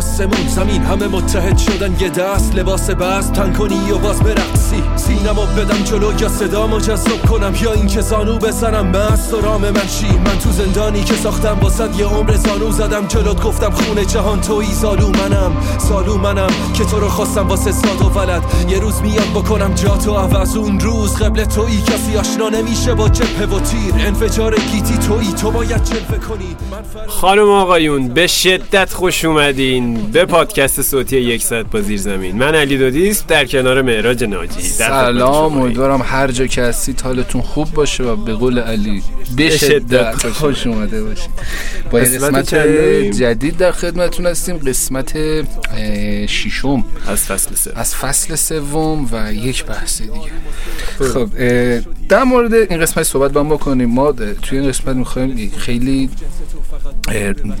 [0.00, 4.82] آسمون زمین همه متحد شدن یه دست لباس بست تن کنی و باز برقصی.
[4.96, 8.86] سینما بدم جلو یا صدا جذب کنم یا اینکه زانو بزنم.
[8.86, 13.06] مست و رام من شی من تو زندانی که ساختم واسد یه عمر زانو زدم
[13.06, 18.02] جلوت گفتم خونه جهان توی زالو منم سالو منم که تو رو خواستم واسه ساد
[18.02, 18.42] و ولد.
[18.68, 21.16] یه روز میاد بکنم جا تو عوض اون روز.
[21.16, 23.94] قبل توی کسی آشنا نمیشه با جبه و تیر.
[24.06, 26.56] انفجار گیتی توی تو باید جلوه کنی.
[27.06, 29.89] خانم آقایون به شدت خوش اومدین.
[29.94, 32.36] به پادکست صوتی یک ساعت با زیر زمین.
[32.36, 34.60] من علی دودیست در کنار معراج ناجی.
[34.60, 39.02] سلام امیدوارم هر جا که هستید حالتون خوب باشه و به قول علی
[39.36, 41.30] به شدت خوش اومده باشید.
[41.90, 42.54] با قسمت
[43.18, 44.56] جدید در خدمتتون هستیم.
[44.56, 45.18] قسمت
[46.26, 46.84] ششم.
[47.06, 47.72] از فصل سوم.
[47.76, 50.14] از فصل سوم و یک بحث دیگه.
[50.98, 51.28] خب.
[52.08, 56.10] در مورد این قسمت صحبت با بکنیم ما توی این قسمت می‌خوایم خیلی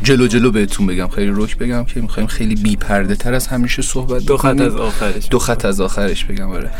[0.02, 3.82] جلو جلو بهتون بگم خیلی روک بگم که می‌خوایم خیلی بی پرده تر از همیشه
[3.82, 5.26] صحبت دو خط از آخرش.
[5.30, 6.70] دو خط از آخرش بگم آره.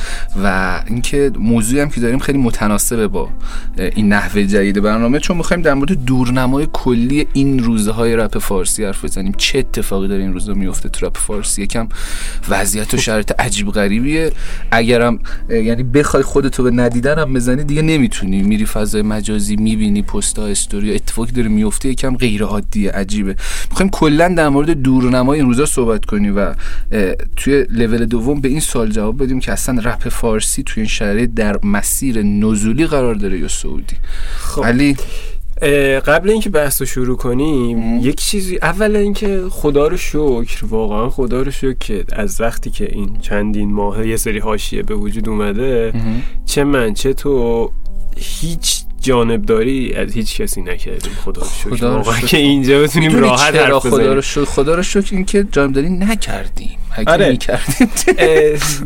[0.44, 3.28] و اینکه موضوعی هم که داریم خیلی متناسبه با
[3.76, 8.84] این نحوه جدید برنامه چون می‌خوایم در مورد دورنمای کلی این روزه های رپ فارسی
[8.84, 9.32] حرف بزنیم.
[9.36, 11.88] چه اتفاقی داره این روزا میفته تو رپ فارسی؟ یکم
[12.48, 14.32] وضعیت و شرایط عجیب غریبیه.
[14.70, 18.42] اگرم یعنی بخوای خودتو به ندیدن هم بزنی دیگه نمی‌تونی.
[18.42, 23.36] میری فضای مجازی می‌بینی پستا استوری اتفاقی داره میفته یکم غیر عادیه عجیبه.
[23.70, 26.54] می‌خوایم کلا در مورد دورنمای این روزا صحبت کنیم و
[27.36, 31.30] توی لول دوم به این سوال جواب بدیم که اصلا رپ فارسی توی این شرایط
[31.30, 33.96] در مسیر نزولی قرار داره یا سعودی؟
[34.38, 34.60] خب.
[34.62, 34.96] ولی
[36.06, 41.42] قبل اینکه بحث رو شروع کنیم یک چیزی اولا اینکه خدا رو شکر واقعا خدا
[41.42, 45.92] رو شکر که از وقتی که این چندین ماه یه سری حاشیه به وجود اومده
[46.46, 47.70] چه من چه تو
[48.16, 51.12] هیچ جانبداری از هیچ کسی نکردیم.
[51.24, 51.84] خدا رو شکر.
[51.84, 56.78] واقعا که اینجا بتونیم راحت حرف خدا رو شکر؟ خدا رو شکر اینکه جانبداری نکردیم.
[57.00, 57.38] اگه آره.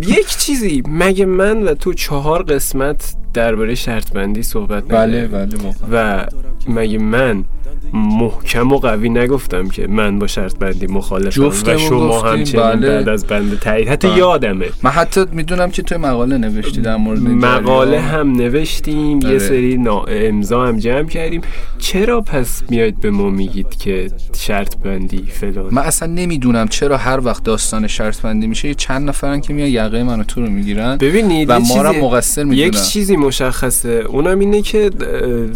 [0.18, 5.48] یک چیزی مگه من و تو چهار قسمت درباره شرط بندی صحبت بله بله
[5.92, 6.26] و
[6.68, 7.44] مگه من
[7.92, 12.88] محکم و قوی نگفتم که من با شرط بندی مخالفم و شما همچنین بله.
[12.88, 14.18] بعد از بند تایید حتی بله.
[14.18, 19.38] یادمه من حتی می‌دونم که توی مقاله نوشتی در مورد مقاله هم نوشتیم یه آره.
[19.38, 21.40] سری امضا هم جمع کردیم
[21.78, 27.20] چرا پس میاد به ما میگید که شرط بندی فلان من اصلا نمی‌دونم چرا هر
[27.20, 30.96] وقت داستان شرط بندی میشه یه چند نفرن که میان یقه منو تو رو می‌گیرن
[30.96, 32.68] ببینید و ما رو مقصر می‌دونن.
[32.68, 33.88] یک چیزی مشخصه.
[33.88, 34.90] اونم اینه که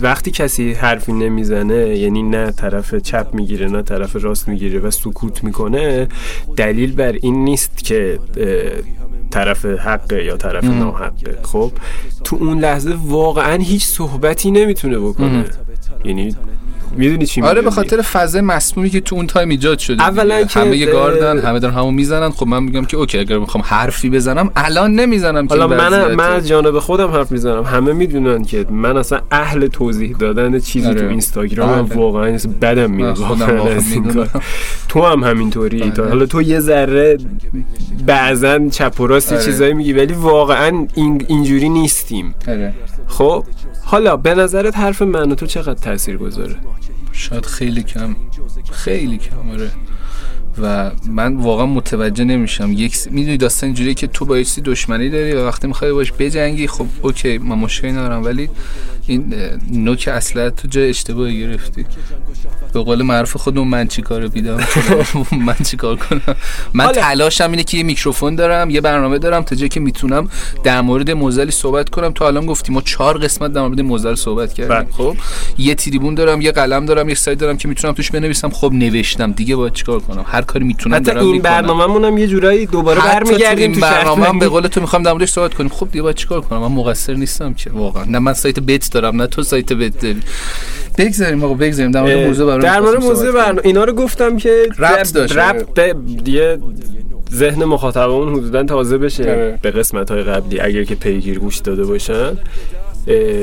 [0.00, 5.44] وقتی کسی حرفی نمی‌زنه یعنی نه طرف چپ می‌گیره نه طرف راست می‌گیره و سکوت
[5.44, 6.08] می‌کنه
[6.56, 8.18] دلیل بر این نیست که
[9.30, 11.38] طرف حقه یا طرف ناحقه.
[11.42, 11.72] خب
[12.24, 15.44] تو اون لحظه واقعا هیچ صحبتی نمی‌تونه بکنه.
[16.04, 16.36] یعنی
[16.96, 20.60] می‌دونی چی آره به خاطر فضای مسمومی که تو اون time ایجاد شده اولا که
[20.60, 22.30] همه گاردن همه دارن همو می‌زنن.
[22.30, 26.48] خب من میگم که okay اگر می‌خوام حرفی بزنم الان نمی‌زنم حالا من من از
[26.48, 27.62] جانب خودم حرف می‌زنم.
[27.62, 31.00] همه می‌دونن که من اصلا اهل توضیح دادن چیزی آره.
[31.00, 31.82] تو اینستاگرام آره.
[31.82, 33.18] واقعا بدم میاد.
[34.88, 35.82] تو هم همینطوری.
[35.82, 36.08] آره.
[36.08, 37.18] حالا تو یه ذره
[38.06, 39.44] بعضا چپ و راست آره.
[39.44, 42.34] چیزایی میگی ولی واقعا این اینجوری نیستیم.
[42.48, 42.74] آره.
[43.06, 43.44] خب؟
[43.90, 46.56] حالا به نظرت حرف من و تو چقدر تاثیر گذاره؟
[47.12, 48.16] شاید خیلی کم.
[48.72, 49.70] خیلی کم آره.
[50.62, 52.72] و من واقعا متوجه نمیشم.
[52.72, 56.86] یک می‌دونی داستان اینجوریه که تو با دشمنی داری و وقتی می‌خوای باش بجنگی خب
[57.02, 58.24] اوکی من مشکلی ندارم.
[58.24, 58.50] ولی
[59.08, 59.34] این
[59.72, 61.86] نوک اصلا تو جای اشتباهی گرفتی.
[62.72, 64.56] به قول معروف خودمون من چی کار بیدم
[65.46, 66.36] من چی کار کنم؟
[66.74, 70.28] من تلاشم اینه که یه میکروفون دارم یه برنامه دارم تا جایی که می‌تونم
[70.64, 72.12] در مورد موزلی صحبت کنم.
[72.12, 74.76] تو الان گفتیم ما چهار قسمت در مورد موزل صحبت کردیم.
[74.76, 74.86] بله.
[74.92, 75.16] خب؟
[75.58, 78.50] یه تریبون دارم یه قلم دارم یه سایت دارم که می‌تونم توش بنویسم.
[78.50, 79.32] خب نوشتم.
[79.32, 83.00] دیگه باید چیکار کنم؟ هر کاری می‌تونم حتی دارم این برنامه‌مون هم یه جورایی دوباره
[83.00, 85.68] برمیگردیم تو برنامه به قول تو می‌خوام در موردش صحبت کنیم.
[85.68, 88.04] خب دیگه باید چیکار کنم؟ من مقصر نیستم که واقعا.
[88.04, 90.20] نه من سایت بیت دارم نه تو سایت داری
[90.98, 91.90] بگذاریم آقا بگذاریم.
[91.90, 95.78] در مورد موضوع در مورد موضوع برنامه اینا رو گفتم که ربط داشت ربط
[96.26, 96.58] یه
[97.32, 99.22] ذهن مخاطبمون حدودا تازه بشه.
[99.22, 99.58] آره.
[99.62, 102.36] به قسمت های قبلی اگر که پیگیر گوش داده باشن.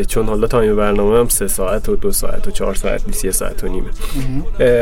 [0.08, 3.32] چون حالا تایم برنامه هم سه ساعت و دو ساعت و چهار ساعت نیست یه
[3.32, 3.90] ساعت و نیمه.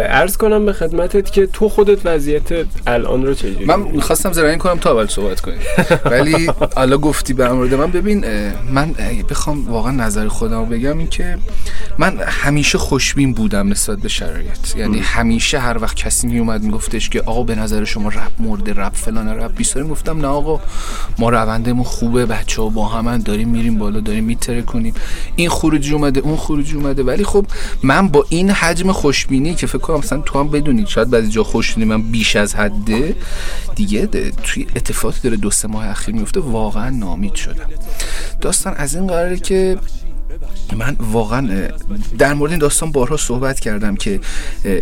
[0.10, 2.44] ارز کنم به خدمتت که تو خودت وضعیت
[2.88, 5.60] الان رو چجوری من می‌خواستم زرنگ کنم تا اول صحبت کنیم.
[6.06, 8.26] ولی حالا گفتی به مورد من ببین
[8.72, 8.96] من
[9.30, 11.38] بخوام واقعا نظر خودم بگم این که
[11.98, 14.76] من همیشه خوشبین بودم نسبت به شرایط.
[14.78, 18.94] یعنی همیشه هر وقت کسی میومد میگفتش که آقا به نظر شما رپ مرده رپ
[18.94, 20.62] فلان رپ بیساری گفتم نه آقا
[21.20, 24.94] ما روندمون خوبه بچه ها با همن داریم میریم بالا داریم میتره کنیم
[25.36, 27.04] این خروجی اومده اون خروجی اومده.
[27.04, 27.46] ولی خب
[27.84, 31.44] من با این حجم خوشبینی که فکر کنم مثلا تو هم بدونید شاید بعضی جا
[31.44, 33.16] خوشبینی من بیش از حده
[33.76, 34.08] دیگه
[34.44, 37.70] توی اتفاقی داره دو سه ماه اخیر میفته واقعا ناامید شدم.
[38.42, 39.78] داستان از این قراره که
[40.78, 41.70] من واقعا
[42.18, 44.20] در مورد این داستان بارها صحبت کردم که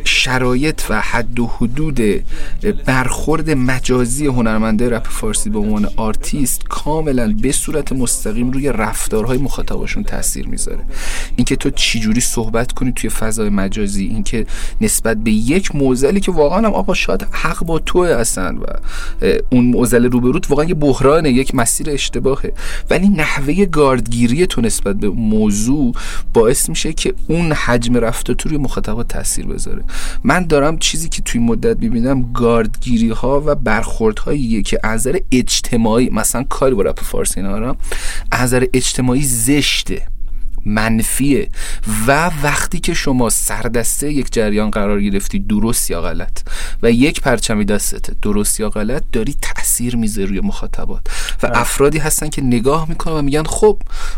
[0.04, 2.00] شرایط و حد و حدود
[2.86, 10.04] برخورد مجازی هنرمنده رپ فارسی به عنوان آرتیست کاملا به صورت مستقیم روی رفتارهای مخاطباشون
[10.04, 10.84] تاثیر می‌ذاره.
[11.36, 14.46] اینکه تو چجوری صحبت کنی توی فضای مجازی اینکه
[14.82, 18.66] نسبت به یک موزلی که واقعا هم آقا شاید حق با تو هستن و
[19.50, 22.54] اون موزل روبروت واقعا یه بحرانه یک مسیر اشتباهه.
[22.90, 25.10] ولی نحوه گاردگیری تو نسبت به
[25.42, 25.94] موضوع
[26.34, 29.84] باعث میشه که اون حجم رفت تو روی مخاطبات تاثیر بذاره.
[30.24, 36.10] من دارم چیزی که توی مدت ببینم گاردگیری ها و برخورد هایی که از اجتماعی
[36.10, 37.76] مثلا کاری با رپ فارسی ندارم
[38.32, 40.02] از اجتماعی زشته.
[40.66, 41.50] منفیه.
[42.08, 46.42] و وقتی که شما سردسته یک جریان قرار گرفتی درست یا غلط.
[46.84, 51.02] و یک پرچمی دستته درست یا غلط داری تاثیر می‌ذاری روی مخاطبات.
[51.44, 51.60] و بله.
[51.60, 53.78] افرادی هستن که نگاه می‌کنن و میگن خب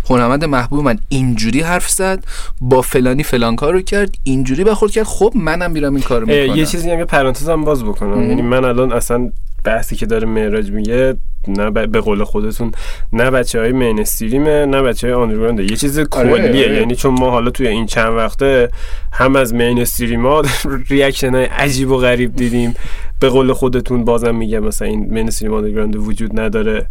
[0.09, 2.25] هنرمند محبوب من اینجوری حرف زد
[2.61, 6.57] با فلانی فلان کار رو کرد اینجوری بخورد کرد خب منم میرم این کارو می‌کنم
[6.57, 8.29] یه چیزی هم پرانتزم باز بکنم.
[8.29, 9.31] یعنی من الان اصلا
[9.63, 11.15] بحثی که داره معراج میگه
[11.48, 12.71] نه به قول خودتون
[13.13, 16.65] نه بچه های mainstream ه نه بچه های یه چیز آره، کلیه.
[16.65, 16.77] آره.
[16.77, 18.69] یعنی چون ما حالا توی این چند وقته
[19.13, 20.42] هم از mainstream ها
[20.89, 22.74] reaction های عجیب و غریب دیدیم.
[23.19, 26.86] به قول خودتون بازم میگه مثلا این mainstream underground وجود نداره.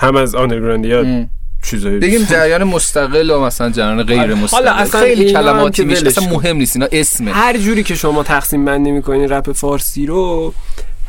[0.00, 1.26] هم از underground ی
[1.62, 4.34] چیزایی بگیم جریان مستقل و مثلا جریان غیر آره.
[4.34, 4.64] مستقل.
[4.64, 7.32] حالا اصلا خیلی کلماتی میشه اصلا مهم نیست اینا اسمه.
[7.32, 10.54] هر جوری که شما تقسیم بندی می‌کنین رپ فارسی رو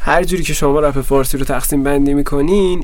[0.03, 2.83] هر جوری که شما رپ فارسی رو تقسیم بندی می‌کنین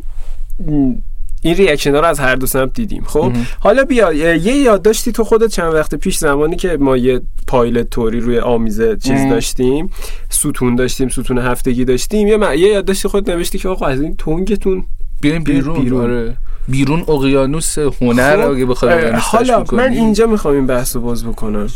[1.42, 5.24] این reaction ها رو از هر دو سمت دیدیم خب؟ حالا بیا یه یادداشتی تو
[5.24, 9.90] خودت چند وقت پیش زمانی که ما یه پایلت توری روی آمیزه چیز داشتیم
[10.30, 14.86] ستون داشتیم ستون هفتگی داشتیم یه, یه یادداشتی خود نوشتی که آقا از این تنگتون
[15.22, 15.84] بیرون بیرون.
[15.84, 16.38] بیرون, آره.
[16.68, 21.68] بیرون اقیانوس هنر خب، اگه حالا من اینجا می‌خوام این بحث رو باز بکنم.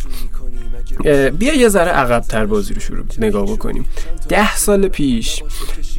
[1.39, 3.85] بیا یه ذره عقب تر بازی رو شروع نگاه بکنیم.
[4.29, 5.43] ده سال پیش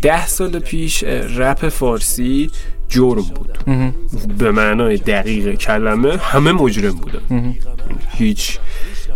[0.03, 1.05] ده سال پیش
[1.37, 2.51] رپ فارسی
[2.89, 3.59] جرم بود.
[4.39, 7.55] به معنای دقیق کلمه همه مجرم بودن.
[8.09, 8.59] هیچ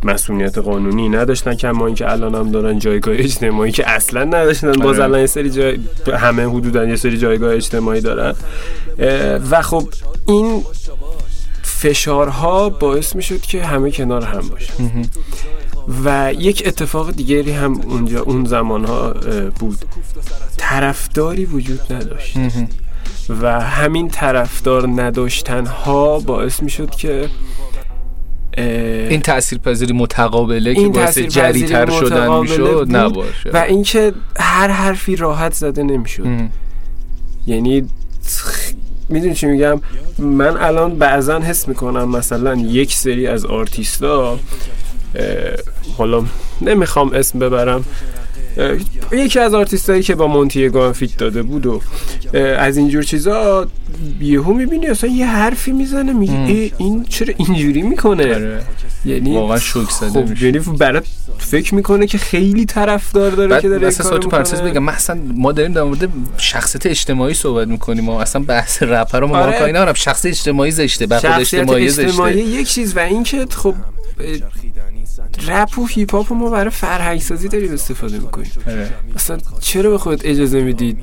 [0.03, 4.73] مسئولیت قانونی نداشتن کما اینکه الان هم دارن جایگاه اجتماعی که اصلا نداشتن.
[4.73, 5.05] باز آره.
[5.05, 5.79] الان یه سری جای
[6.17, 8.35] همه حدودا یه سری جایگاه اجتماعی دارن.
[9.51, 9.89] و خب
[10.29, 10.63] این
[11.63, 14.73] فشارها باعث می شد که همه کنار هم باشن.
[16.05, 19.15] و یک اتفاق دیگری هم اونجا اون زمان ها
[19.59, 19.79] بود.
[20.57, 22.37] طرفداری وجود نداشت.
[23.29, 27.29] و همین طرفدار نداشتن ها باعث می شد که
[28.57, 33.51] این تأثیر پذیری متقابله که باعث جریتر شدن می‌شد؟ نباشه.
[33.53, 36.27] و اینکه هر حرفی راحت زده نمی‌شد.
[37.47, 37.89] یعنی
[39.09, 39.81] می‌دونی چی میگم؟
[40.19, 44.39] من الان بعضا حس می‌کنم مثلا یک سری از آرتیستا
[45.99, 46.25] حالا
[46.61, 47.85] نمی‌خوام اسم ببرم.
[49.13, 51.81] یکی از آرتیستایی که با مونتی گانفیت داده بود و
[52.39, 53.69] از اینجور چیزا
[54.21, 58.63] یهو می‌بینی اصلا یه حرفی می‌زنه میگه این چرا اینجوری می‌کنه؟ آره.
[59.05, 61.05] یعنی واقعا شوک زده خب یعنی برات
[61.39, 65.73] فکر می‌کنه که خیلی طرفدار داره که داره مثلا تو پرسس بگم مثلا ما داریم
[65.73, 69.59] در مورد شخصیت اجتماعی صحبت می‌کنیم و اصلا بحث رپ رو ما آره.
[69.59, 69.95] کاری ندارم.
[69.95, 72.37] شخص اجتماعی زشته خود اجتماعی زشته.
[72.37, 73.75] یک چیز و این که خب
[75.47, 78.53] رپ و هیپ هاپ ما برای فرهنگ سازی داریم استفاده می‌کنیم.
[78.67, 78.91] آره.
[79.15, 80.99] اصلا چرا به خودت اجازه می‌دید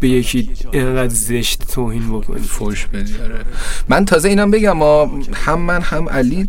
[0.00, 3.14] به یکی اینقدر زشت توهین بکنی؟ فوش بدی.
[3.22, 3.44] آره.
[3.88, 4.82] من تازه اینم بگم
[5.34, 6.48] هم من هم علی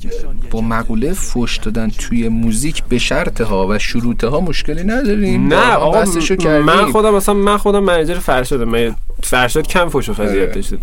[0.51, 5.47] با مقوله فوش دادن توی موزیک به شرط ها و شروط ها مشکلی نداریم.
[5.47, 6.03] نه آقا
[6.59, 10.51] من خودم مثلا من خودم منیجر فرشاد من فرشاد کم فوش و فضیحت آره.
[10.51, 10.77] داشته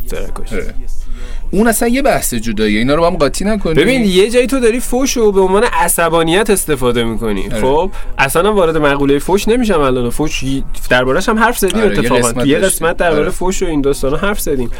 [1.50, 4.60] اون اصلا یه بحث جداییه اینا رو با هم قاطی نکنیم ببین یه جایی تو
[4.60, 7.60] داری فوش رو به عنوان عصبانیت استفاده می‌کنی آره.
[7.60, 10.44] خب اصلا وارد مقوله فوش نمیشم الان فوش
[10.90, 11.98] دربارش هم حرف زدیم آره.
[11.98, 13.30] اتفاقا یه قسمت درباره آره.
[13.30, 14.70] فوش و این داستانا حرف زدیم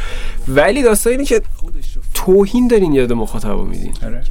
[0.49, 1.43] ولی داستان اینه که
[2.15, 4.23] توهین دارین یاد مخاطب میدین آره.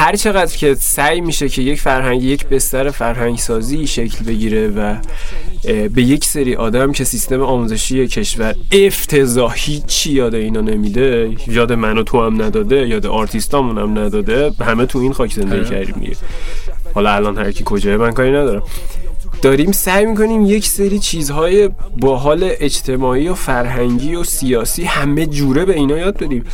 [0.00, 4.96] هر چقدر که سعی میشه که یک فرهنگ یک بستر فرهنگ سازی شکل بگیره و
[5.88, 11.98] به یک سری آدم که سیستم آموزشی کشور افتضاحی چی یاد اینا نمیده یاد من
[11.98, 15.70] و تو هم نداده یاد آرتیستامون هم نداده همه تو این خاک زندگی آره.
[15.70, 16.16] کردیم دیگه.
[16.94, 18.62] حالا الان هر کی کجای من کاری ندارم.
[19.42, 25.64] داریم سعی می‌کنیم یک سری چیزهای با حال اجتماعی و فرهنگی و سیاسی همه جوره
[25.64, 26.44] به اینا یاد بدیم.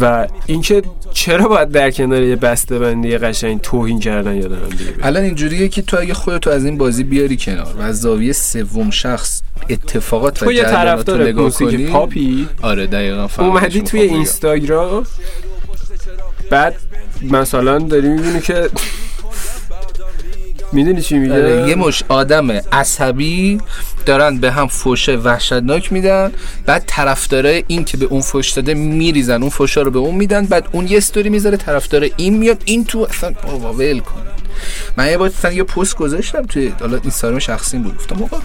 [0.00, 4.94] و اینکه چرا باید در کنار یه بسته بندی قشنگ توهین کردن یا دارن دیگه؟
[5.02, 8.90] الان اینجوریه که تو اگه خودتو از این بازی بیاری کنار و از زاویه سوم
[8.90, 12.48] شخص اتفاقات تو یه طرفدار موسیقی پاپی.
[12.62, 15.06] آره دقیقا اومدی توی اینستاگرام.
[16.50, 16.74] بعد
[17.22, 18.70] مثلا داری می‌بینی که
[20.72, 23.60] می‌دونی چی میگه؟ آره، یه مش آدم عصبی
[24.06, 26.32] دارن به هم فوشه وحشتناک میدن
[26.66, 30.46] بعد طرفدارای این که به اون فوش داده میریزن اون فوشا رو به اون میدن
[30.46, 34.22] بعد اون یه استوری می‌ذاره طرفدار این میاد این تو اصلا بابا ول کن.
[34.96, 38.38] من یه بار یه پست گذاشتم توی حالا اینستاگرام شخصی بود گفتم آقا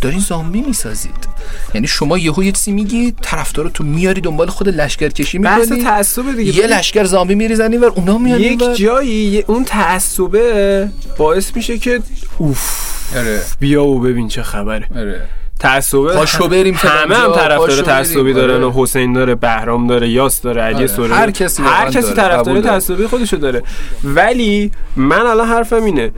[0.00, 1.28] دارین زامبی می‌سازید.
[1.74, 5.56] یعنی شما یهو یه چیزی میگی طرفدار تو میاری دنبال خود لشکر کشی می‌کنی.
[5.56, 6.56] بحث تعصب دیگه.
[6.56, 12.00] یه لشکر زامبی میریزن و اونا میان یک جایی اون تعصبه باعث میشه که
[12.38, 13.42] اوف آره.
[13.60, 14.86] بیا و ببین چه خبره.
[14.96, 15.20] آره.
[15.60, 16.14] تعصبه.
[16.14, 20.74] پاشو بریم همه هم طرفدار تعصبی دارن و حسین داره بهرام داره یاس داره علی
[20.74, 20.86] آره.
[20.86, 21.14] سوره.
[21.14, 23.62] هر کسی هر کسی طرفدار تعصبی خودشو داره.
[24.04, 26.12] ولی من الان حرفم اینه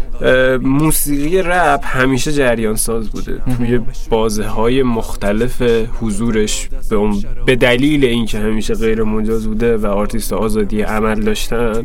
[0.59, 3.43] موسیقی رپ همیشه جریان ساز بوده.
[3.57, 3.81] توی
[4.11, 5.63] بازه های مختلف
[6.01, 6.99] حضورش به,
[7.47, 11.85] به دلیل اینکه همیشه غیر مجاز بوده و آرتیست آزادی عمل داشتن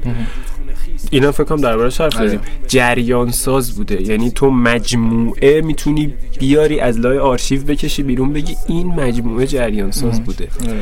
[1.11, 2.39] اینا فکر کنم دربارش حرف زدیم آره.
[2.67, 8.87] جریان ساز بوده یعنی تو مجموعه می‌تونی بیاری از لای آرشیو بکشی بیرون بگی این
[8.87, 10.79] مجموعه جریان ساز بوده آره.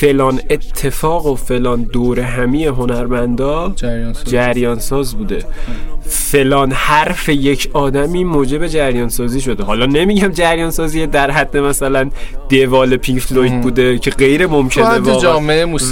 [0.00, 3.72] فلان اتفاق و فلان دور همی هنرمندا
[4.24, 5.44] جریان ساز بوده.
[6.02, 9.64] فلان حرف یک آدمی موجب جریان سازی شده.
[9.64, 12.10] حالا نمیگم جریان سازی در حد مثلا
[12.48, 14.98] دیوال پینک فلوید بوده که غیر ممکنه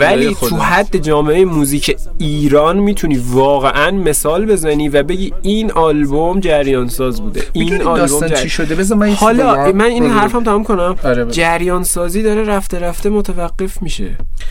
[0.00, 6.88] ولی تو حد جامعه موزیک ایران می‌تونی واقعا مثال بزنی و بگی این آلبوم جریان
[6.88, 10.97] ساز بوده این آلبوم چی شده؟ من حالا من این حرفم تمام کنم.
[11.05, 13.98] آره جریان سازی داره رفته رفته متوقف میشه.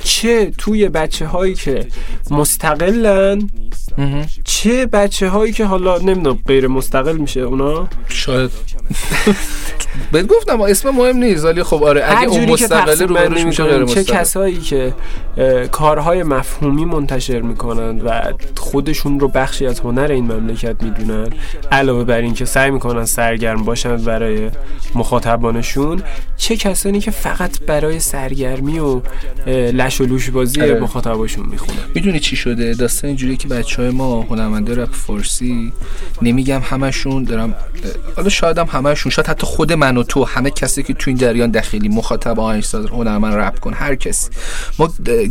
[0.04, 1.88] چه توی بچه هایی که
[2.32, 3.50] مستقلن
[4.44, 8.52] چه بچه هایی که حالا نمی‌دونم غیر مستقل میشه اونا؟ شاید.
[10.12, 14.04] بهت گفتم اسم مهم نیست ولی خب آره اگه اون مستقل رو میشه غیر چه
[14.04, 14.94] کسایی که
[15.72, 18.22] کارهای مفهومی منتشر می‌کنن و
[18.58, 21.28] خودشون رو بخشی از هنر این مملکت می‌دونن
[21.72, 24.50] علاوه بر این که سعی می‌کنن سرگرم باشن برای
[24.96, 26.02] مخاطبانشون
[26.38, 29.02] چه کسانی که فقط برای سرگرمی و
[29.48, 30.80] لش و لوش بازی آره.
[30.80, 31.78] مخاطباشون می‌خونن.
[31.96, 35.74] می‌دونی چی شده؟ داستان اینجوریه که بچه های ما هنرمنده رپ فارسی
[36.22, 37.56] نمیگم همشون دارم
[38.16, 41.18] حالا شاید هم همشون شاید حتی خود من و تو همه کسی که تو این
[41.18, 44.30] جریان داخلی مخاطب آهنگساز هنرمند رپ کن هر کسی.
[44.80, 44.90] ما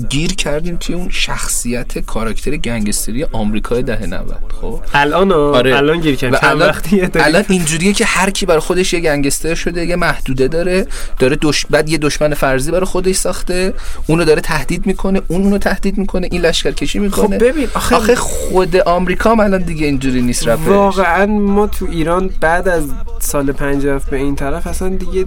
[0.09, 5.77] گیر کردیم توی اون شخصیت کاراکتر گنگستری آمریکای دهه 90 خب؟ الان آره.
[5.77, 6.39] الان گیر کردیم.
[6.43, 6.75] الان,
[7.15, 10.87] الان اینجوریه که هر کی برای خودش یه گنگستر شده یه محدوده داره
[11.19, 11.67] داره دش...
[11.71, 13.75] بعد یه دشمن فرضی برای خودش ساخته
[14.07, 17.39] اونو داره تهدید می‌کنه اون اونو تهدید می‌کنه این لشکرکشی می‌کنه.
[17.39, 22.31] خب ببین آخه, آخه خود آمریکا الان دیگه اینجوری نیست رفت واقعا ما تو ایران
[22.41, 22.85] بعد از
[23.19, 25.27] سال 50 به این طرف اصلا دیگه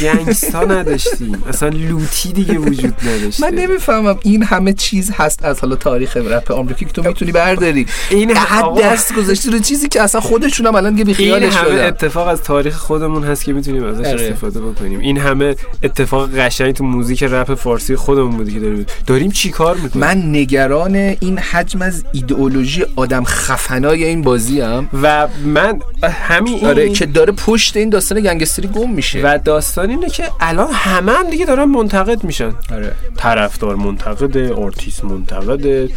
[0.00, 3.50] گنگستا نداشتیم اصلا لوتی دیگه وجود نداشته.
[3.50, 7.86] من نمی‌فهمم این همه چیز هست از حالا تاریخ رپ آمریکا که تو می‌تونی برداری.
[8.10, 12.28] این حد دست گذاشتی رو چیزی که اصلا خودشون هم الان بی خیالش همه اتفاق
[12.28, 14.22] از تاریخ خودمون هست که می‌تونیم ازش اره.
[14.22, 15.00] استفاده بکنیم.
[15.00, 18.86] این همه اتفاق قشنگ تو موزیک رپ فارسی خودمون بودی که داریم.
[19.06, 25.28] داریم چیکار می‌کنیم؟ من نگران این حجم از ایدئولوژی آدم خفنای این بازی هم و
[25.44, 29.20] من همین آره که داره پشت این داستان گنگستری گم میشه.
[29.22, 32.52] و داستان اینه که الان همه هم دیگه دارن منتقد میشن.
[32.72, 32.94] آره.
[33.16, 35.90] طرفدار منتقده آرتیست منتقده.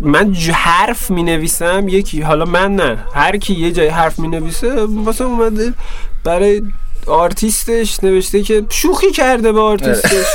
[0.00, 2.98] من حرف می نویسم یکی حالا من نه.
[3.14, 5.74] هر کی یه جای حرف می نویسه واسه اومده
[6.24, 6.62] برای
[7.06, 10.26] آرتیستش نوشته که شوخی کرده به آرتیستش.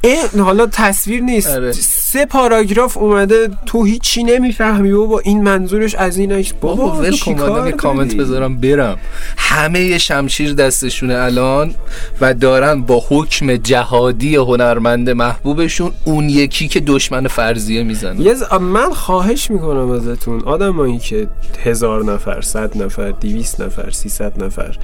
[0.00, 1.48] این حالا تصویر نیست.
[1.48, 1.72] آره.
[1.72, 7.18] سه پاراگراف اومده تو هیچی نمی‌فهمی و با این منظورش از این عکس بابا ول
[7.18, 8.98] کن کامنت بذارم برم.
[9.36, 11.74] همه شمشیر دستشونه الان
[12.20, 18.92] و دارن با حکم جهادی هنرمند محبوبشون اون یکی که دشمن فرضیه می‌زنه guys من
[18.92, 20.42] خواهش می‌کنم ازتون.
[20.42, 21.28] آدمایی که
[21.64, 24.76] هزار نفر صد نفر دیویس نفر سیصد نفر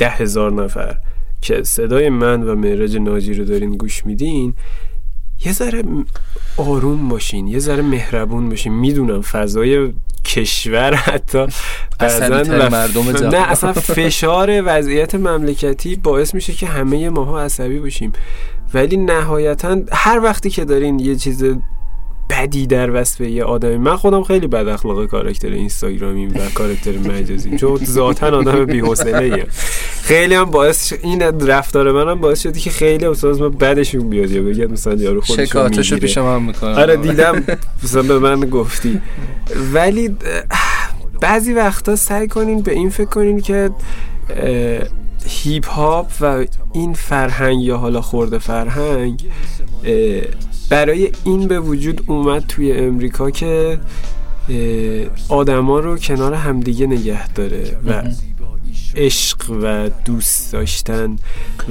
[0.00, 0.96] ده هزار نفر
[1.40, 4.54] که صدای من و معراج ناجی رو دارین گوش میدین
[5.44, 5.82] یه ذره
[6.56, 8.72] آروم باشین یه ذره مهربون باشین.
[8.72, 9.92] می‌دونم فضای
[10.24, 11.46] کشور حتی
[12.70, 18.12] مردم نه اصلا فشار وضعیت مملکتی باعث میشه که همه ماها عصبی باشیم.
[18.74, 21.44] ولی نهایتا هر وقتی که دارین یه چیز
[22.30, 23.76] بدی در وصف یه آدمی.
[23.76, 27.58] من خودم خیلی بد اخلاق کاراکتر اینستاگرامی و کاراکتر مجازی.
[27.58, 29.44] چون ذاتا آدم بی‌حوصله‌ای
[30.02, 34.42] خیلی هم باعث این رفتار منم باعث شدی که خیلی استاد ما بعدشون بیاد یا
[34.42, 37.44] بگید مثلا یارو خودش شکاتشو پیش من می‌کنه آره دیدم.
[37.84, 39.00] مثلا به من گفتی.
[39.72, 40.16] ولی
[41.20, 43.70] بعضی وقتا سعی کنین به این فکر کنین که
[45.26, 49.24] هیپ هاپ و این فرهنگ یا حالا خورده فرهنگ
[50.70, 53.78] برای این به وجود اومد توی امریکا که
[55.28, 58.02] آدما رو کنار همدیگه نگه داره و
[58.96, 61.16] عشق و دوست داشتن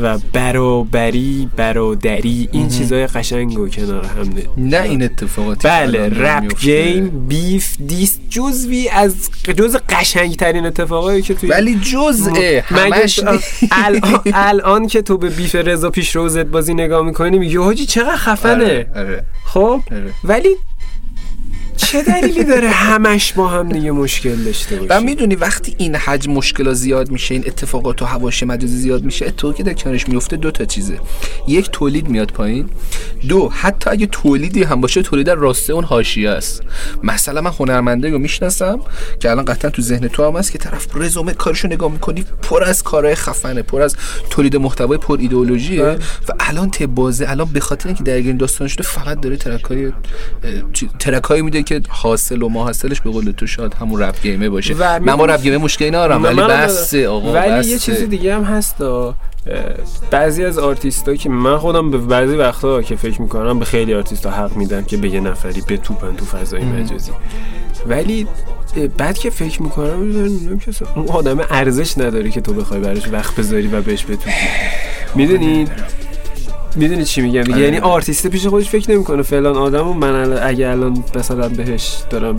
[0.02, 7.28] و برابری برادری این چیزای قشنگ و کنار هم نه این اتفاقاتی بله رپ گیم
[7.28, 13.20] بیف دیست جزوی از جز قشنگ ترین اتفاقایی که توی ولی جزء همش
[13.72, 18.16] الان, الان که تو به بیف رضا پیش روزت بازی نگاه می‌کنی میگی حاجی چقدر
[18.16, 18.54] خفنه.
[18.54, 19.24] آره، آره.
[19.46, 20.14] خب؟ آره.
[20.24, 20.50] ولی
[21.80, 26.32] چه دلیلی داره همش با هم دیگه مشکل داشته باشه و می‌دونی وقتی این حجم
[26.32, 30.38] مشکل زیاد میشه این اتفاقات و حواش مجازی زیاد میشه اتفاقی که در کنارش میفته
[30.38, 31.00] دو تا چیزه.
[31.48, 32.70] یک تولید میاد پایین.
[33.28, 36.62] دو حتی اگه تولیدی هم باشه تولید در راسته اون حاشیه است.
[37.04, 38.80] مثلا من هنرمنده رو می‌شناسم
[39.20, 42.64] که الان قطعا تو ذهن تو هم هست که طرف رزومه کارشو نگاه می‌کنی پر
[42.64, 43.96] از کارهای خفنه پر از
[44.30, 45.96] تولید محتوای پر ایدئولوژیه بله.
[46.30, 49.92] و الان تبازه الان به خاطر اینکه درگیر داستان شده فقط داره track
[51.00, 54.44] ای track ای میده که حاصل و ماحصلش به قول تو شاد همون rap game
[54.44, 55.00] ه باشه.
[55.00, 58.44] من با rap game ه مشکلی ندارم ولی بس آقا ولی یه چیز دیگه هم
[58.44, 58.76] هست
[60.12, 64.28] بعضی از آرتیست که من خودم به بعضی وقتا که فکر می‌کنم به خیلی آرتیست
[64.28, 67.12] حق میدن که به یه نفری به توپن تو فضای مجازی.
[67.88, 68.28] ولی
[68.98, 73.36] بعد که فکر می‌کنم می‌دونم که اون آدم ارزش نداره که تو بخوای براش وقت
[73.36, 74.36] بذاری و بهش بتوپی.
[75.16, 75.72] می‌دونید
[76.76, 77.80] می‌دونی چی میگم؟ یعنی آره.
[77.80, 79.22] آرتیست پیش خودش فکر نمی‌کنه.
[79.22, 82.36] فلان آدم و من اگه الان مثلا بهش دارم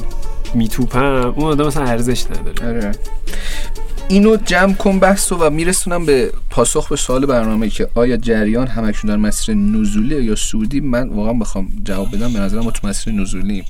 [0.55, 2.69] میتوپم اون آدم مثلا ارزش نداره.
[2.69, 2.93] آره.
[4.09, 9.11] اینو جمع کن بحث و میرسونم به پاسخ به سوال برنامه که آیا جریان همکشون
[9.11, 12.33] در مسیر نزولی یا صعودی؟ من واقعا بخوام جواب بدم.
[12.33, 13.65] به نظرم ما تو مسیر نزولیم.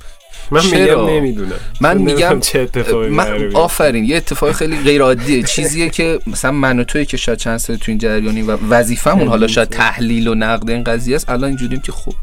[0.51, 1.51] من میگم نمی‌دونم.
[1.81, 6.79] من میگم چه اتفاقی من آفرین یه اتفاق خیلی غیر عادیه چیزیه که مثلا من
[6.79, 10.35] و توی که شاید چند سال تو این جریانی و وظیفمون حالا شاید تحلیل و
[10.35, 12.13] نقد این قضیه است الان اینجوریم که خب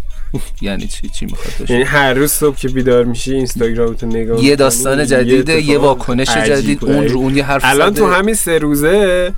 [0.61, 5.07] یعنی چی چی می‌خواد یعنی هر روز صبح که بیدار میشی اینستاگرامتو نگاه یه داستان
[5.07, 9.33] جدیده یه واکنش جدید اون رو اون یه حرف الان تو همین سه روزه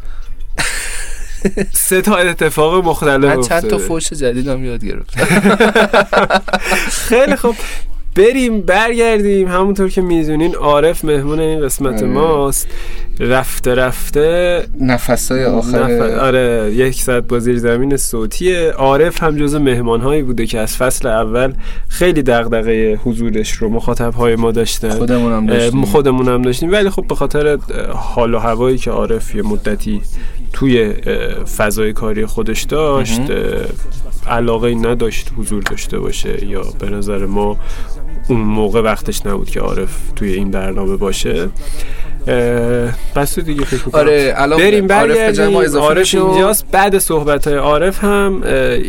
[1.73, 5.11] سه تا اتفاق مختلف چند تا فوش جدید هم یاد گرفت
[7.09, 7.57] خیلی خوب.
[8.17, 12.07] بریم برگردیم همونطور که می‌دونین عارف مهمون این قسمت آره.
[12.07, 12.69] ماست
[13.21, 20.01] رفته رفته نفسای آخر آره یک ساعت با زیر زمین صوتیه عارف هم جز مهمان
[20.01, 21.53] هایی بوده که از فصل اول
[21.89, 24.91] خیلی دغدغه حضورش رو مخاطب های ما داشتن.
[24.91, 25.85] خودمون هم داشتیم.
[25.85, 26.73] خودمون هم داشتیم.
[26.73, 27.59] ولی خب به خاطر
[27.95, 30.03] حال و هوایی که عارف یه مدتی
[30.53, 30.93] توی
[31.57, 33.21] فضای کاری خودش داشت
[34.27, 37.57] علاقه نداشت حضور داشته باشه یا به نظر ما
[38.29, 41.49] اون موقع وقتش نبود که عارف توی این برنامه باشه.
[43.17, 45.57] بس دیگه فکر آره الان بریم برگردیم.
[45.79, 46.65] عارف اینجاست.
[46.73, 48.43] بعد صحبت های عارف هم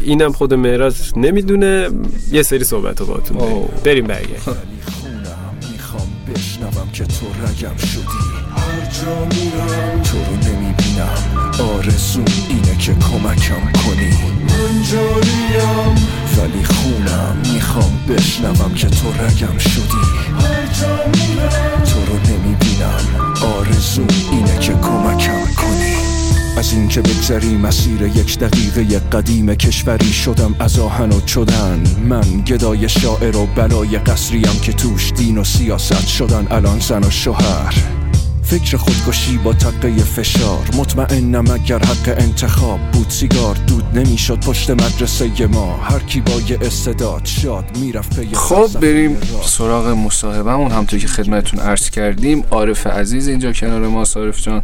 [0.03, 1.89] اینم خود مهراج نمی‌دونه.
[2.31, 4.55] یه سری صحبت ها باتون بریم, بریم برگردیم.
[5.71, 8.01] می‌خوام بشنوم که تو رگم شدی.
[8.55, 10.01] هر جا میرم.
[10.03, 11.17] تو رو نمی‌بینم.
[11.77, 14.13] آرزون اینه که کمکم کنی.
[14.49, 15.95] من جاریم
[16.37, 20.03] ولی خونم می‌خوام بشنوم که تو رگم شدی.
[20.39, 21.83] هر جا میرم.
[23.81, 25.95] آرزو اینه که کمکم کنی.
[26.57, 31.83] از اینکه بگذری مسیر یک دقیقه قدیم کشوری شدم از آهن و چدن.
[32.09, 36.47] من گدای شاعر و بلای قصریم که توش دین و سیاست شدن.
[36.51, 38.00] الان زن و شوهر.
[38.51, 40.69] فکر خودکشی با تقه فشار.
[40.77, 45.77] مطمئنم اگر حق انتخاب بود سیگار دود نمی‌شد پشت مدرسه ما.
[45.77, 50.71] هر کی با یه استعداد شاد می‌رفت پی خب بریم سراغ مصاحبهمون.
[50.71, 54.03] همونطور که خدمتتون عرض کردیم عارف عزیز اینجا کنار ما.
[54.15, 54.63] عارف جان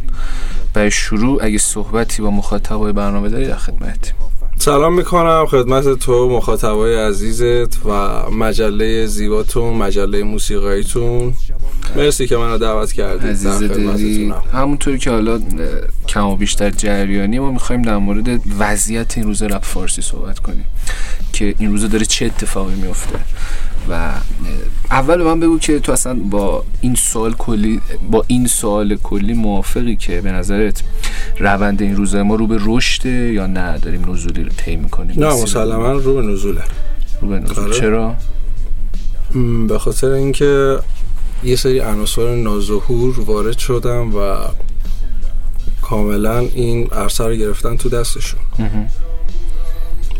[0.74, 4.14] برای شروع اگه صحبتی با مخاطبای برنامه داری در خدمتیم.
[4.60, 7.90] سلام می‌کنم خدمت تو مخاطبای عزیزت و
[8.30, 11.34] مجله زیباتون مجله موسیقاییتون.
[11.96, 15.40] مرسی که منو دعوت کردید عزیز همونطوری که حالا
[16.08, 20.64] کم و بیشتر جریانی ما می‌خوایم در مورد وضعیت این روز رپ فارسی صحبت کنیم.
[21.38, 23.18] که این روزا داره چه اتفاقی میفته.
[23.90, 24.12] و
[24.90, 29.96] اول من بگو که تو اصلا با این سوال کلی با این سوال کلی موافقی
[29.96, 30.82] که به نظرت
[31.38, 35.20] روند این روزه ما رو به رشد یا نه؟ داریم نزولی رو طی می‌کنیم.
[35.20, 36.62] نه مسلما رو به نزوله.
[37.20, 37.58] رو به نزول.
[37.58, 37.80] آره.
[37.80, 38.14] چرا؟
[39.68, 40.78] به خاطر اینکه
[41.44, 44.36] یه سری عناصر نازهور وارد شدم و
[45.82, 48.40] کاملا این عرصه رو گرفتن تو دستشون.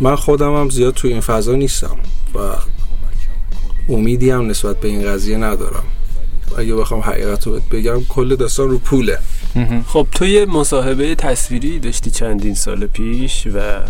[0.01, 1.97] من خودم هم زیاد تو این فضا نیستم
[2.35, 2.39] و
[3.89, 5.85] امیدی هم نسبت به این قضیه ندارم.
[6.59, 9.19] اگه بخوام حقیقت رو بگم کل داستان رو پوله.
[9.87, 13.81] خب تو یه مصاحبه تصویری داشتی چندین سال پیش و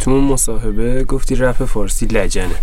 [0.00, 2.54] تو اون مصاحبه گفتی رپ فارسی لجنه.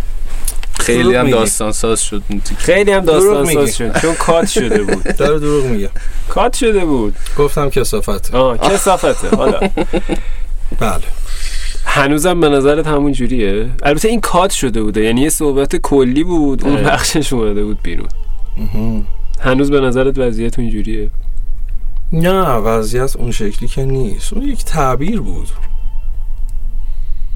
[0.80, 2.22] خیلی هم داستان ساز شد.
[2.56, 4.00] خیلی هم داستان ساز شد.
[4.00, 5.02] چون کات شده بود.
[5.18, 5.90] داره دروغ میگه.
[6.28, 7.16] کات شده بود.
[7.38, 8.36] گفتم کسافته.
[8.36, 9.36] آه کسافته.
[9.36, 9.60] حالا.
[10.80, 11.02] بله.
[11.94, 16.64] هنوزم به نظرت همون جوریه؟ البته این کات شده بوده یعنی یه صحبت کلی بود
[16.64, 18.08] اون بخشش اومده بود بیرون.
[19.40, 21.10] هنوز به نظرت وضعیت جوریه؟
[22.12, 24.32] نه وضعیت اون شکلی که نیست.
[24.32, 25.48] اون یک تعبیر بود.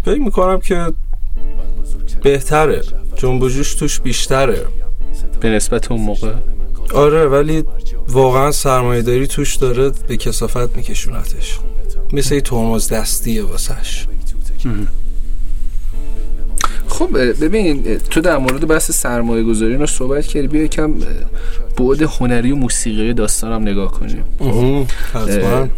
[0.05, 0.93] فکر می‌کنم که
[2.23, 2.83] بهتره.
[3.17, 4.67] جنبجوش توش بیشتره.
[5.41, 6.35] به نسبت اون موقع؟
[6.95, 7.65] آره ولی
[8.09, 11.59] واقعا سرمایه داری توش داره به کسافت میکشونتش.
[12.13, 14.07] مثل ترمز دستیه واسش.
[16.89, 20.95] خب ببین تو در مورد بحث سرمایه گذاری رو صحبت کردی بیا یکم
[21.79, 24.25] بعد هنری و موسیقی داستانم نگاه کنیم.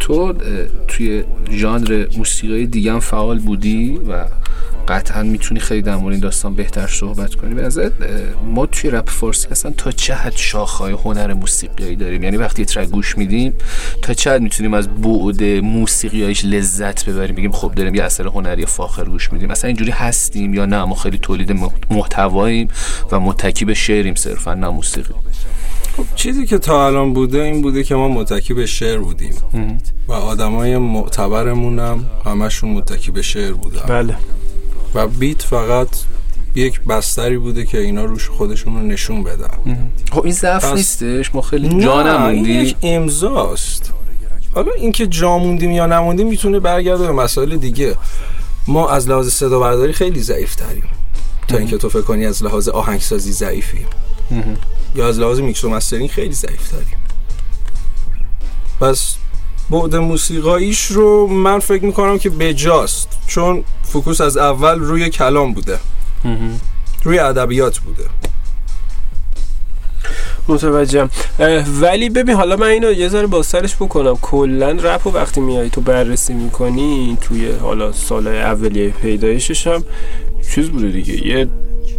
[0.00, 0.34] تو
[0.88, 4.24] توی ژانر موسیقی دیگه هم فعال بودی و
[4.88, 7.54] قطعا می‌تونی خیلی در مورد این داستان بهتر صحبت کنی.
[7.54, 7.90] به نظر
[8.44, 12.88] ما توی رپ فارسی اصلا تا چه حد شاخهای هنر موسیقیایی داریم؟ یعنی وقتی ترک
[12.88, 13.54] گوش میدیم
[14.02, 18.66] تا چه حد می‌تونیم از بعد موسیقیایش لذت ببریم؟ بگیم خب داریم یه اثر هنری
[18.66, 19.50] فاخر گوش میدیم.
[19.50, 21.52] اصلا اینجوری هستیم یا نه؟ ما خیلی تولید
[21.90, 22.68] محتواییم
[23.12, 25.14] و متکی به شعریم صرفا نه موسیقی.
[26.16, 29.34] چیزی که تا الان بوده این بوده که ما متکی به شعر بودیم.
[30.08, 33.82] و آدمای معتبرمون هم همشون متکی به شعر بودن.
[33.88, 34.16] بله.
[34.94, 35.88] و بیت فقط
[36.54, 39.90] یک بستری بوده که اینا روش خودشون رو نشون بدن.
[40.12, 43.92] خب این ضعف نیستش؟ ما خیلی جا نموندیم این یک امضاست.
[44.54, 47.94] حالا اینکه جا موندیم یا نموندیم می‌تونه برگرده به مسائل دیگه.
[48.68, 50.84] ما از لحاظ صدا برداری خیلی ضعیف تریم
[51.48, 53.86] تا اینکه تو فکر کنی از لحاظ آهنگسازی ضعیفیم.
[54.94, 56.98] یا از لحاظ میکس و mastering خیلی ضعیف تریم
[58.80, 59.16] پس
[59.70, 65.78] بعد موسیقاییش رو من فکر می‌کنم که بجاست چون focus از اول روی کلام بوده.
[67.04, 68.04] روی ادبیات بوده.
[70.48, 71.10] متوجهم.
[71.80, 74.16] ولی ببین حالا من اینو یه ذره با سرش بکنم.
[74.22, 79.84] کلا رپ و وقتی میای تو بررسی می‌کنی توی حالا سال اولیه پیدایشش هم
[80.54, 81.26] چیز بوده دیگه.
[81.26, 81.48] یه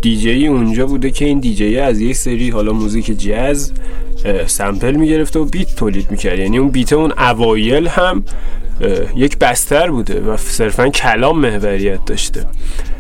[0.01, 3.71] دیجی اونجا بوده که این دیجی از یک سری حالا موزیک جاز
[4.47, 6.39] سمپل می‌گرفته و بیت تولید می‌کرد.
[6.39, 8.23] یعنی اون بیت اون اوایل هم
[9.15, 12.45] یک بستر بوده و صرفا کلام محوریت داشته.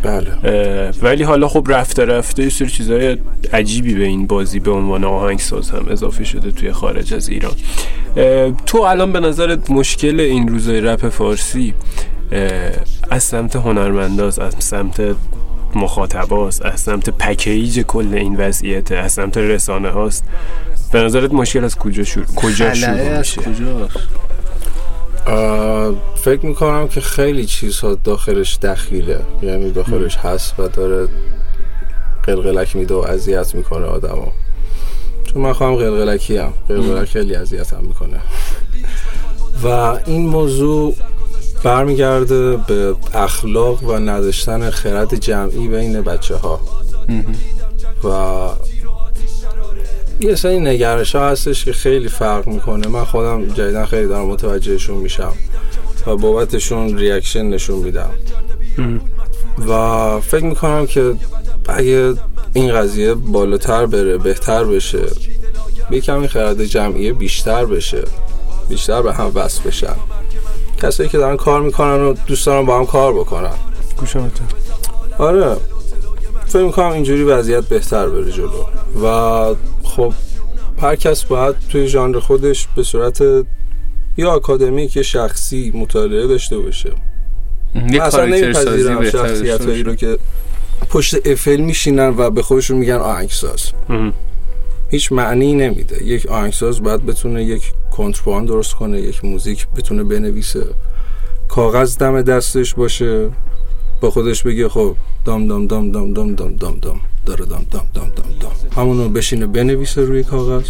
[0.03, 0.91] بله.
[1.01, 3.17] ولی حالا خب رفته رفته یه سری چیزهای
[3.53, 7.55] عجیبی به این بازی به عنوان آهنگساز هم اضافه شده توی خارج از ایران.
[8.65, 11.73] تو الان به نظرت مشکل این روزای رپ فارسی
[13.09, 15.15] از سمت هنرمنداز از سمت
[15.75, 20.23] مخاطباست از سمت پکیج کل این وضعیت از سمت رسانه هاست.
[20.91, 23.41] به نظرت مشکل از کجا شروع کجا شروع میشه؟
[26.15, 29.19] فکر می‌کنم که خیلی چیزها داخلش دخیله.
[29.41, 31.07] یعنی داخلش هست و داره
[32.23, 34.27] قلقلک میده و اذیت می‌کنه آدمو
[35.25, 38.19] چون من خواهم قلقلکی هم قلقلک خیلی اذیت هم می‌کنه.
[39.63, 39.67] و
[40.05, 40.95] این موضوع
[41.63, 46.59] برمیگرده به اخلاق و نداشتن خرد جمعی بین بچه ها
[48.03, 48.49] و
[50.19, 52.87] یه سری نگرش ها هستش که خیلی فرق می‌کنه.
[52.87, 55.33] من خودم جدیدن خیلی دارم متوجهشون میشم
[56.07, 58.11] و بابتشون ریاکشن نشون میدم.
[59.67, 61.15] و فکر می‌کنم که
[61.67, 62.13] اگه
[62.53, 65.05] این قضیه بالاتر بره بهتر بشه
[65.89, 68.03] به کمی خرد جمعی بیشتر بشه
[68.69, 69.95] بیشتر به هم وصل بشن.
[70.79, 73.53] کسایی که دارن کار می‌کنن و دوست دارن با هم کار بکنن.
[73.97, 74.41] گوشمته
[75.17, 75.55] آره.
[76.45, 78.65] فکر می‌کنم اینجوری وضعیت بهتر بره جلو.
[79.03, 80.13] و خب
[80.81, 83.21] هر کس باید توی ژانر خودش به صورت
[84.17, 86.91] یا آکادمیک یا شخصی مطالعه داشته باشه.
[87.91, 90.17] یه اصلا نمیپذیرم شخصیت هایی رو که
[90.89, 93.71] پشت FL میشینن و به خودشون میگن آهنگساز.
[94.89, 96.03] هیچ معنی نمیده.
[96.03, 100.65] یک آهنگساز باید بتونه یک کنترپوان درست کنه یک موزیک بتونه بنویسه.
[101.47, 103.29] کاغذ دم دستش باشه
[104.01, 106.99] با خودش بگه خب دام دام دام دام دام دام دام دام.
[107.25, 108.51] داره دام دام دام دام دام.
[108.75, 110.65] همونو بشینه بنویسه روی کاغذ.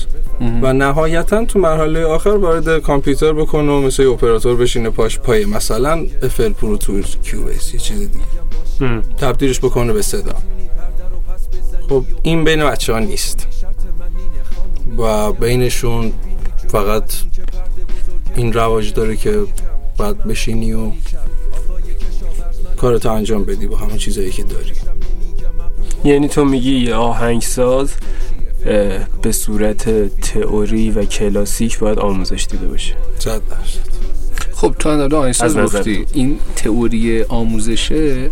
[0.61, 6.05] و نهایتا تو مرحله آخر وارد کامپیوتر بکنه و مثل اپراتور بشینه پاش پای مثلا
[6.23, 9.01] FL Pro Tools Cubase یه چیز دیگه.
[9.17, 10.35] تبدیلش بکنه به صدا.
[11.89, 13.47] خب این بین بچه ها نیست.
[14.97, 16.13] و بینشون
[16.67, 17.13] فقط
[18.35, 19.43] این رواج داره که
[19.97, 20.91] باید بشینی و
[22.77, 24.71] کارتو انجام بدی با همه چیزایی که داری.
[26.03, 27.93] یعنی تو میگی یه آهنگساز
[29.21, 29.89] به صورت
[30.21, 32.95] تئوری و کلاسیک باید آموزش دیده باشه.
[33.19, 33.41] صد
[34.53, 38.29] خب تو هم آهنگساز گفتی این تئوری آموزشه.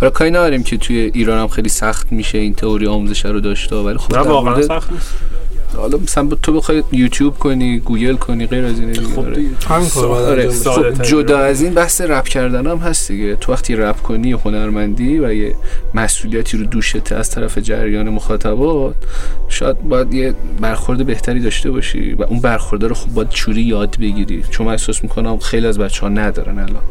[0.00, 3.76] حالا کاری نداریم که توی ایران هم خیلی سخت میشه این تئوری آموزش رو داشته
[3.76, 5.12] ولی خب نه واقعا سخت نیست.
[5.76, 10.50] حالا مثلا تو بخوای یوتیوب کنی گوگل کنی غیر از این خب کار آره.
[10.50, 13.36] خب جدا از این بحث رپ کردن هم هست دیگه.
[13.36, 15.54] تو وقتی رپ کنی هنرمندی و یه
[15.94, 18.94] مسئولیتی رو دوشته از طرف جریان مخاطبات
[19.48, 23.96] شاید باید یه برخورد بهتری داشته باشی و اون برخورد رو خب باید چوری یاد
[24.00, 24.42] بگیری.
[24.50, 26.82] چون من احساس می‌کنم خیلی از بچه ها ندارن الان.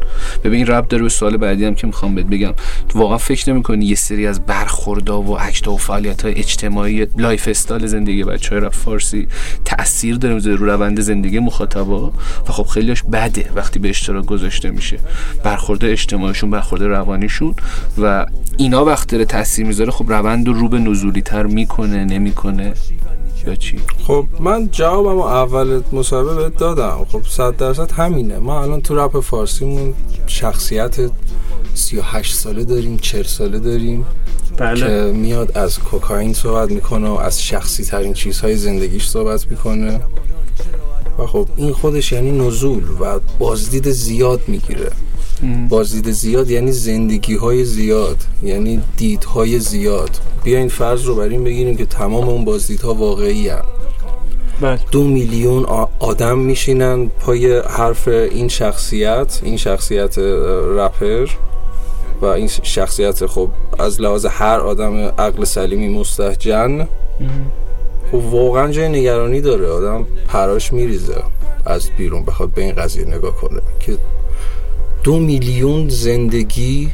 [0.44, 2.54] ببین رپ داره به سوال بعدی هم که می‌خوام بهت بگم.
[2.90, 7.86] تو واقعا فکر نمی‌کنی یه سری از برخوردها و act و فعالیت های اجتماعی lifestyle
[7.86, 9.28] زندگی بچه های فارسی
[9.66, 12.08] تاثیر داره رو روند زندگی مخاطبا
[12.48, 15.00] و خب خیلیش بده وقتی به اشتراک گذاشته میشه.
[15.44, 17.56] برخورد اجتماعیشون برخورد روانیشون
[18.02, 18.26] و
[18.58, 19.92] اینا وقتی داره تاثیر می‌ذاره.
[19.92, 22.74] خب روند رو به نزولی تر می‌کنه نمی‌کنه؟
[23.48, 27.06] یا چی؟ خب من جوابم اول مصاحبه دادم.
[27.10, 28.40] خب صد درصد همینه.
[28.40, 29.94] ما الان تو رپ فارسیمون
[30.28, 30.96] شخصیت
[31.74, 34.06] 38 ساله داریم 40 ساله داریم.
[34.58, 34.80] بله.
[34.80, 40.00] که میاد از کوکائین صحبت می‌کنه و از شخصی ترین چیزهای زندگیش صحبت می‌کنه
[41.20, 44.92] و خب این خودش یعنی نزول و بازدید زیاد می‌گیره
[45.70, 50.10] بازدید زیاد یعنی زندگی های زیاد یعنی دیدهای زیاد
[50.44, 53.62] این فرض رو بر این بگیریم که تمام اون بازدیدها واقعی هم.
[54.62, 54.80] بله.
[54.92, 55.66] دو میلیون
[56.00, 60.18] آدم میشینن پای حرف این شخصیت این شخصیت
[60.78, 61.28] رپر
[62.22, 63.50] و این شخصیت خب
[63.80, 66.88] از لحاظ هر آدم عقل سلیمی مستحجن
[68.12, 69.68] خب واقعا جای نگرانی داره.
[69.68, 71.24] آدم پراش میریزه
[71.66, 73.98] از بیرون بخواد به این قضیه نگاه کنه که
[75.04, 76.92] دو میلیون زندگی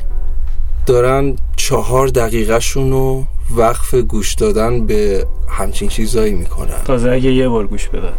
[0.86, 3.24] دارن چهار دقیقهشون رو
[3.56, 6.84] وقف گوش دادن به همچین چیزایی می‌کنن.
[6.86, 8.14] تازه اگه یه بار گوش بدن.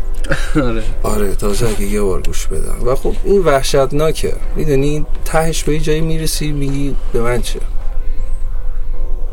[0.63, 0.83] آره.
[1.03, 2.87] آره تازه اگه یه بار گوش بدن.
[2.87, 4.35] و خب این وحشتناکه.
[4.57, 7.61] می‌دونی؟ تهش به جایی می‌رسی میگی به من چه؟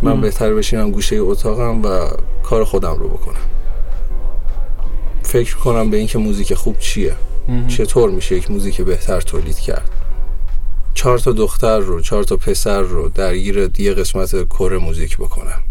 [0.01, 2.09] من بهتر بشینم گوشه اتاقم و
[2.43, 3.35] کار خودم رو بکنم.
[5.23, 7.15] فکر کنم به اینکه موزیک خوب چیه؟
[7.67, 9.89] چطور میشه یک موزیک بهتر تولید کرد؟
[10.93, 15.61] چهار تا دختر رو چهار تا پسر رو درگیر یه قسمت کور موزیک بکنم.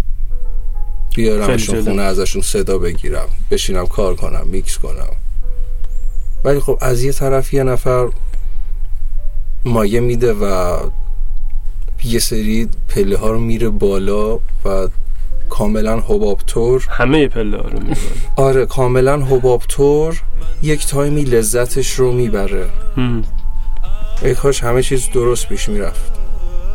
[1.14, 5.16] بیارمشون خونه ازشون صدا بگیرم بشینم کار کنم میکس کنم.
[6.44, 8.08] ولی خب از یه طرف یه نفر
[9.64, 10.76] مایه میده و
[12.04, 14.88] یه سری پله ها رو میره بالا و
[15.50, 17.96] کاملا حبابتور همه پله ها رو میره
[18.36, 20.22] آره کاملا حبابتور
[20.62, 22.70] یک تایمی لذتش رو می‌بره.
[24.22, 26.12] ای کاش همه چیز درست پیش می‌رفت.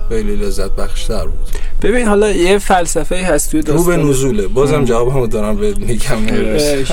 [0.09, 1.49] خیلی لذت بخشتر بود.
[1.81, 4.47] ببین حالا یه فلسفه هست توی داستان رو به نزوله.
[4.47, 6.27] بازم جوابمو دارم به میگم.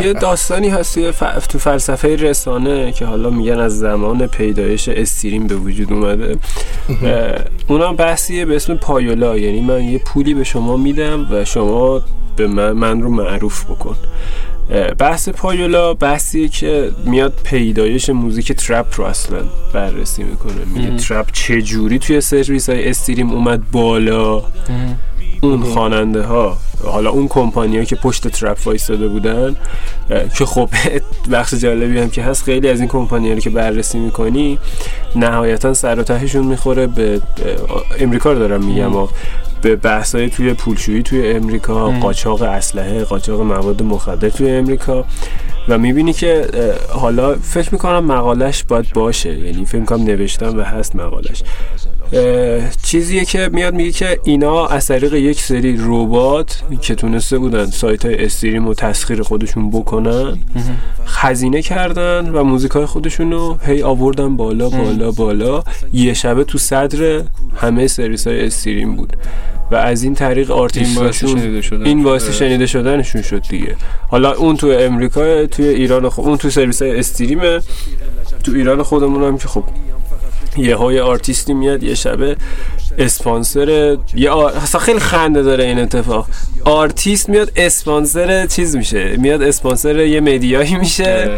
[0.03, 1.13] یه داستانی هست توی
[1.49, 6.37] تو فلسفه رسانه که حالا میگن از زمان پیدایش استریم به وجود اومده.
[7.69, 9.39] اونم بحثیه به اسم پایولا.
[9.39, 12.03] یعنی من یه پولی به شما میدم و شما
[12.37, 13.97] به من, من رو معروف بکن.
[14.99, 19.39] بحث پایولا بحثیه که میاد پیدایش موزیک ترپ رو اصلا
[19.75, 20.65] بررسی می‌کنه.
[20.75, 24.43] میگه ترپ چه جوری توی سرویس های استریم اومد بالا؟
[25.41, 29.57] اون خواننده ها حالا اون کمپانی که پشت ترپ وایستاده بودن
[30.39, 30.69] که خب
[31.33, 34.59] بخش جالبی هم که هست خیلی از این کمپانی رو که بررسی می‌کنی
[35.17, 37.21] نهایتا سر و تهشون می‌خوره به
[37.99, 38.93] امریکا رو دارم میگم
[39.63, 45.05] به بحثای توی پولشویی توی امریکا قاچاق اسلحه قاچاق مواد مخدر توی امریکا
[45.69, 46.47] و می‌بینی که
[46.89, 51.43] حالا فکر می‌کنم مقالش باید باشه یعنی فکر می‌کنم نوشتم و هست مقالش
[52.83, 58.05] چیزیه که میاد میگه که اینا از طریق یک سری ربات که تونسته بودن سایت
[58.05, 60.39] های استریم و تسخیر خودشون بکنن
[61.07, 65.63] خزینه کردن و موزیک های خودشون رو هی آوردن بالا بالا بالا.
[65.93, 67.23] یه شبه تو صدر
[67.57, 69.17] همه سریس های استریم بود.
[69.71, 71.39] و از این طریق آرتیستاشون
[71.85, 72.33] این آره.
[72.33, 73.23] شنیده شدنشون.
[73.23, 73.77] شد دیگه.
[74.09, 77.61] حالا اون تو امریکا توی ایران خود اون تو سرویس های stream ه.
[78.45, 79.65] تو ایران خودمون هم که خب
[80.57, 82.37] یه های آرتیستی میاد یه شبه
[82.99, 84.53] اسپانسر یه آر...
[84.53, 86.27] اصلا خیلی خنده داره این اتفاق.
[86.65, 91.31] آرتیست میاد اسپانسر چیز میشه میاد اسپانسر یه media یی میشه.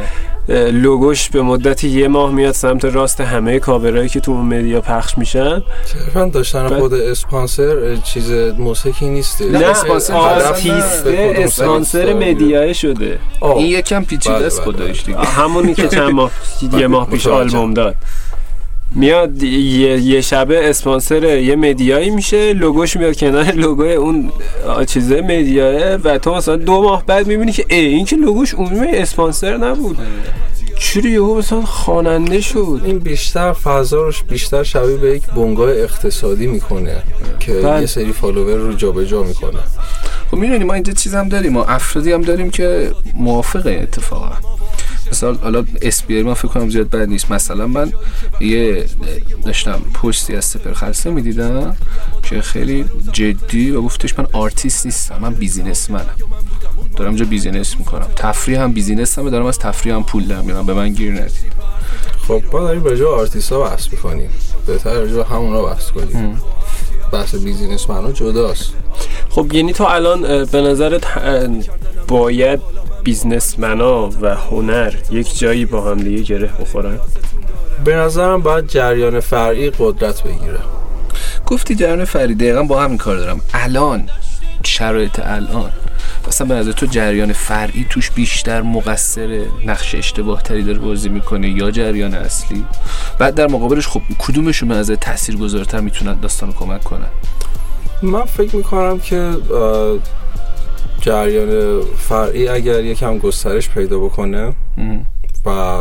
[0.49, 5.19] لوگوش به مدت یه ماه میاد سمت راست همه کاورایی که تو اون media پخش
[5.19, 5.63] میشن.
[5.85, 6.79] صرفا داشتن ب...
[6.79, 13.19] خود اسپانسر چیز موسیقی نیست نه اسپانسر آرتیسته اسپانسر مدیای شده.
[13.43, 15.19] این یکم پیچیده بله، است بله، خودش دیگه.
[15.19, 16.31] همونی که چند ماه
[16.79, 17.97] یه ماه پیش آلبوم داد.
[18.95, 24.33] میاد یه, یه شبه اسپانسر یه مدیایی میشه لوگوش میاد کنار لوگوی اون
[24.87, 28.89] چیزه مدیاه و تو مثلا دو ماه بعد می‌بینی که ای این که لوگوش عمومی
[28.89, 29.99] اسپانسر نبود.
[30.79, 36.47] چوری یهو مثلا خواننده شد؟ این بیشتر فضا روش بیشتر شبیه به یک بنگاه اقتصادی
[36.47, 37.03] می‌کنه
[37.41, 37.81] که بله.
[37.81, 39.59] یه سری follower رو جابجا جا می‌کنه.
[40.31, 44.33] خب می‌دونی ما اینجا چیز هم داریم ما افرادی هم داریم که موافق اتفاقا.
[45.13, 47.31] مثلا حالا اسپیر ما فکر کنم زیاد بد نیست.
[47.31, 47.93] مثلا من
[48.41, 48.85] یه
[49.45, 51.77] داشتم پستی از سپهر خلسه می‌دیدم
[52.23, 56.07] که خیلی جدی و گفتش من آرتیست نیستم من businessman م
[56.97, 58.07] دارم اینجا business می‌کنم.
[58.17, 60.67] تفریح هم business هم دارم از تفریح هم پول در میارم.
[60.67, 61.53] به من گیر ندید.
[62.29, 64.31] خب ما داریم به جای آرتیست ها بحث می‌کنیم.
[64.67, 66.41] بهتر به همون بحث کنیم.
[67.13, 68.73] بحث businessman و جداست.
[69.31, 71.05] خب یعنی تو الان به نظرت
[72.09, 72.61] باید
[73.05, 76.99] businessman ا و هنر یک جایی با هم دیگه گره بخورن؟
[77.85, 80.59] به نظرم باید جریان فرعی قدرت بگیره.
[81.47, 83.41] گفتی جریان فرعی دقیقا با همین کار دارم.
[83.55, 84.09] الان
[84.65, 85.71] شرایط الان.
[86.29, 91.49] مثلا به نظر تو جریان فرعی توش بیشتر مقصر نقش اشتباه تری داره بازی می‌کنه
[91.49, 92.65] یا جریان اصلی؟
[93.19, 97.09] بعد در مقابلش خب کدومشون به نظر تأثیر گذارتر می‌تونن داستان کمک کنن؟
[98.03, 99.31] من فکر می‌کنم که
[101.03, 104.53] جریان فرعی اگر یکم گسترش پیدا بکنه
[105.47, 105.79] و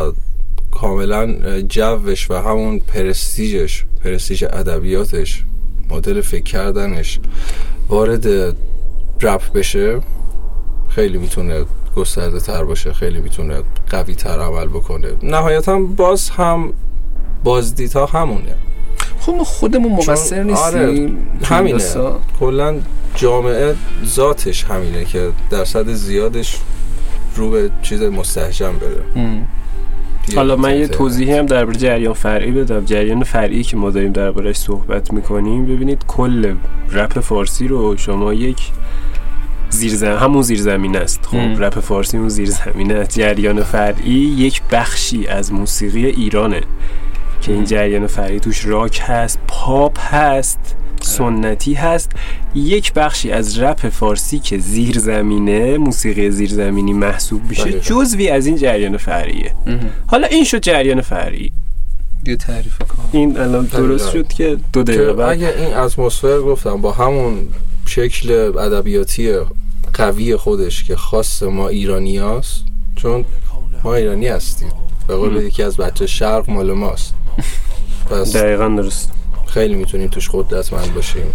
[0.71, 5.43] کاملا جوش و همون پرستیجش پرستیج ادبیاتش
[5.89, 7.19] مدل فکر کردنش
[7.89, 8.27] وارد
[9.21, 9.99] رپ بشه
[10.89, 15.07] خیلی می‌تونه گسترده تر باشه خیلی می‌تونه قوی تر عمل بکنه.
[15.23, 16.73] نهایتا باز هم
[17.43, 18.55] بازدیتا همونه.
[19.19, 21.11] خب ما خودمون مقصر نیستیم آره
[21.43, 21.79] همینه.
[22.39, 22.75] کلا
[23.15, 26.57] جامعه ذاتش همینه که درصد زیادش
[27.35, 29.03] رو به چیز مستحجم بره.
[30.35, 32.85] حالا من یه توضیحی هم درباره جریان فرعی بدم.
[32.85, 36.55] جریان فرعی که ما داریم دربارهش صحبت می‌کنیم ببینید کل
[36.91, 38.71] رپ فارسی رو شما یک
[39.69, 41.25] زیرزم همون زیرزمین است.
[41.25, 42.93] خب رپ فارسی اون زیرزمینه.
[42.93, 46.61] است جریان فرعی یک بخشی از موسیقی ایرانه
[47.41, 50.75] که این جریان فرعی توش راک هست پاپ هست.
[51.03, 52.11] سنتی هست.
[52.55, 58.55] یک بخشی از رپ فارسی که زیر زمینه موسیقی زیرزمینی محسوب میشه جزوی از این
[58.55, 59.53] جریان فرعیه
[60.07, 61.51] حالا این شد جریان فرعی.
[62.25, 62.77] یه تعریف
[63.11, 67.47] این الان درست شد که دو دقیقه بعد اگه این اتمسفر گفتم با همون
[67.85, 69.33] شکل ادبیاتی
[69.93, 72.63] قوی خودش که خاص ما ایرانی هست
[72.95, 73.25] چون
[73.83, 74.71] ما ایرانی هستیم.
[75.07, 77.13] به قول یکی از بچه شرق مال ماست.
[78.33, 79.11] دقیقا درست.
[79.53, 81.33] خیلی می‌تونیم توش قدرتمند باشیم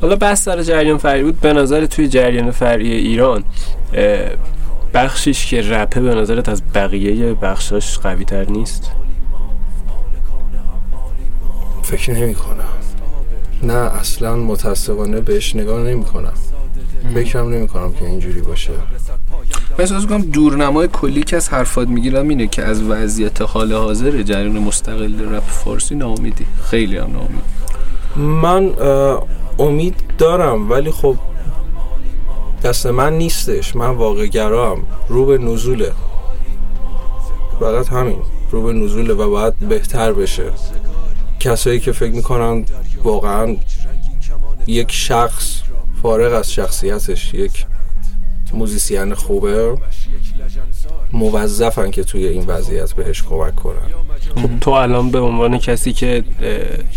[0.00, 1.40] حالا بحث سر جریان فرعی بود.
[1.40, 3.44] به نظر توی جریان فرعی ایران
[4.94, 8.90] بخشیش که رپه به نظرت از بقیه بخشاش قوی تر نیست؟
[11.82, 12.64] فکر نمی کنم
[13.62, 16.32] نه اصلا متاسفانه بهش نگاه نمی کنم
[17.14, 18.72] فکرم نمی کنم که اینجوری باشه.
[19.72, 24.22] من احساس کنم دورنمای کلی که از حرفات می‌گیرم اینه که از وضعیت حال حاضر
[24.22, 26.46] جریان مستقل رپ فارسی ناامیدی.
[26.64, 27.42] خیلی هم ناامید
[28.16, 28.72] من
[29.58, 31.16] امید دارم ولی خب
[32.62, 33.76] دست من نیستش.
[33.76, 35.92] من واقع گرام رو به نزوله.
[37.60, 38.18] فقط همین.
[38.50, 40.44] رو به نزوله و باید بهتر بشه.
[41.40, 42.64] کسایی که فکر می‌کنن
[43.04, 43.56] واقعا
[44.66, 45.60] یک شخص
[46.02, 47.66] فارغ از شخصیتش یک
[48.52, 49.76] موزیسین خوبه؟
[51.12, 53.76] موظفن که توی این وضعیت بهش کمک کنن.
[54.36, 56.24] خب تو الان به عنوان کسی که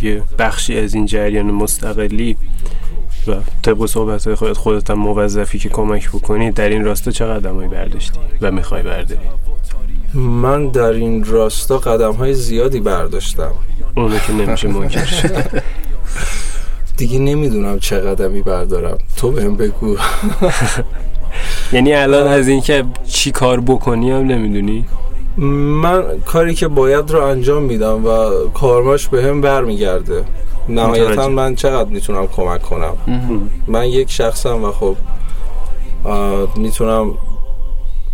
[0.02, 2.38] یه بخشی از این جریان مستقلی
[3.28, 7.26] و طبق صحبت های خودت خودت هم موظفی که کمک بکنی در این راستا چه
[7.26, 9.22] قدم برداشتی و می‌خوای برداری؟
[10.14, 13.52] من در این راستا قدم های زیادی برداشتم.
[13.96, 15.64] اونو که نمیشه منکر شد.
[16.98, 18.98] دیگه نمی‌دونم چه قدمی بردارم.
[19.18, 19.98] تو بهم بگو.
[21.74, 24.86] یعنی الان از اینکه چی کار بکنی هم نمی‌دونی؟
[25.38, 30.24] من کاری که باید رو انجام میدم و کارماش به هم برمیگرده.
[30.70, 32.94] نهایتا من چقدر می‌تونم کمک کنم؟
[33.68, 34.96] من یک شخصم و خب
[36.58, 37.12] می‌تونم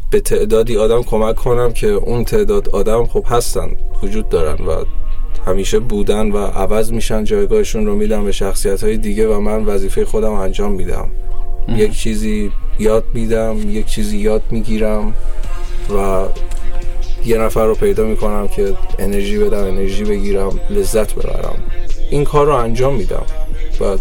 [0.10, 3.72] به تعدادی آدم کمک کنم که اون تعداد آدم خب هستن
[4.04, 4.72] وجود دارن و
[5.48, 10.06] همیشه بودن و عوض میشن جایگاهشون رو میدم به شخصیت های دیگه و من وظیفه
[10.06, 11.08] خودم انجام میدم.
[11.68, 15.14] یک چیزی یاد میدم یک چیزی یاد می‌گیرم
[15.96, 16.26] و
[17.26, 21.64] یه نفر رو پیدا می‌کنم که انرژی بدم انرژی بگیرم لذت ببرم.
[22.12, 23.24] این کار رو انجام میدم
[23.82, 23.98] و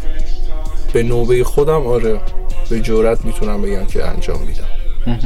[0.93, 2.21] به نوبه خودم آره
[2.71, 5.21] به جورت می‌تونم بگم که انجام میدم.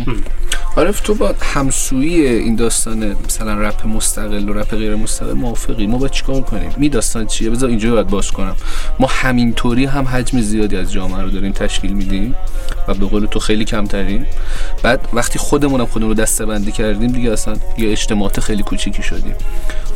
[0.77, 5.87] عارف تو با همسویی این داستان مثلا رپ مستقل و رپ غیر مستقل موافقی.
[5.87, 8.57] ما باید چیکار کنیم؟ می داستان چیه؟ بذار اینجا باید باز کنم.
[8.99, 12.35] ما همینطوری هم حجم زیادی از جامعه رو داریم تشکیل میدیم
[12.89, 14.27] و به قول تو خیلی کمتریم.
[14.83, 19.35] بعد وقتی خودمونم خودمون رو دسته بندی کردیم دیگه اصلا یه اجتماعات خیلی کوچیکی شدیم.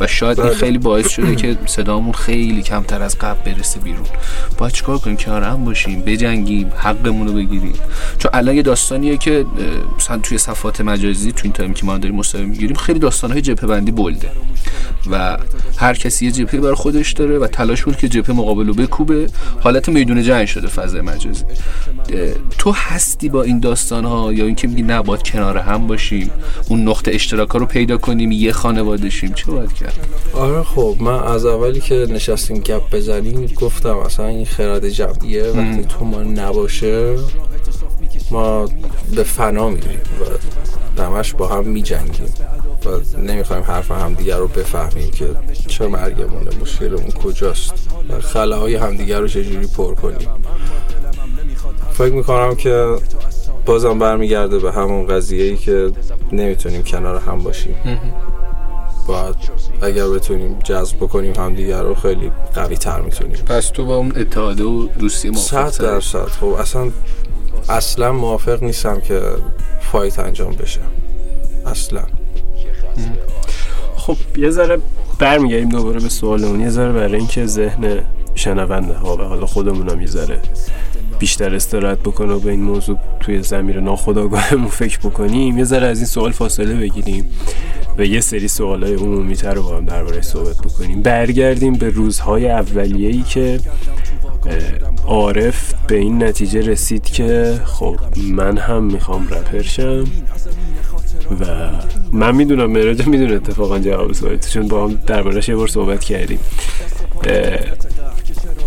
[0.00, 0.58] و شاید این بله.
[0.58, 4.06] خیلی باعث شده که صدامون خیلی کمتر از قبل برسه بیرون.
[4.58, 7.74] باید چیکار کنیم؟ کنار هم باشیم بجنگیم حقمون رو بگیریم.
[8.18, 9.46] چون الان یه داستانیه که
[9.98, 10.38] مثلا توی
[10.68, 14.30] صفات مجازی تو این تایم که ما داریم مصاحبه می‌گیریم خیلی داستانهای جبهه بندی بلده
[15.10, 15.38] و
[15.76, 19.26] هر کسی یه جبهه بر خودش داره و تلاش بود که جبهه مقابل رو بکوبه.
[19.60, 21.44] حالت میدون جنگ شده فضای مجازی.
[22.58, 26.30] تو هستی با این داستان ها یا اینکه میگی نه باید کنار هم باشیم
[26.68, 31.22] اون نقطه اشتراک رو پیدا کنیم یه خانواده شیم چه باید کرد؟ آره خب من
[31.22, 37.16] از اولی که نشستیم گپ بزنیم گفتم اصلا این خرد جمعیه وقتی تو ما نباشه
[38.30, 38.68] ما
[39.14, 40.24] به فنا میریم و
[40.96, 42.34] دمش با هم میجنگیم
[42.84, 45.28] و نمی‌خوایم حرف همدیگر رو بفهمیم که
[45.68, 47.72] چه مرگمونه مشکلمون کجاست
[48.10, 50.28] و خلاهای همدیگر رو چجوری پر کنیم.
[51.92, 52.96] فکر می‌کنم که
[53.66, 55.92] بازم برمیگرده به همون قضیه ای که
[56.32, 57.74] نمی‌تونیم کنار هم باشیم.
[59.06, 59.34] باید
[59.82, 63.36] اگر بتونیم جذب بکنیم همدیگر رو خیلی قوی تر می‌تونیم.
[63.36, 66.26] پس تو با اون اتحاده و دوستی موافق صد درصد.
[66.26, 66.90] خب اصلا
[67.68, 69.20] اصلا موافق نیستم که
[69.80, 70.80] فایت انجام بشه.
[71.66, 72.02] اصلا.
[73.96, 74.78] خب یه ذره
[75.18, 78.00] برمیگردیم دوباره به سوالمون یه ذره برای اینکه ذهن
[78.34, 80.40] شنونده ها و حالا خودمون هم یه ذره
[81.18, 85.98] بیشتر استراحت بکنه و به این موضوع توی زمیر ناخداگاهمون فکر بکنیم یه ذره از
[85.98, 87.30] این سوال فاصله بگیریم
[87.98, 91.02] و یه سری سوالای عمومی تر رو با هم درباره صحبت بکنیم.
[91.02, 93.61] برگردیم به روزهای اولیه‌ای که
[95.07, 100.05] عارف به این نتیجه رسید که خب من هم می‌خوام رپر شم
[101.41, 101.70] و
[102.12, 106.39] من می‌دونم مراجع می‌دونه اتفاقا جواب سوال چون با هم دربارش یه بار صحبت کردیم.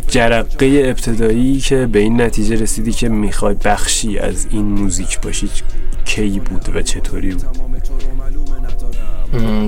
[0.07, 5.49] جرقه ابتدایی که به این نتیجه رسیدی که می‌خوای بخشی از این موزیک باشی
[6.05, 7.57] کی بود و چطوری بود؟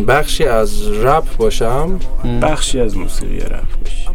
[0.08, 2.00] بخشی از رپ باشم؟
[2.42, 4.08] بخشی از موسیقی رپ باشی.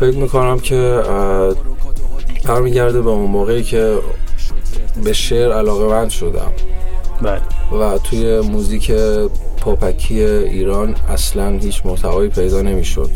[0.00, 1.02] فکر می‌کنم که
[2.44, 3.98] برمیگرده به اون موقعی که
[5.04, 6.52] به شعر علاقه مند شدم.
[7.22, 7.40] بله.
[7.80, 8.92] و توی موزیک
[9.60, 13.10] پاپکی ایران اصلا هیچ محتوایی پیدا نمی‌شد.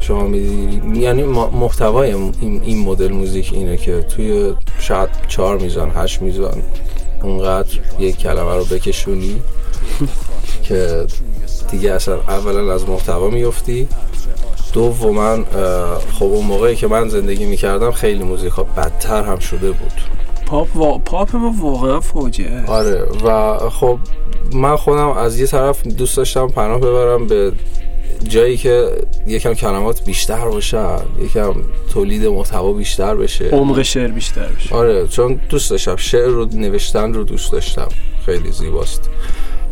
[0.00, 6.62] شما میدی یعنی محتوای این مدل موزیک اینه که توی شاید چهار میزان هشت میزان
[7.22, 9.42] اونقدر یک کلمه رو بکشونی
[10.62, 11.06] که
[11.70, 13.88] دیگه اصلا اولا از محتوا میفتی
[14.76, 15.44] من
[16.18, 19.92] خب اون موقعی که من زندگی می‌کردم خیلی موزیک ها بدتر هم شده بود.
[20.46, 20.98] پاپ و...
[20.98, 23.98] پاپ ما واقعا فوجه آره و خب
[24.52, 27.52] من خودم از یه طرف دوست داشتم پناه ببرم به
[28.28, 28.90] جایی که
[29.26, 31.54] یکم کلمات بیشتر باشن یکم
[31.92, 33.44] تولید محتوا بیشتر بشه.
[33.44, 34.74] عمق شعر بیشتر بشه.
[34.74, 37.88] آره چون دوست داشتم شعر رو نوشتن رو دوست داشتم.
[38.26, 39.10] خیلی زیباست.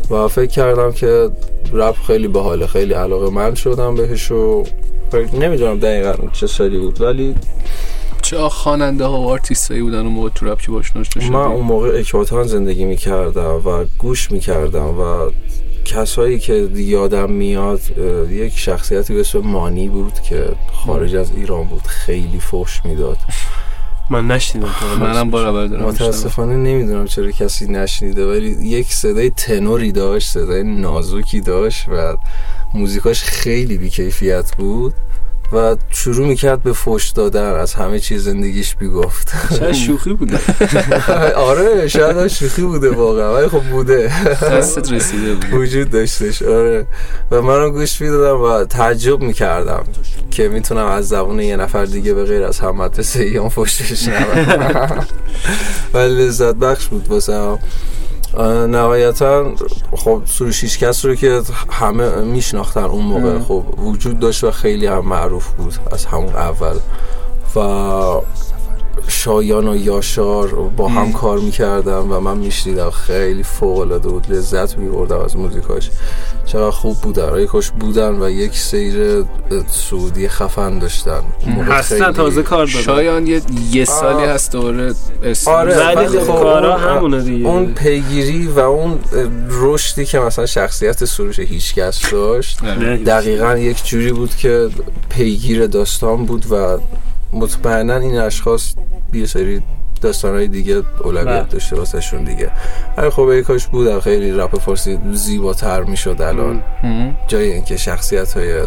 [0.09, 1.29] و فکر کردم که
[1.73, 4.63] رپ خیلی باحاله خیلی علاقه‌مند شدم بهش و
[5.33, 7.35] نمی‌دونم دقیقا چه سالی بود ولی
[8.21, 10.91] چه خواننده ها و آرتیست هایی بودن اون موقع تو رپ که باش
[11.29, 15.31] من اون موقع اکباتان زندگی می‌کردم و گوش می‌کردم و
[15.85, 17.81] کسایی که یادم میاد
[18.29, 23.17] یک شخصیتی به اسم مانی بود که خارج از ایران بود خیلی فوش می‌داد.
[24.09, 30.29] من نشنیدم منم برابر دارم متاسفانه نمی‌دونم چرا کسی نشنیده ولی یک صدای تنوری داشت
[30.29, 32.17] صدای نازکی داشت و
[32.73, 34.93] موزیکاش خیلی بیکیفیت بود.
[35.53, 39.31] و شروع می‌کرد به فوش دادن از همه چیز زندگیش بیگفت.
[39.59, 40.39] شاید شوخی بوده.
[41.49, 44.11] آره شاید شوخی بوده واقعا ولی خب بوده.
[44.41, 45.53] دستت رسیده بود.
[45.53, 46.87] وجود داشتش آره.
[47.31, 49.83] و منم گوش می‌دادم و تعجب می‌کردم
[50.31, 54.09] که می‌تونم از زبون یه نفر دیگه به غیر از هم مدرسه ایان فوشش
[55.93, 57.57] ولی لذت بخش بود واسه
[58.69, 59.53] نهایتا
[59.95, 65.05] خب سروش کس رو که همه میشناختن اون موقع خب وجود داشت و خیلی هم
[65.05, 66.79] معروف بود از همون اول.
[67.55, 67.59] و
[69.07, 74.77] شایان و یاشار با هم کار می‌کردم و من میشنیدم خیلی فوق العاده بود لذت
[74.77, 75.89] میبردم از موزیکاش.
[76.45, 79.25] چقدر خوب بودن کاش بودن و یک سیر
[79.71, 81.21] سعودی خفن داشتن.
[81.69, 83.41] هستن تازه کار دادن شایان یه,
[83.71, 84.93] یه سالی هست دوره
[85.45, 87.47] آره خب کارا همونه دیگه.
[87.47, 88.99] اون پیگیری و اون
[89.49, 92.65] رشدی که مثلا شخصیت سروش هیچکس داشت
[93.05, 94.69] دقیقا یک جوری بود که
[95.09, 96.77] پیگیر داستان بود و
[97.33, 98.73] مطمئنا این اشخاص
[99.13, 99.61] یه سری
[100.23, 101.43] های دیگه اولویت بله.
[101.43, 102.51] داشته واسه شون دیگه.
[102.97, 106.63] هر خب ای کاش بود خیلی رپ فارسی زیباتر می‌شد الان.
[107.27, 108.61] جای اینکه شخصیت های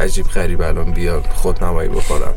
[0.00, 2.32] عجیب غریب الان بیان خودنمایی بکنن.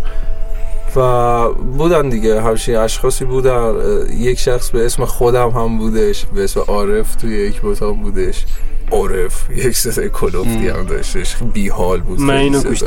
[0.96, 2.42] و بودن دیگه.
[2.42, 3.74] همچین اشخاصی بودن.
[4.18, 6.26] یک شخص به اسم خودم هم بودش.
[6.26, 8.46] به اسم عارف توی یک بوتان بودش.
[8.92, 9.50] عارف.
[9.50, 10.86] یک صدای کلفتی هم.
[10.86, 11.36] داشتش.
[11.54, 12.20] بی حال بود.
[12.20, 12.84] من اینو گوش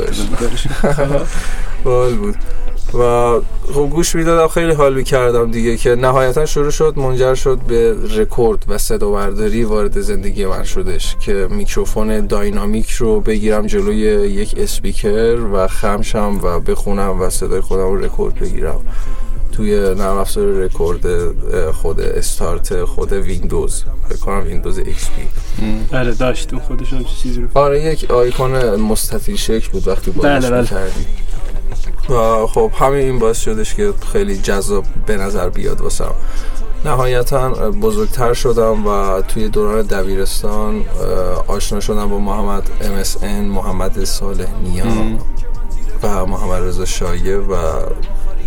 [2.17, 2.35] بود.
[2.93, 3.33] و
[3.73, 8.65] خب گوش می‌دادم خیلی حال می‌کردم دیگه که نهایتا شروع شد منجر شد به رکورد
[8.67, 15.39] و صدا برداری وارد زندگی من شدش که میکروفون dynamic رو بگیرم جلوی یک اسپیکر
[15.53, 18.79] و خمشم و بخونم و صدای خودم رو رکورد بگیرم
[19.51, 21.05] توی نرم افزار رکورد
[21.71, 23.83] خود استارت خود ویندوز.
[24.09, 25.27] فکر کنم ویندوز XP.
[25.97, 26.53] آره داشت.
[26.53, 30.91] اون خودش هم چیزی رو آره یک آیکون مستطیل شکل بود وقتی بازش بله بله.
[32.09, 36.13] و خب همین این باعث شدش که خیلی جذاب به نظر بیاد واسم.
[36.85, 40.85] نهایتا بزرگتر شدم و توی دوران دبیرستان
[41.47, 44.85] آشنا شدم با محمد MSN محمد صالح نیا
[46.03, 47.55] و محمد رضا شاهی و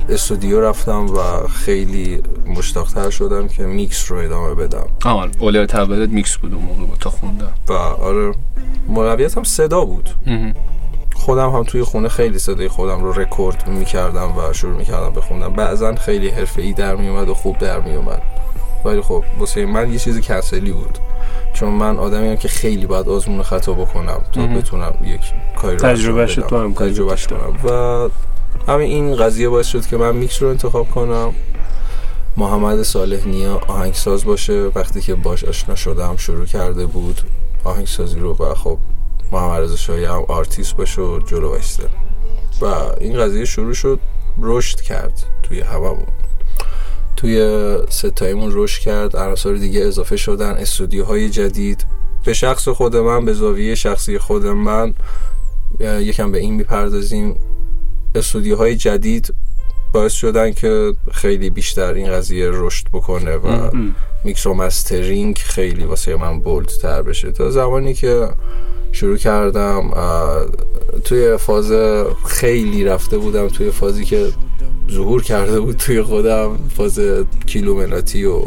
[0.08, 4.86] استودیو رفتم و خیلی مشتاقتر شدم که میکس رو ادامه بدم.
[5.04, 7.52] آن اولویت تولد میکس بود اون موقع تا خوندم.
[7.68, 8.34] و آره
[8.88, 10.10] اولویت هم صدا بود.
[11.20, 15.94] خودم هم توی خونه خیلی صدای خودم رو رکورد می‌کردم و شروع می‌کردم بخوندم بعضا
[15.94, 18.22] خیلی حرفه ای در میومد و خوب در میومد
[18.84, 20.98] ولی خب واسه من یه چیزی کنسلی بود.
[21.52, 25.20] چون من آدمی هم که خیلی باید آزمون خطا بکنم تا بتونم یک
[25.62, 27.70] کاری رو تجربه تو هم تجربه کنم.
[27.70, 28.08] و
[28.72, 31.32] همین این قضیه باعث شد که من میکس رو انتخاب کنم.
[32.36, 34.70] محمد صالح نیا آهنگساز باشه.
[34.74, 37.20] وقتی که باش آشنا شدم شروع کرده بود
[37.64, 38.78] آهنگسازی رو و خب
[39.32, 41.88] محمد رضا شاهی هم آرتیست باشه و جلو بایسته.
[42.60, 42.64] و
[43.00, 44.00] این قضیه شروع شد
[44.42, 46.06] رشد کرد توی هممون
[47.16, 51.86] توی سه تاییمون رشد کرد عناصر دیگه اضافه شدن استودیوهای جدید.
[52.24, 54.94] به شخص خود من به زاویه شخصی خود من
[55.80, 57.36] یکم به این می‌پردازیم.
[58.14, 59.34] استودیوهای جدید
[59.92, 63.70] باعث شدن که خیلی بیشتر این قضیه رشد بکنه و
[64.24, 67.32] میکس و mastering خیلی واسه من bold تر بشه.
[67.32, 68.28] تا زمانی که
[68.92, 69.90] شروع کردم
[71.04, 71.72] توی فاز
[72.26, 74.26] خیلی رفته بودم توی فازی که
[74.90, 77.00] ظهور کرده بود توی خودم فاز
[77.46, 78.42] کیلومناتی و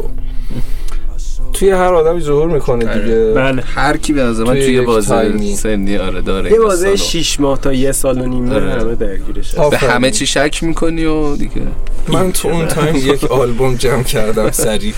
[1.54, 3.00] توی هر آدمی ظهور می‌کنه آره.
[3.00, 3.32] دیگه.
[3.34, 3.62] بله.
[3.62, 7.72] هر کی به نظر من توی بازه سنی آره داره یه بازه 6 ماه تا
[7.72, 8.72] یه سال و نیم آره.
[8.72, 11.62] همه درگیرش به همه چی شک می‌کنی و دیگه.
[12.08, 14.94] من تو اون تایم یک آلبوم جمع کردم سری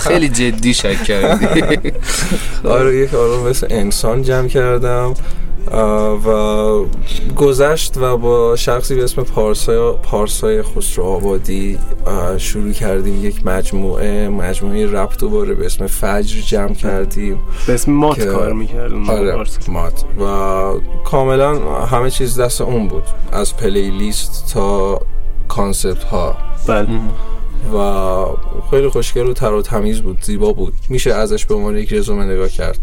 [0.00, 1.46] خیلی جدی شک کردی.
[2.64, 5.14] آره یک آلبوم مثل انسان جمع کردم.
[6.26, 6.84] و
[7.36, 11.78] گذشت و با شخصی به اسم پارسای, پارسای خسرو آبادی
[12.38, 18.24] شروع کردیم یک مجموعه مجموعه رپ دوباره به اسم فجر جمع کردیم به اسم مات
[18.24, 20.04] کار می‌کردیم آره مات.
[20.20, 20.24] و
[21.04, 21.54] کاملا
[21.84, 25.00] همه چیز دست اون بود از playlist تا
[25.48, 26.36] concept ها
[26.66, 26.88] بله
[27.74, 28.26] و
[28.70, 30.74] خیلی خوشگل و تر و تمیز بود زیبا بود.
[30.88, 32.78] میشه ازش به عنوان یک رزومه نگاه کرد.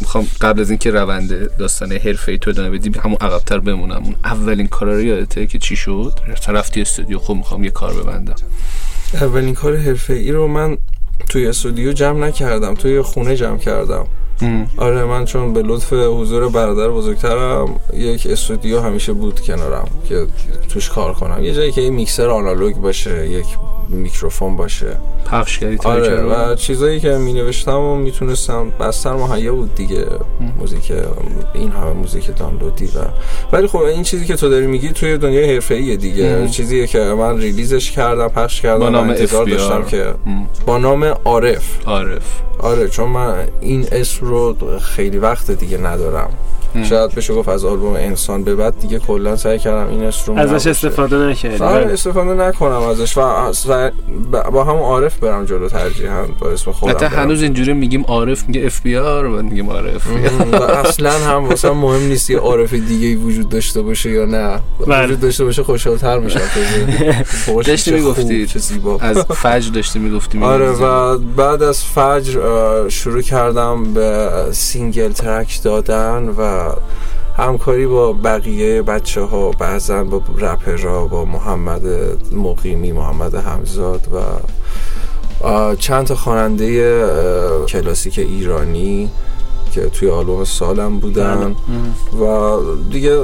[0.00, 4.02] می‌خوام قبل از اینکه روند داستان حرفه ای تو ادامه بدیم همون عقبتر بمونم.
[4.04, 6.12] اون اولین کارا رو یادته که چی شد؟
[6.48, 7.18] رفتی استودیو.
[7.18, 8.34] خب می‌خوام یه کار ببندم.
[9.14, 10.78] اولین کار حرفه ای رو من
[11.28, 14.06] توی استودیو جمع نکردم توی خونه جمع کردم.
[14.76, 20.26] آره من چون به لطف حضور برادر بزرگترم یک استودیو همیشه بود کنارم که
[20.68, 21.44] توش کار کنم.
[21.44, 23.46] یه جایی که این میکسر آنالوگ باشه یک
[23.88, 24.96] میکروفون باشه.
[25.30, 30.06] پخشگری آره و چیزایی که می نوشتم و می‌تونستم بستر مهیا بود دیگه
[30.58, 30.92] موزیک
[31.54, 32.98] این همه موزیک دانلودی و
[33.52, 36.48] ولی خب این چیزی که تو داری میگی توی دنیای حرفه‌ایه دیگه.
[36.48, 40.14] چیزیه که من ریلیزش کردم پخش کردم با نام انتظار داشتم که
[40.66, 42.22] با نام عارف عارف
[42.58, 46.30] آره چون من این اسم رو خیلی وقت دیگه ندارم.
[46.88, 50.66] شاید بشه گفت از آلبوم انسان به بعد دیگه کلا سعی کردم این رو ازش
[50.66, 53.90] استفاده نکردم آره استفاده نکنم ازش و
[54.52, 58.66] با هم عارف برم جلو ترجیحاً با اسم خودم حتی هنوز اینجوری میگیم عارف میگه
[58.66, 60.06] FBR و میگیم عارف.
[60.86, 64.60] اصلا هم واسه مهم نیست یه عارف دیگه وجود داشته باشه یا نه.
[64.86, 65.04] بله.
[65.04, 66.40] وجود داشته باشه خوشحال‌تر میشم.
[67.66, 68.46] داشتی می‌گفتی.
[68.46, 68.98] چه زیبا.
[69.00, 72.40] از فجر داشتی می‌گفتی آره و بعد از فجر
[72.88, 76.59] شروع کردم به single track دادن و
[77.36, 81.82] همکاری با بقیه بچه ها بعضا با رپرها با محمد
[82.32, 86.66] مقیمی محمد همزاد و چند تا خواننده
[87.68, 89.10] کلاسیک ایرانی
[89.72, 91.56] که توی آلبوم سالم بودن.
[92.14, 92.26] بله.
[92.26, 93.18] و دیگه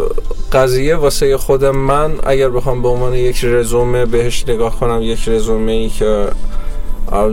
[0.53, 5.73] قضیه واسه خود من اگر بخوام به عنوان یک رزومه بهش نگاه کنم یک رزومه
[5.73, 6.27] ای که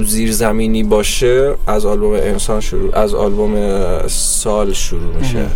[0.05, 3.57] زیر زمینی باشه از آلبوم انسان شروع از آلبوم
[4.07, 5.47] سال شروع میشه.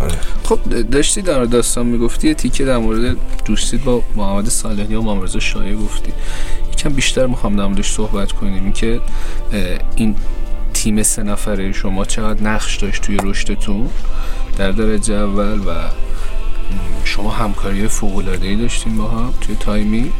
[0.00, 0.18] آره.
[0.44, 0.58] خب
[0.90, 6.12] داشتی در داستان می‌گفتی تیکه در مورد دوستید با محمد صالحی و شایع گفتی.
[6.72, 9.00] یکم بیشتر می‌خوام در موردش صحبت کنیم که
[9.96, 10.16] این
[10.74, 13.90] تیم سه نفره شما چقدر نقش داشت توی رشدتون؟
[14.56, 15.72] در درجه اول و
[17.04, 20.12] شما همکاری فوق العاده داشتیم با هم توی تایمی.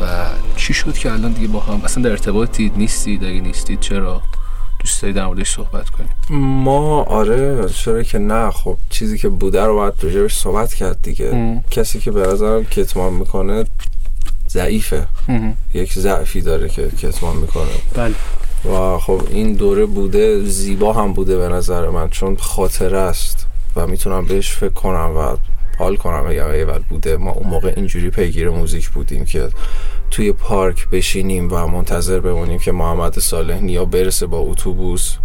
[0.00, 0.26] و
[0.56, 4.22] چی شد که الان دیگه با هم؟ اصلا در ارتباطید نیستید؟ اگه نیستید چرا؟
[4.84, 6.10] دوست داری در موردش صحبت کنیم
[6.64, 8.50] ما آره چرا که نه.
[8.50, 11.62] خب چیزی که بوده رو باید راجبش صحبت کرد دیگه.
[11.70, 13.64] کسی که به نظرم کتمان می‌کنه
[14.48, 15.06] ضعیفه.
[15.74, 17.64] یک ضعفی داره که کتمان می‌کنه.
[17.94, 18.14] بله.
[18.74, 23.86] و خب این دوره بوده زیبا هم بوده به نظر من چون خاطره است و
[23.86, 25.36] می‌تونم بهش فکر کنم و
[25.78, 27.16] حال کنم بگم ایول بوده.
[27.16, 29.48] ما اون موقع اینجوری پیگیر موزیک بودیم که
[30.10, 35.16] توی پارک بشینیم و منتظر بمونیم که محمد صالح نیا برسه با اتوبوس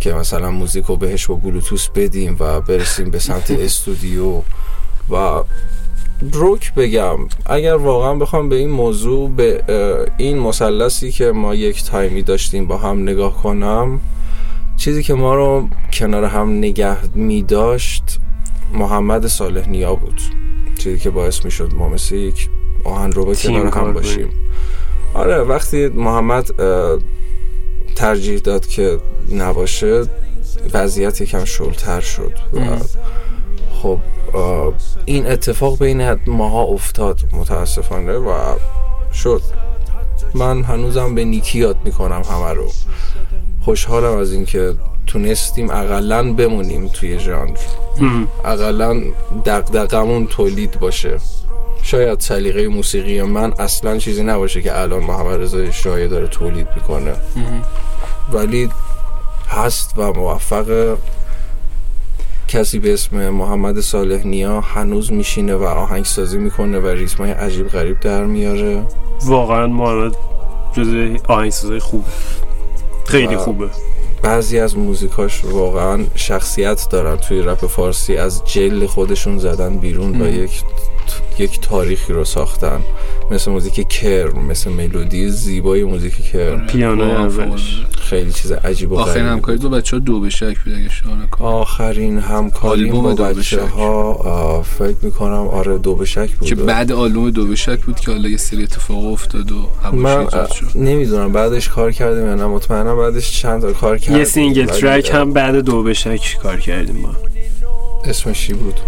[0.00, 4.42] که مثلا موزیک رو بهش با بلوتوس بدیم و برسیم به سمت استودیو.
[5.10, 5.42] و
[6.32, 9.62] روک بگم اگر واقعا بخوام به این موضوع به
[10.16, 14.00] این مثلثی که ما یک تایمی داشتیم با هم نگاه کنم
[14.76, 18.18] چیزی که ما رو کنار هم نگه می داشت
[18.72, 20.20] محمد صالح نیا بود.
[20.78, 22.48] چیزی که باعث می شد ما مثل یک
[22.84, 24.28] آهن رو کنار هم باشیم.
[25.14, 26.50] آره وقتی محمد
[27.96, 28.98] ترجیح داد که
[29.32, 30.04] نباشه
[30.72, 32.58] وضعیت یکم شلتر شد و
[33.82, 33.98] خب
[35.04, 38.38] این اتفاق بین ماها افتاد متاسفانه و
[39.12, 39.42] شد.
[40.34, 42.72] من هنوزم به نیکی یاد می‌کنم همه رو.
[43.60, 44.74] خوشحالم از اینکه
[45.08, 47.58] تونستیم اقلا بمونیم توی ژانر.
[48.44, 49.02] اقلا
[49.44, 51.18] دقدقمون تولید باشه.
[51.82, 57.12] شاید سلیقه موسیقی من اصلا چیزی نباشه که الان محمد رضا شایع داره تولید می‌کنه.
[58.32, 58.68] ولی
[59.48, 60.96] هست و موفق.
[62.48, 67.68] کسی به اسم محمد صالح نیا هنوز میشینه و آهنگ سازی می‌کنه و ریتمای عجیب
[67.68, 68.82] غریب در میاره.
[69.24, 70.12] واقعا محمد
[70.76, 72.10] جز آهنگسازی خوبه.
[73.06, 73.68] خیلی خوبه.
[74.22, 77.16] بعضی از موزیکاش واقعا شخصیت دارن.
[77.16, 80.62] توی رپ فارسی از جل خودشون زدن بیرون و یک
[81.38, 82.80] یک تاریخی رو ساختن.
[83.30, 87.84] مثل موزیک کرم مثل ملودی زیبای موزیک کرم پیانو اولش.
[88.00, 90.74] خیلی چیز عجیب و آخرین همکاری دو بچه ها دو به شک بود
[91.40, 96.48] آخرین همکاری با بچه ها فکر می‌کنم آره دو به شک بود.
[96.48, 100.26] که بعد آلبوم دو به شک بود که حالا یه سری اتفاق افتاد و من
[100.74, 102.46] نمی‌دونم بعدش کار کردیم یا نه.
[102.46, 104.18] مطمئنم بعدش چند تا کار کردیم.
[104.18, 107.14] یه single track هم بعد دو به شک کار کردیم ما.
[108.04, 108.80] اسمش چی بود؟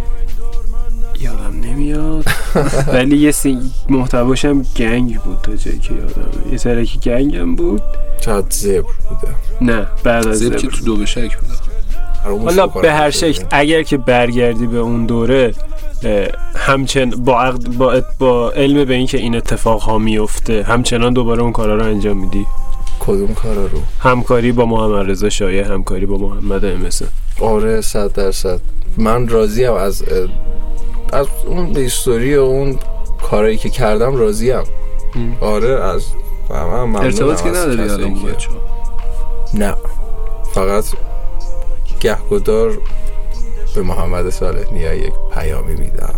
[1.21, 2.25] یادم نمیاد.
[2.95, 3.59] ولی یه سی
[3.89, 6.53] محتواش هم گنگ بود تا جایی که یادم.
[6.53, 7.83] یه track ی گنگ هم بود.
[8.21, 9.35] چاد زبر بوده.
[9.61, 11.53] نه بعد از زبر که تو دو بشک بوده.
[12.25, 15.55] حالا به هر شکل اگر که برگردی به اون دوره
[16.57, 21.77] همچن با, با, با علم به اینکه این اتفاق ها میفته همچنان دوباره اون کارا
[21.77, 22.47] رو انجام میدی.
[23.01, 27.09] کدوم کارا رو؟ همکاری با محمد رضا شایع همکاری با محمد امسن
[27.41, 28.61] آره صد درصد.
[28.97, 30.05] من راضیم از
[31.13, 32.79] از اون هیستوری و اون
[33.23, 34.63] کارایی که کردم راضیم.
[35.41, 36.07] آره از
[36.51, 38.37] من ارتباط که نداری الان
[39.55, 39.75] نه.
[40.53, 40.85] فقط
[42.01, 42.79] گهگدار
[43.75, 46.15] به محمد صالح نیا یک پیامی میدم.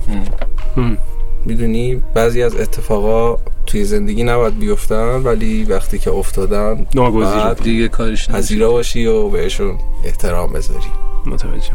[1.44, 7.52] می‌دونی بعضی از اتفاقا توی زندگی نباید بیفتن ولی وقتی که افتادن ناگزیر.
[7.52, 10.80] دیگه کارش پذیرا باشی و بهشون احترام بذاری.
[11.26, 11.70] متوجه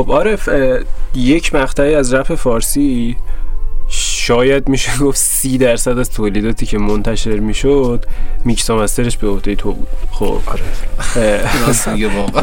[0.00, 0.48] خب عارف
[1.14, 3.16] یک مقطعی از رپ فارسی
[3.88, 8.04] شاید میشه گفت سی درصد از تولیداتی که منتشر می‌شد
[8.44, 9.88] mix master ش به عهده تو بود.
[10.10, 10.38] خب.
[10.46, 10.62] آره.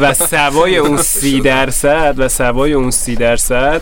[0.00, 3.80] و سوای اون سی درصد و سوای اون سی درصد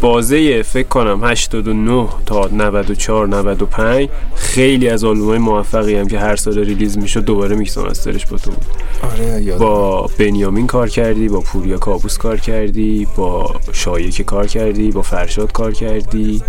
[0.00, 6.58] بازه فکر کنم 89 تا 94 95 خیلی از آلبومای موفقی هم که هر سال
[6.58, 8.66] release می‌شد دوباره mix master ش با تو بود.
[9.02, 15.02] آره با بنیامین کار کردی با پوریا کابوس کار کردی با شایک کار کردی با
[15.02, 16.42] فرشاد کار کردی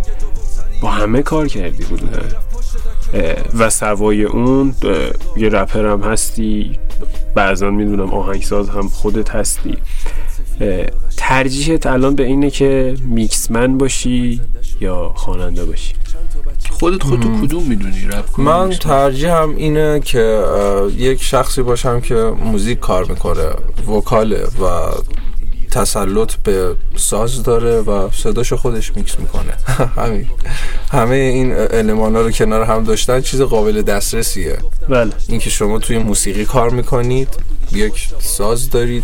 [0.81, 2.01] با همه کار کردی بود
[3.57, 4.75] و سوای اون
[5.37, 6.79] یه رپر هم هستی.
[7.35, 9.77] بعضا می‌دونم آهنگساز هم خودت هستی.
[11.17, 14.41] ترجیحت الان به اینه که میکسمن باشی
[14.81, 15.93] یا خواننده باشی؟
[16.69, 20.43] خودت خودتو کدوم می‌دونی رپ من ترجیحم اینه که
[20.97, 23.49] یک شخصی باشم که موزیک کار می‌کنه
[23.87, 24.91] وکاله و
[25.71, 29.53] تسلط به ساز داره و صداشو خودش میکس می‌کنه.
[30.03, 30.27] همین.
[30.91, 34.57] همه این المان ها رو کنار هم داشتن چیز قابل دسترسیه.
[34.89, 35.11] بله.
[35.27, 37.29] اینکه شما توی موسیقی کار می‌کنید
[37.71, 39.03] یک ساز دارید.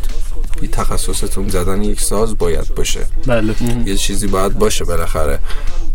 [0.61, 3.05] یه تخصصتون زدن یک ساز باید باشه.
[3.27, 3.55] بله.
[3.85, 5.39] یه چیزی باید باشه بالاخره.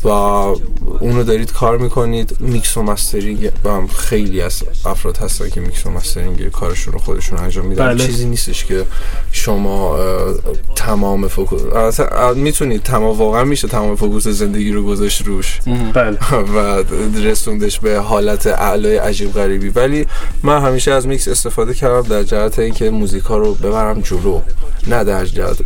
[0.04, 2.36] و اونو دارید کار می‌کنید.
[2.40, 7.38] میکس و mastering هم خیلی از افراد هستن که میکس و mastering کارشون رو خودشون
[7.38, 7.86] انجام میدن.
[7.86, 8.06] بله.
[8.06, 8.84] چیزی نیستش که
[9.32, 9.96] شما
[10.76, 12.01] تمام focus
[12.34, 15.60] می‌تونید تمام واقعا میشه تمام focus زندگی رو گذاشت روش.
[15.94, 16.18] بله.
[16.54, 16.82] و
[17.24, 19.68] رسوندش به حالت اعلای عجیب غریبی.
[19.68, 20.06] ولی
[20.42, 24.40] من همیشه از میکس استفاده کردم در جهت اینکه موزیکا رو ببرم جلو.
[24.86, 25.24] نه در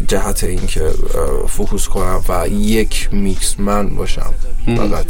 [0.08, 0.90] جهت اینکه
[1.48, 4.34] focus کنم و یک mix man باشم.
[4.76, 5.06] فقط.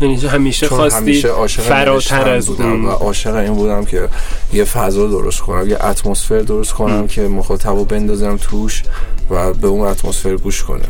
[0.00, 4.08] یعنی همیشه خواستی فراتر از بودم و عاشق این بودم که
[4.52, 8.82] یه فضا درست کنم یه اتمسفر درست کنم که مخاطبو بندازم توش
[9.30, 10.84] و به اون اتمسفر گوش کنه.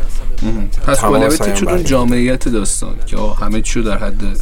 [0.86, 4.40] پس بالبت چون جامعیت داستان که همه چیو در حد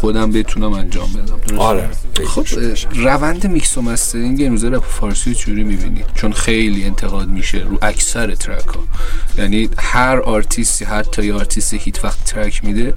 [0.00, 1.58] خودم بتونم انجام بدم.
[1.58, 1.88] آره.
[2.26, 2.46] خب
[2.94, 8.34] روند میکس و mastering امروزه رپ فارسی چجوری می‌بینید چون خیلی انتقاد میشه رو اکثر
[8.34, 8.84] track ها
[9.38, 12.94] یعنی هر آرتیستی حتی یه آرتیستی هیت وقت track میده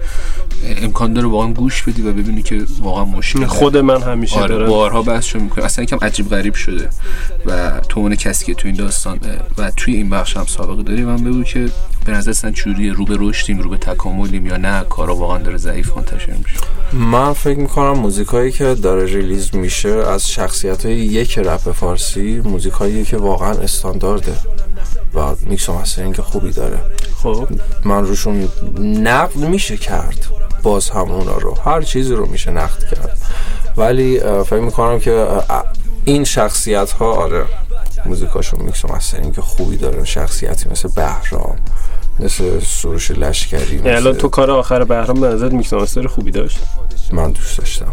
[0.81, 4.69] امکان داره واقعا گوش بدی و ببینی که واقعا مشکل خود من همیشه آره دارم.
[4.69, 6.89] بارها بحث می‌کنه اصلا یکم عجیب غریب شده.
[7.45, 9.19] و تو اون کسی که تو این داستان
[9.57, 11.69] و توی این بخش هم سابقه داری من بگو که
[12.05, 15.97] به نظر چجوریه رو به رشدیم رو به تکاملیم یا نه؟ کارا واقعا داره ضعیف
[15.97, 16.57] منتشر میشه.
[16.93, 23.05] من فکر می‌کنم موزیکایی که داره release میشه از شخصیت های یک رپ فارسی موزیکایی
[23.05, 24.33] که واقعا استاندارده
[25.13, 26.79] و میکس و mastering خوبی داره.
[27.23, 27.47] خب.
[27.85, 30.25] من روشون نقد میشه کرد.
[30.63, 31.57] باز هم اونا رو.
[31.65, 33.17] هر چیزی رو میشه نقد کرد.
[33.77, 35.27] ولی فکر می‌کنم که
[36.05, 37.45] این شخصیت ها آره.
[38.05, 41.55] موزیکاشون میکس و mastering خوبی داره شخصیتی مثل بهرام
[42.19, 46.59] مثل سروش لشکری الان تو کار آخر بهرام به نظر میکس مستر خوبی داشت؟
[47.13, 47.91] من دوست داشتم.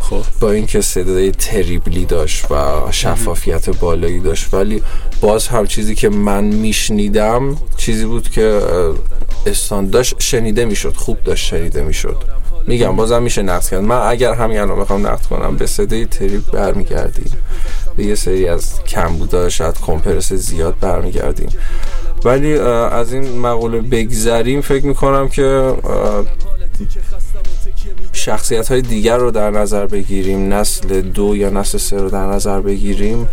[0.00, 0.22] خب.
[0.40, 4.82] با اینکه صدای تریبلی داشت و شفافیت بالایی داشت ولی
[5.20, 8.60] باز هم چیزی که من میشنیدم چیزی بود که
[9.92, 12.39] داشت شنیده می‌شد خوب داشت شنیده می‌شد.
[12.66, 13.82] میگم بازم میشه نقد کرد.
[13.82, 17.32] من اگر همین الان بخوام نقد کنم به صدای تریب برمیگردیم.
[17.96, 21.48] به یه سری از کم بودا شاید کمپرس زیاد برمیگردیم.
[22.24, 25.74] ولی از این مقوله بگذریم فکر می‌کنم که
[28.12, 30.54] شخصیت های دیگر رو در نظر بگیریم.
[30.54, 33.28] نسل دو یا نسل سه رو در نظر بگیریم.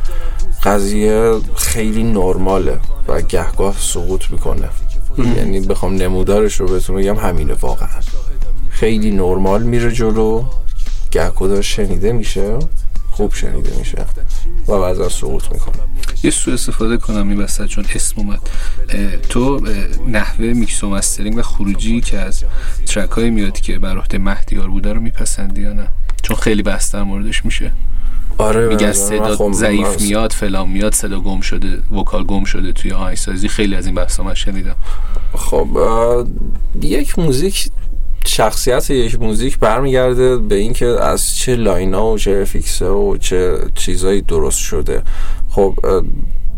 [0.63, 4.69] قضیه خیلی نرماله و گهگاه سقوط می‌کنه.
[5.37, 7.89] یعنی بخوام نمودارش رو بهتون بگم همینه واقعا.
[8.79, 10.45] خیلی نرمال میره جلو.
[11.11, 12.59] گهگاه شنیده میشه؟
[13.11, 14.05] خوب شنیده میشه.
[14.67, 15.75] و بعضا سقوط می‌کنه.
[16.23, 18.39] یه سو استفاده کنم این وسط چون اسم اومد.
[19.29, 19.61] تو
[20.07, 22.43] نحوه میکس و mastering و خروجی که از
[22.85, 25.87] track های میاد که بر عهده مهدیار بوده رو میپسندی یا نه؟
[26.21, 27.71] چون خیلی بحث در موردش میشه.
[28.37, 32.91] آره میگن صدا خب ضعیف میاد فلان میاد صدا گم شده vocal گم شده توی
[32.91, 33.47] آهنگسازی.
[33.47, 34.75] خیلی از این بحثا من شنیدم.
[35.35, 35.67] خب
[36.81, 37.69] یک موزیک
[38.27, 43.17] شخصیت یک موزیک برمیگرده به اینکه از چه line ا و چه fix ه و
[43.17, 45.03] چه چیزایی درست شده.
[45.49, 45.73] خب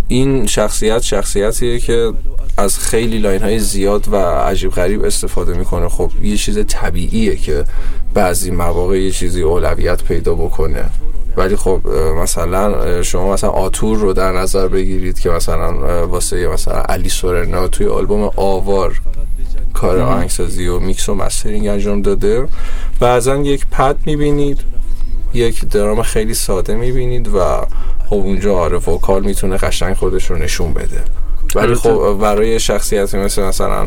[0.08, 2.12] این شخصیت شخصیتیه که
[2.58, 5.90] از خیلی line های زیاد و عجیب غریب استفاده می‌کنه.
[5.90, 7.64] خب یه چیز طبیعیه که
[8.14, 10.86] بعضی مواقع یه چیزی اولویت پیدا بکنه.
[11.38, 11.82] ولی خب
[12.22, 17.88] مثلا شما مثلا آتور رو در نظر بگیرید که مثلا واسه مثلا علی سورنا توی
[17.88, 19.02] آلبوم آوار
[19.74, 22.48] کار آهنگسازی و میکس و mastering انجام داده.
[23.00, 24.60] بعضا یک پد می‌بینید
[25.34, 27.66] یک درام خیلی ساده می‌بینید و
[28.06, 31.04] خب اونجا آره vocal می‌تونه قشنگ خودش رو نشون بده.
[31.56, 33.86] ولی خب برای شخصیتی مثل مثلا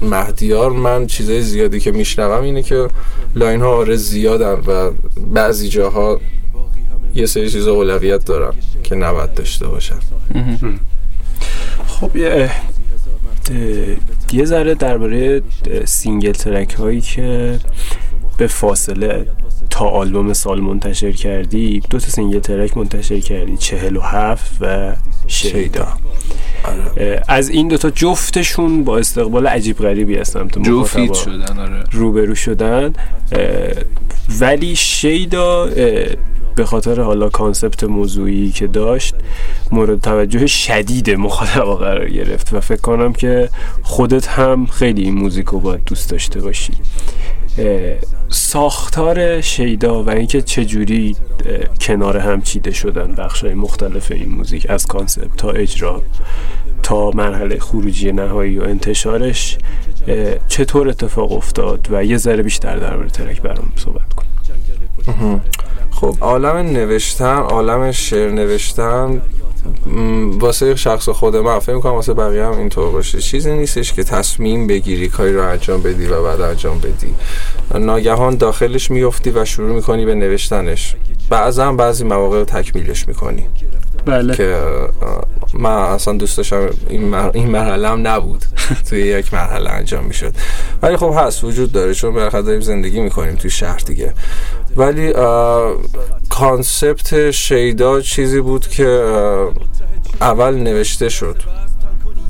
[0.00, 2.88] مهدیار من چیزای زیادی که میشنوم اینه که
[3.34, 4.90] line ها آره زیادن و
[5.34, 6.20] بعضی جاها
[7.14, 9.98] یه سری چیزا اولویت دارن که نباید داشته باشن.
[11.86, 12.50] خب یه
[14.32, 15.42] یه ذره درباره
[15.84, 17.58] single track هایی که
[18.38, 19.26] به فاصله
[19.70, 24.96] تا آلبوم سال منتشر کردی دو تا single track منتشر کردی چهل و هفت و
[25.26, 25.88] شیدا
[26.64, 27.22] آره.
[27.28, 31.84] از این دوتا جفتشون با استقبال عجیب غریبی هستم تو جفت شدن آره.
[31.92, 32.92] روبرو شدن
[34.40, 35.68] ولی شیدا
[36.56, 39.14] به خاطر حالا concept موضوعی که داشت
[39.70, 43.48] مورد توجه شدید مخاطبا قرار گرفت و فکر کنم که
[43.82, 46.72] خودت هم خیلی این موزیک رو باید دوست داشته باشی.
[48.28, 51.16] ساختار شیدا و اینکه چجوری
[51.80, 56.02] کنار هم چیده شدن بخشای مختلف این موزیک از concept تا اجرا
[56.82, 59.58] تا مرحله خروجی نهایی و انتشارش
[60.48, 64.26] چطور اتفاق افتاد و یه ذره بیشتر درباره track برام صحبت کن.
[65.90, 69.22] خب عالم نوشتن عالم شعر نوشتن
[70.40, 73.18] واسه شخص خود من فکر می‌کنم واسه بقیه هم اینطور باشه.
[73.18, 77.14] چیزی نیستش که تصمیم بگیری کاری رو انجام بدی و بعد انجام بدی.
[77.74, 80.96] ناگهان داخلش میفتی و شروع می‌کنی به نوشتنش.
[81.30, 83.46] بعضا بعضی مواقع تکمیلش می‌کنی.
[84.06, 84.36] بله.
[84.36, 84.58] که
[85.54, 87.30] من اصلا دوست داشتم این, مر...
[87.34, 88.44] این مرحله هم نبود.
[88.88, 90.34] توی یک مرحله انجام می‌شد.
[90.82, 94.12] ولی خب هست وجود داره چون بالاخره داریم زندگی می‌کنیم توی شهر دیگه.
[94.76, 95.12] ولی
[96.30, 98.86] کانسپت شیدا چیزی بود که
[100.20, 101.36] اول نوشته شد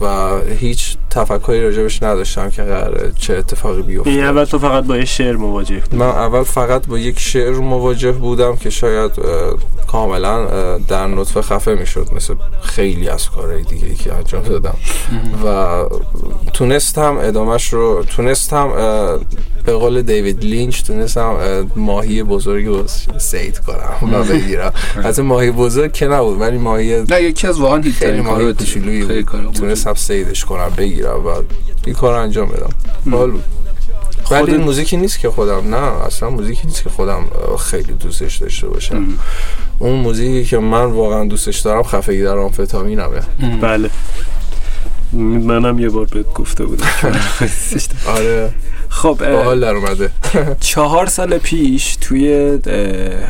[0.00, 4.10] و هیچ تفکری راجبش نداشتم که قراره چه اتفاقی بیفته.
[4.10, 8.12] این اول تو فقط با یه شعر مواجه من اول فقط با یک شعر مواجه
[8.12, 9.10] بودم که شاید
[9.86, 10.46] کاملا
[10.78, 12.08] در نطفه خفه می‌شد.
[12.16, 14.74] مثل خیلی از کارهای دیگه که انجام دادم.
[15.44, 15.76] و
[16.52, 18.72] تونستم ادامش رو تونستم
[19.64, 21.36] به قول دیوید لینچ تونستم
[21.76, 22.84] ماهی بزرگی رو
[23.18, 24.72] سید کنم و بگیرم.
[25.04, 28.54] از ماهی بزرگ که نبود ولی ماهی نه یکی از واقعا هیت ماهی
[29.54, 31.05] تونستم سیدش کنم بگیرم.
[31.08, 31.42] و
[31.86, 32.70] این کار انجام بدم.
[33.10, 33.38] حالو.
[34.30, 35.74] ولی این موزیکی نیست که خودم.
[35.74, 37.24] نه اصلا موزیکی نیست که خودم
[37.58, 39.04] خیلی دوستش داشته باشم.
[39.78, 43.20] اون موزیکی که من واقعا دوستش دارم خفگی در آمفتامینمه
[43.60, 43.90] بله.
[45.12, 46.86] منم یه بار بهت گفته بودم.
[48.16, 48.52] آره.
[48.88, 50.10] خب حال در اومده.
[50.60, 52.58] چهار سال پیش توی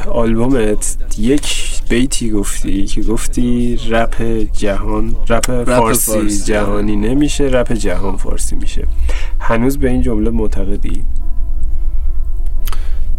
[0.08, 6.44] آلبومت یک بیتی گفتی که گفتی رپ جهان رپ, فارسی, فارسی.
[6.44, 8.86] جهانی نمیشه رپ جهان فارسی میشه.
[9.40, 11.04] هنوز به این جمله معتقدی؟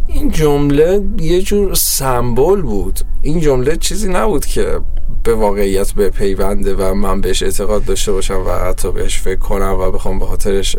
[0.07, 2.99] این جمله یه جور سمبل بود.
[3.21, 4.79] این جمله چیزی نبود که
[5.23, 9.91] به واقعیت بپیونده و من بهش اعتقاد داشته باشم و حتی بهش فکر کنم و
[9.91, 10.75] بخوام به خاطرش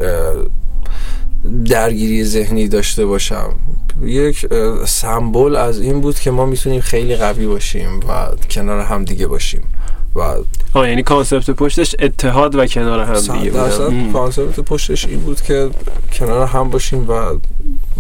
[1.64, 3.54] درگیری ذهنی داشته باشم.
[4.02, 4.46] یک
[4.86, 9.62] سمبل از این بود که ما می‌تونیم خیلی قوی باشیم و کنار هم دیگه باشیم
[10.14, 10.20] و
[10.74, 15.70] آه یعنی concept پشتش اتحاد و کنار هم دیگه بود concept پشتش این بود که
[16.12, 17.38] کنار هم باشیم و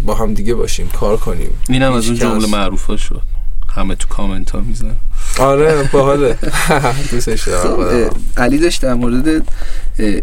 [0.04, 0.88] با هم دیگه باشیم.
[0.88, 1.50] کار کنیم.
[1.68, 3.22] اینم از اون جمله معروف شد.
[3.68, 4.94] همه تو کامنت ها میزن
[5.38, 6.36] آره باحاله.
[7.10, 9.42] دوستش دارم خب، علی داشت در مورد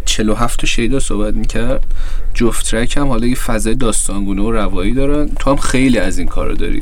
[0.06, 1.84] 47 تا شیدا صحبت می‌کرد.
[2.34, 5.30] جفت ترک هم حالا یه فضای داستانگونه و روایی دارن.
[5.40, 6.82] تو هم خیلی از این کارو داری.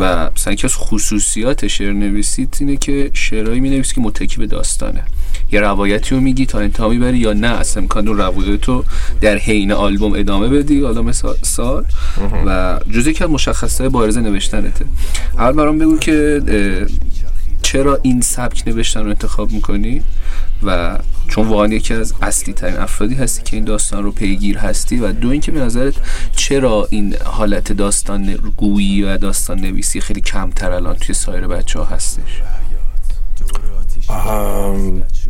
[0.00, 5.02] و مثلا از خصوصیات شعر نویسیت اینه که شعرهایی می که متکی به داستانه.
[5.52, 7.48] یه روایتی رو میگی تا انتها می‌بری یا نه.
[7.48, 8.84] از امکان اون روایت رو
[9.20, 10.80] در حین آلبوم ادامه بدی.
[10.80, 11.84] حالا مثال سال.
[12.46, 14.84] و جزی که مشخصه بارز نوشتنته.
[15.38, 16.42] اول برام بگو که
[17.62, 20.02] چرا این سبک نوشتن رو انتخاب می‌کنی؟
[20.62, 20.98] و
[21.28, 25.12] چون واقعا یکی از اصلی ترین افرادی هستی که این داستان رو پیگیر هستی و
[25.12, 25.94] دو اینکه به نظرت
[26.36, 31.84] چرا این حالت داستان گویی و داستان نویسی خیلی کمتر الان توی سایر بچه ها
[31.84, 32.42] هستش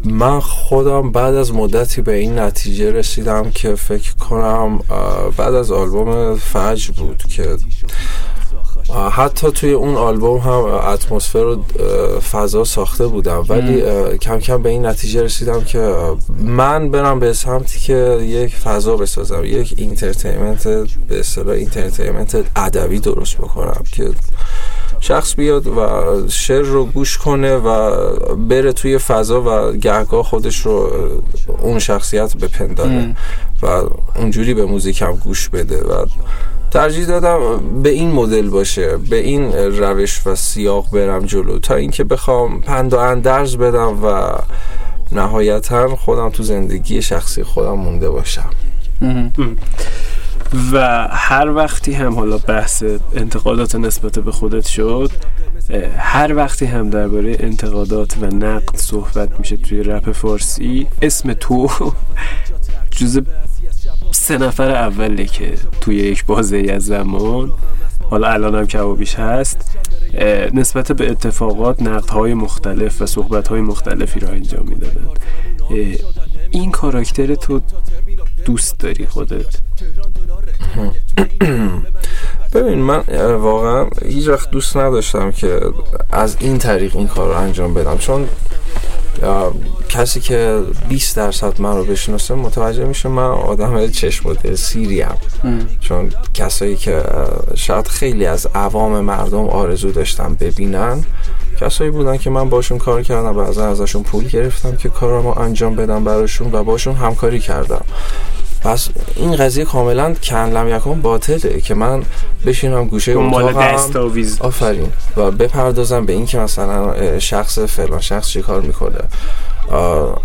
[0.05, 4.79] من خودم بعد از مدتی به این نتیجه رسیدم که فکر کنم
[5.37, 7.57] بعد از آلبوم فجر بود که
[9.11, 11.63] حتی توی اون آلبوم هم atmosphere و
[12.21, 13.45] فضا ساخته بودم.
[13.49, 13.83] ولی
[14.19, 15.95] کم کم به این نتیجه رسیدم که
[16.39, 20.69] من برم به سمتی که یک فضا بسازم یک entertainment
[21.09, 24.11] به اصطلاح entertainment ادبی درست بکنم که
[25.01, 25.79] شخص بیاد و
[26.29, 27.91] شعر رو گوش کنه و
[28.35, 30.91] بره توی فضا و گهگاه خودش رو
[31.63, 33.17] اون شخصیت بپنداره
[33.63, 33.67] و
[34.17, 36.07] اونجوری به موزیکم گوش بده و
[36.71, 42.05] ترجیح دادم به این مدل باشه به این روش و سیاق برم جلو تا اینکه
[42.05, 44.39] بخوام پند و اندرز بدم و
[45.13, 48.51] نهایتا خودم تو زندگی شخصی خودم مونده باشم.
[50.73, 55.11] و هر وقتی هم حالا بحث انتقادات نسبت به خودت شد
[55.99, 61.71] هر وقتی هم درباره انتقادات و نقد صحبت میشه توی رپ فارسی اسم تو
[62.97, 63.21] جز
[64.11, 67.53] سه نفر اوله که توی یک بازه از زمان
[68.11, 69.79] حالا الان هم کبابیش هست
[70.53, 75.07] نسبت به اتفاقات نقدهای مختلف و صحبتهای مختلفی را انجام می‌دادن
[76.51, 77.61] این کاراکتر تو
[78.45, 79.61] دوست داری خودت؟
[82.55, 83.05] ببین من
[83.35, 85.61] واقعا هیچ وقت دوست نداشتم که
[86.11, 87.99] از این طریق این کار رو انجام بدم.
[87.99, 88.29] چون
[89.89, 95.15] کسی که 20 درصد من رو بشناسه متوجه میشه من آدم چشم بوده سیریم
[95.81, 97.03] چون کسایی که
[97.55, 101.05] شاید خیلی از عوام مردم آرزو داشتم ببینن
[101.61, 106.05] کسایی بودن که من باشون کار کردم و ازشون پول گرفتم که کارامو انجام بدم
[106.05, 107.85] براشون و باشون همکاری کردم.
[108.63, 112.03] پس این قضیه کاملا کنلم یکم باطله که من
[112.47, 113.61] بشینم گوشه اتاقم.
[114.41, 114.93] آفرین.
[115.17, 118.99] و بپردازم به این که مثلا شخص فلان شخص چی کار می‌کنه.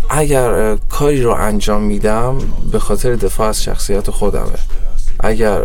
[0.09, 2.38] اگر کاری رو انجام میدم
[2.71, 4.59] به خاطر دفاع از شخصیت خودمه.
[5.24, 5.59] اگر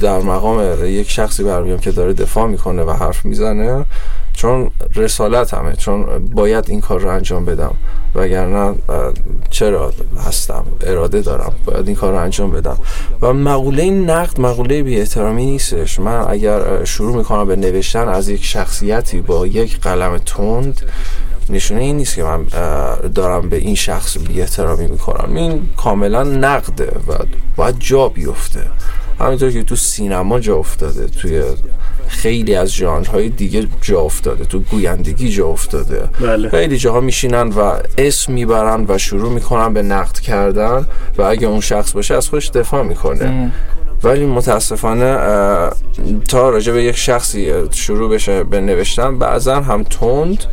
[0.00, 3.84] در مقام یک شخصی برمیام که داره دفاع می‌کنه و حرف می‌زنه
[4.32, 7.74] چون رسالت همه چون باید این کار رو انجام بدم.
[8.14, 8.74] وگرنه
[9.50, 9.92] چرا
[10.26, 11.52] هستم؟ اراده دارم.
[11.64, 12.78] باید این کار رو انجام بدم.
[13.22, 15.98] و مقوله نقد مقوله بی احترامی نیستش.
[15.98, 20.80] من اگر شروع می‌کنم به نوشتن از یک شخصیتی با یک قلم تند
[21.50, 22.46] نشونه این نیست که من
[23.14, 25.36] دارم به این شخص بی احترامی می‌کنم.
[25.36, 27.12] این کاملا نقده و
[27.56, 28.60] باید جا بیفته.
[29.20, 31.42] همینطور که تو سینما جا افتاده توی
[32.08, 36.08] خیلی از ژانرهای دیگه جا افتاده تو گویندگی جا افتاده.
[36.20, 36.48] بله.
[36.48, 40.86] خیلی جاها میشینن و اسم می‌برن و شروع می‌کنن به نقد کردن
[41.18, 43.52] و اگه اون شخص باشه از خودش دفاع می‌کنه.
[44.02, 45.18] ولی متاسفانه
[46.28, 50.44] تا راجع به یک شخصی شروع بشه به نوشتن بعضا هم تند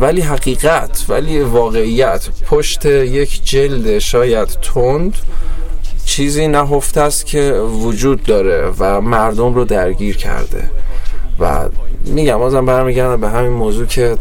[0.00, 2.28] ولی حقیقت ولی واقعیت.
[2.46, 5.18] پشت یک جلد شاید تند
[6.04, 10.70] چیزی نهفته است که وجود داره و مردم رو درگیر کرده.
[11.40, 11.68] و
[12.04, 14.16] میگم بازم برمیگردم به همین موضوع که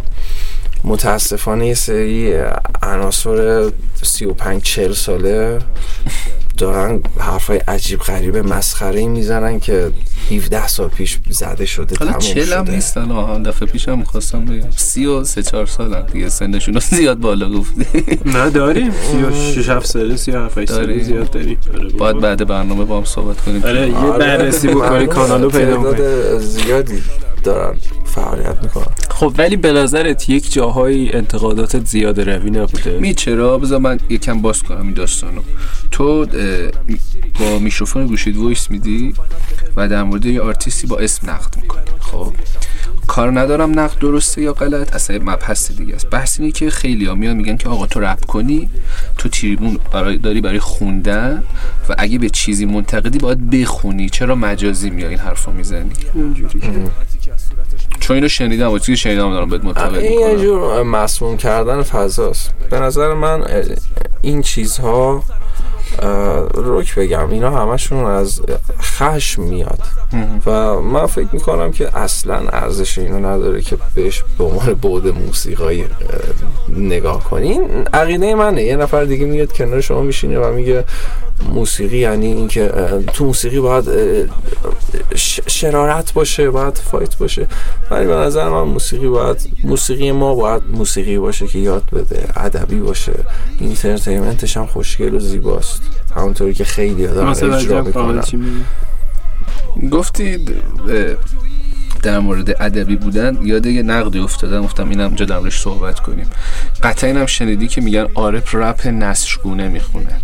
[0.84, 2.34] متاسفانه یه سری
[2.82, 3.72] عناصر
[4.04, 5.60] 35 40 ساله
[6.58, 9.92] دارن حرفای عجیب غریب مسخره می‌زنن که
[10.32, 14.72] 17 سال پیش زده شده حالا چل هم نیستن آها دفعه پیش هم می‌خواستم بگم.
[14.76, 17.86] سی و سه چهار سال هم دیگه سنشون زیاد بالا گفتی.
[18.26, 18.92] نه داریم.
[19.12, 21.58] سی و شش هفت ساله سی و هفت ساله زیاد داریم.
[21.74, 23.64] آره باید بعد برنامه با هم صحبت کنیم.
[23.64, 24.20] آره یه آره.
[24.20, 27.02] بررسی بکنی کانالو پیدا کنیم زیادی.
[27.44, 28.94] دارن فعالیت می‌کنن.
[29.10, 34.42] خب ولی به نظرت یک جاهای انتقادات زیاد روی نبوده؟ می چرا؟ بذار من یکم
[34.42, 35.42] باز کنم این داستانو.
[35.92, 36.26] تو
[37.40, 39.14] با میکروفون گوشیت voice میدی
[39.76, 42.34] و در مورد یه آرتیستی با اسم نقد می‌کنی خب؟
[43.08, 46.10] کار ندارم نقد درسته یا غلط اصلا مبحث دیگه است.
[46.10, 48.70] بحث اینه که خیلی ها میان میگن که آقا تو رپکنی
[49.18, 51.44] تو تریبون برای داری برای خوندن
[51.90, 54.10] و اگه به چیزی منتقدی باید بخونی.
[54.10, 55.92] چرا مجازی میای این حرفو می‌زنی؟
[58.00, 62.52] چون اینو شنیدم و چیزی شنیدم دارم بهت منتقد این یه جور مسموم کردن فضاست.
[62.70, 63.44] به نظر من
[64.22, 65.24] این چیزها
[66.54, 68.42] روک بگم اینا همشون از
[68.82, 69.80] خشم میاد.
[70.46, 75.86] و من فکر می‌کنم که اصلا ارزش اینو نداره که بهش به عنوان بود موسیقایی
[76.70, 78.64] نگاه کنین عقیده منه.
[78.64, 80.84] یه نفر دیگه میاد کنار شما میشینه و میگه
[81.50, 82.72] موسیقی یعنی اینکه
[83.14, 83.86] تو موسیقی باید
[85.48, 87.48] شرارت باشه باید fight باشه.
[87.92, 92.80] ولی به نظر من موسیقی باید موسیقی ما باید موسیقی باشه که یاد بده ادبی
[92.80, 93.14] باشه.
[93.60, 95.82] entertainment ش هم خوشگل و زیباست.
[96.16, 98.24] همونطوری که خیلی دارن اجرا می‌کنن.
[99.92, 100.56] گفتید
[102.04, 106.30] در مورد ادبی بودن یاد یه نقدی افتادم گفتم اینم درش صحبت کنیم.
[106.84, 110.22] قطعا اینم شنیدی که میگن عارف رپ نثرگونه می‌خونه.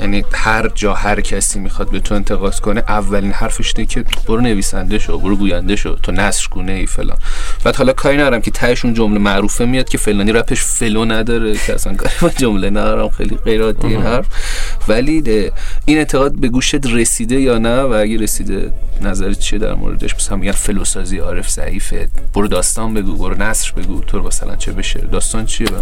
[0.00, 4.40] یعنی هر جا هر کسی می‌خواد به تو انتقاد کنه اولین حرفش اینه که برو
[4.40, 7.16] نویسنده شو برو گوینده شو تو نثر گونه ای فلان.
[7.64, 11.74] بعد حالا کاری نرم که تهشون جمله معروفه میاد که فلانی رپش flow نداره که
[11.74, 14.26] اصلا کاری با جمله ندارم خیلی غیر عادی حرف.
[14.88, 15.50] ولی
[15.84, 18.72] این انتقاد به گوشت رسیده یا نه؟ و اگه رسیده
[19.02, 22.08] نظرت چیه در موردش؟ مثلا میگن flow سازی عارف ضعیفه.
[22.34, 24.00] برو داستان بگو برو نثر بگو.
[24.00, 25.76] تو مثلا چه بشه؟ داستان چیه به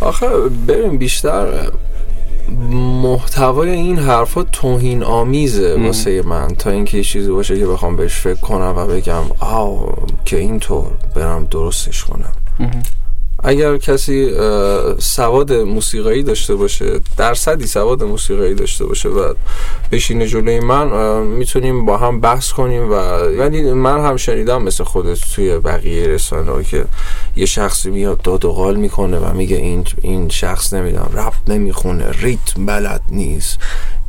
[0.00, 0.26] آخه
[0.68, 1.70] ببین بیشتر
[3.02, 6.48] محتوای این حرفا توهین آمیزه واسه من.
[6.48, 9.92] تا اینکه یه چیزی باشه که بخوام بهش فکر کنم و بگم آو
[10.24, 12.32] که اینطور برم درستش کنم.
[13.44, 14.30] اگر کسی
[14.98, 19.34] سواد موسیقایی داشته باشه درصدی سواد موسیقایی داشته باشه و
[19.92, 22.94] بشینه جلوی من می‌تونیم با هم بحث کنیم و
[23.38, 26.84] ولی من هم شنیدم مثل خودت توی بقیه رسانه که
[27.36, 32.06] یه شخصی میاد داد و قال می‌کنه و میگه این این شخص نمی‌دونم رپ نمی‌خونه
[32.20, 33.58] ریتم بلد نیست.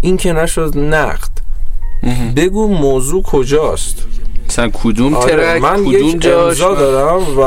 [0.01, 1.30] این که نشد نقد.
[2.36, 3.95] بگو موضوع کجاست؟
[4.49, 7.43] مثلا کدوم آره ترک من کدوم یک جاش؟ دارم و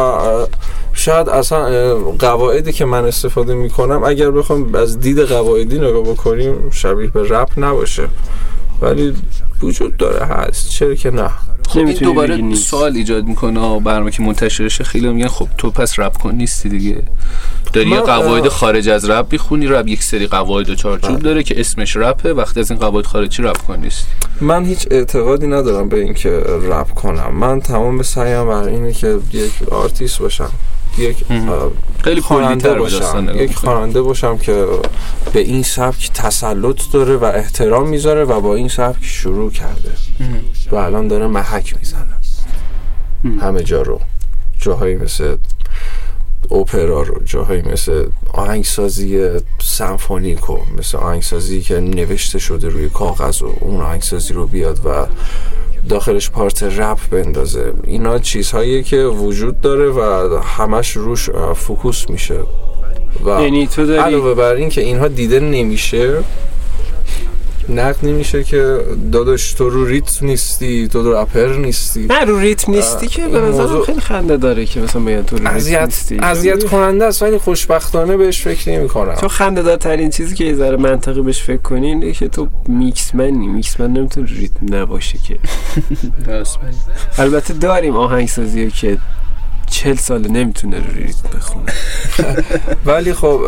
[0.98, 7.06] شاید اصلا قواعدی که من استفاده می‌کنم اگر بخوام از دید قواعدی نگاه بکنیم شبیه
[7.06, 8.08] به رپ نباشه.
[8.80, 9.14] ولی
[9.62, 10.70] وجود داره هست.
[10.70, 11.30] چرا که نه.
[11.68, 14.84] خب این دوباره سوال ایجاد می‌کنه برنامه که منتشرشه.
[14.84, 17.02] خیلی میگن خب تو پس رپ کن نیستی دیگه.
[17.72, 21.22] داری یه قواعد خارج از رپ می‌خونی رپ یک سری قواعد و چارچوب بله.
[21.22, 22.32] داره که اسمش رپه.
[22.32, 24.06] وقتی از این قواعد خارجی رپ کن نیست
[24.40, 26.30] من هیچ اعتقادی ندارم به اینکه
[26.70, 27.34] رپ کنم.
[27.40, 30.50] من تمام سعیم بر اینه که یک آرتیست باشم.
[30.98, 31.24] یک
[32.04, 33.28] خیلی خواننده باشم.
[33.34, 34.66] یک خواننده باشم که
[35.32, 39.92] به این سبک تسلط داره و احترام می‌ذاره و با این سبک شروع کرده.
[40.70, 42.16] و الان داره محک می‌زنه.
[43.40, 44.00] همه جا رو.
[44.58, 45.36] جاهایی مثل
[46.48, 49.28] اوپرا رو جاهایی مثل آهنگسازی
[49.58, 55.06] سمفونیک و مثل آهنگسازی که نوشته شده روی کاغذ و اون آهنگسازی رو بیاد و
[55.88, 57.72] داخلش part رپ بندازه.
[57.84, 62.38] اینا چیزهایی که وجود داره و همش روش focus میشه.
[63.24, 63.68] و یعنی
[63.98, 66.14] علاوه بر این که اینها دیده نمیشه
[67.68, 68.80] نقد نمیشه که
[69.12, 72.06] داداش تو رو ریتم نیستی تو رو اپر نیستی.
[72.06, 75.48] نه رو ریتم نیستی که به نظرم خیلی خنده داره که مثلا میگن تو رو
[75.48, 76.18] ریتم نیستی.
[76.18, 80.44] اذیت کننده است ولی خوشبختانه بهش فکر نمی کنم تو خنده دار ترین چیزی که
[80.44, 84.28] یه ذره منطقی بهش فکر کنی اینه که تو mix man ی mix man نمی‌تونه
[84.28, 85.38] ریتم نباشه که.
[87.18, 88.98] البته داریم آهنگسازی که
[89.70, 91.72] چل ساله نمی‌تونه ریتم بخونه.
[92.86, 93.40] ولی خب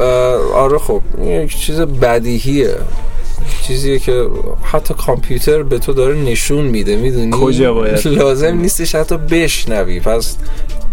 [0.54, 2.74] آره خب یک چیز بدیهیه.
[3.68, 4.28] چیزیه که
[4.62, 10.00] حتی کامپیوتر به تو داره نشون میده می‌دونی؟ کجا باید؟ لازم نیستش حتی بشنوی.
[10.00, 10.36] پس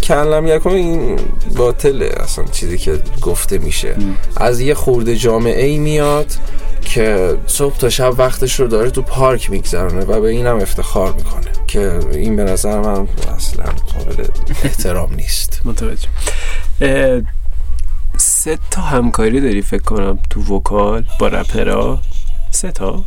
[0.04, 1.20] کلم یکم این
[1.56, 3.96] باطله اصلا چیزی که گفته میشه.
[4.38, 6.28] از یه خورده جامعه ای میاد
[6.82, 11.52] که صبح تا شب وقتش رو داره تو پارک میگذرونه و به اینم افتخار می‌کنه
[11.68, 14.26] که این به نظر من اصلا قابل
[14.64, 15.62] احترام نیست.
[15.66, 16.10] متوجه.
[18.18, 22.00] سه تا همکاری داری فکر کنم تو وکال با رپرا
[22.56, 23.04] سه تا.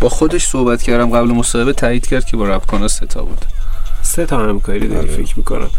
[0.00, 3.44] با خودش صحبت کردم قبل مصاحبه تایید کرد که با رپ کنه سه تا بود.
[4.02, 5.16] سه تا همکاری داری آره.
[5.16, 5.70] فکر می‌کنم.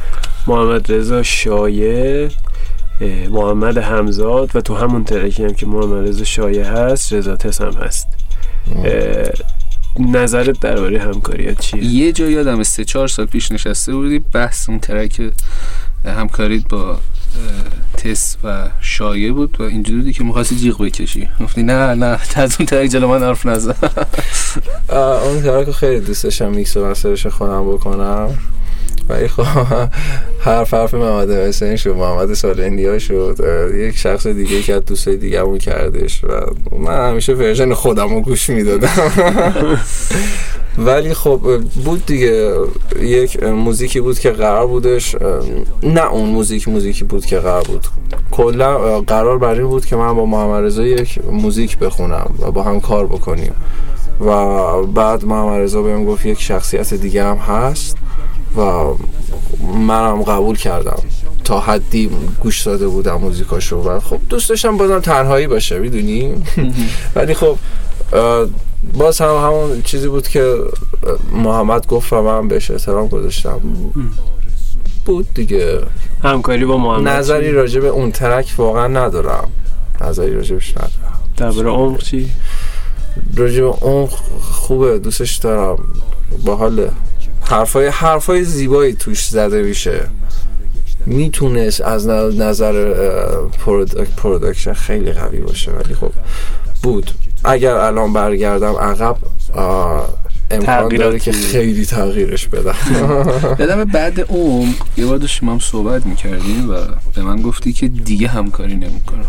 [0.48, 2.30] محمد رضا شایه
[3.30, 7.74] محمد همزاد و تو همون ترکی هم که محمد رضا شایه هست رضا تس هم
[7.74, 8.08] هست.
[10.00, 14.80] نظرت درباره همکاری چیه؟ یه جا یادم سه چهار سال پیش نشسته بودی بحث اون
[14.80, 15.22] track
[16.06, 17.00] همکاریت با
[17.98, 21.30] تس و شایع بود و اینجوری بودی که می‌خواستی جیغ بکشی.
[21.42, 23.76] گفتی نه نه از اون track جلو من حرف نزن.
[25.26, 26.94] اون track خیلی دوست داشتم میکس و
[27.30, 28.38] خودم بکنم.
[29.10, 29.44] ولی خب
[30.40, 33.38] حرف حرف محمد حسین شد محمد سالندیا شد.
[33.76, 36.28] یک شخص دیگه که از دوستای دیگه همون کردش و
[36.78, 38.90] من همیشه ورژن خودم رو گوش می‌دادم.
[40.78, 42.56] ولی خب بود دیگه.
[43.02, 45.16] یک موزیکی بود که قرار بودش.
[45.84, 47.88] نه اون موزیک موزیکی بود که قرار بود.
[48.32, 52.64] کلا قرار بر این بود که من با محمد رضا یک موزیک بخونم و با
[52.64, 53.54] هم کار بکنیم.
[54.22, 57.98] و بعد محمد رضا بهم گفت یک شخصیت دیگه هم هست.
[58.58, 58.94] و
[59.88, 61.00] منم قبول کردم.
[61.44, 66.34] تا حدی گوش داده بودم موزیکاشو و خب دوست داشتم بازم تنهایی باشه می‌دونی؟
[67.16, 67.58] ولی خب
[68.94, 70.56] باز هم همون چیزی بود که
[71.32, 73.62] محمد گفت و من بهش احترام گذاشتم.
[75.06, 75.80] بود دیگه.
[76.24, 77.08] همکاری با محمد.
[77.08, 79.48] نظری راجع به اون ترک واقعا ندارم.
[80.02, 81.20] نظری راجبش ندارم.
[81.38, 82.30] درباره عمق چی؟
[83.36, 84.10] راجع به عمق
[84.42, 85.78] خوبه دوستش دارم.
[86.46, 86.90] با حال
[87.46, 90.10] حرفای حرفای زیبایی توش زده میشه.
[91.06, 92.94] می‌تونست از نظر
[94.18, 96.12] پرودکشن خیلی قوی باشه ولی خب
[96.86, 97.12] بود.
[97.44, 99.18] اگر الان برگردم عقب
[100.52, 102.76] امکان داره که خیلی تغییرش بدم.
[103.60, 106.74] یادم بعد اون یه بار داشتیم هم صحبت می‌کردیم و
[107.16, 109.26] به من گفتی که دیگه همکاری نمی‌کنم.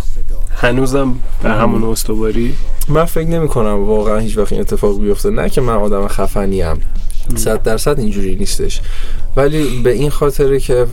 [0.57, 2.55] هنوزم به همون استواری؟
[2.89, 5.31] من فکر نمی کنم واقعا هیچ وقت این اتفاق بیفته.
[5.31, 6.79] نه که من آدم خفنی ام
[7.37, 8.81] صد درصد اینجوری نیستش.
[9.37, 10.87] ولی به این خاطره که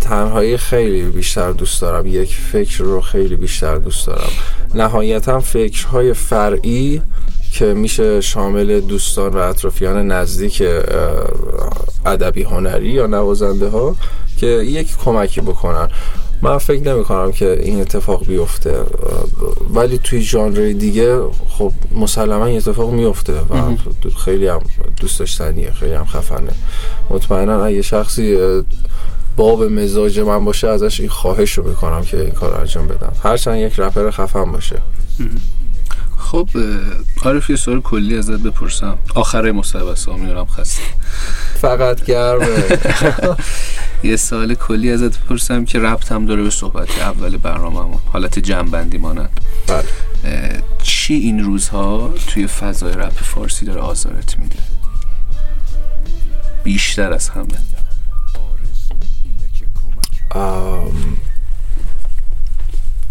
[0.00, 2.06] تنهایی خیلی بیشتر دوست دارم.
[2.06, 4.30] یک فکر رو خیلی بیشتر دوست دارم.
[4.74, 7.02] نهایتا فکرهای فرعی
[7.52, 10.62] که میشه شامل دوستان و اطرافیان نزدیک
[12.06, 13.96] ادبی هنری یا نوازنده ها
[14.36, 15.88] که یک کمکی بکنن.
[16.42, 18.74] من فکر نمی کنم که این اتفاق بیفته.
[19.74, 23.76] ولی توی ژانر دیگه خب مسلما این اتفاق میفته و
[24.24, 24.60] خیلی هم
[25.00, 26.52] دوست داشتنیه خیلی هم خفنه.
[27.10, 28.38] مطمئنا اگه شخصی
[29.38, 33.12] باب مزاج من باشه ازش این خواهش رو می‌کنم که این کار انجام بدم.
[33.22, 34.82] هرچند یک رپر خفن باشه.
[36.16, 36.48] خب
[37.22, 38.98] عارف یه سوال کلی ازت بپرسم.
[39.14, 40.82] آخر مصاحبه می‌دونم خسته.
[41.60, 42.46] فقط گرمه.
[44.10, 48.98] یه سوال کلی ازت بپرسم که ربط هم داره به صحبت اول برنامه حالت جنبندی
[48.98, 49.40] مانند.
[49.66, 49.84] بله.
[50.82, 54.58] چی این روزها توی فضای رپ فارسی داره آزارت میده؟
[56.64, 57.77] بیشتر از همه.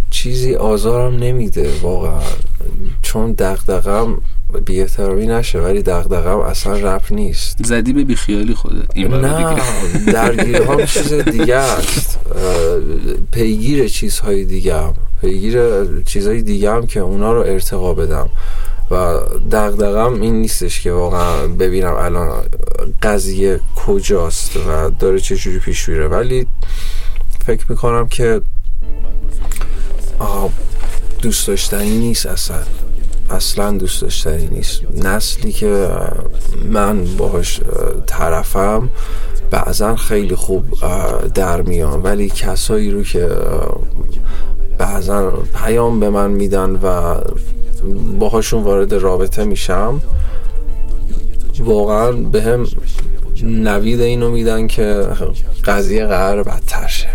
[0.09, 2.21] چیزی آزارم نمیده واقعا.
[3.01, 4.21] چون دقدقم
[4.65, 7.65] بی احترامی نشه ولی دقدقم اصلا رپ نیست.
[7.65, 9.55] زدی به بیخیالی خودت این نه
[10.05, 12.19] درگیره ها چیز دیگه است.
[13.31, 14.93] پیگیر چیزهای دیگه هم.
[15.21, 15.59] پیگیر
[16.03, 18.29] چیزهای دیگه هم که اونا رو ارتقا بدم.
[18.91, 19.19] و
[19.51, 22.43] دقدقم این نیستش که واقعا ببینم الان
[23.01, 26.07] قضیه کجاست و داره چجوری پیش میره.
[26.07, 26.47] ولی
[27.47, 28.41] فکر می‌کنم که
[31.21, 32.57] دوست داشتنی نیست اصلا.
[33.29, 34.81] اصلا دوست داشتنی نیست.
[35.03, 35.89] نسلی که
[36.71, 37.61] من باهاش
[38.05, 38.89] طرفم
[39.51, 40.65] بعضا خیلی خوب
[41.33, 42.03] در میان.
[42.03, 43.29] ولی کسایی رو که
[44.77, 47.15] بعضا پیام به من میدن و
[48.19, 50.01] باهاشون وارد رابطه میشم
[51.59, 52.67] واقعا به هم
[53.43, 55.07] نوید اینو میدن که
[55.65, 57.07] قضیه قرار بدتر شه.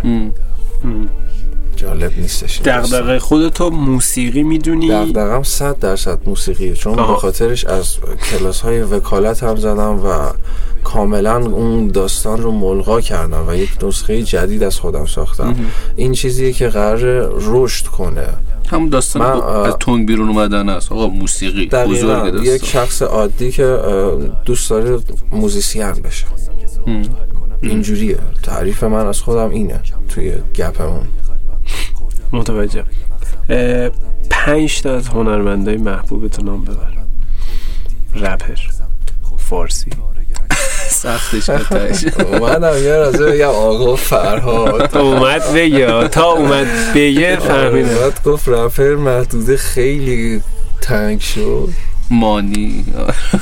[1.76, 7.96] جالب نیستش دغدغه خودتو موسیقی می‌دونی؟ دغدغم 100 درصد موسیقیه چون به خاطرش از
[8.30, 10.08] کلاس های وکالت هم زدم و
[10.84, 15.56] کاملا اون داستان رو ملغا کردم و یک نسخه جدید از خودم ساختم.
[15.96, 18.26] این چیزیه که قرار رشد کنه.
[18.68, 20.92] همون داستان از تونگ بیرون اومدن است.
[20.92, 23.78] آقا موسیقی بزرگ یک شخص عادی که
[24.44, 24.98] دوست داره
[25.32, 26.26] موزیسین بشه.
[27.62, 28.18] اینجوریه.
[28.42, 31.06] تعریف من از خودم اینه توی گپمون.
[32.32, 32.84] متوجه.
[34.30, 36.92] پنج تا از هنرمندای محبوبتو نام ببر.
[38.14, 38.58] رپر.
[39.36, 39.90] فارسی.
[40.92, 44.96] سختش کتاش اومدم یه رازه بگم آقا فرهاد.
[44.96, 47.88] اومد بگه تا اومد بگه فهمیدم.
[47.88, 50.42] اومد گفت رپر محدوده خیلی
[50.80, 51.68] تنگ شد.
[52.10, 52.84] مانی.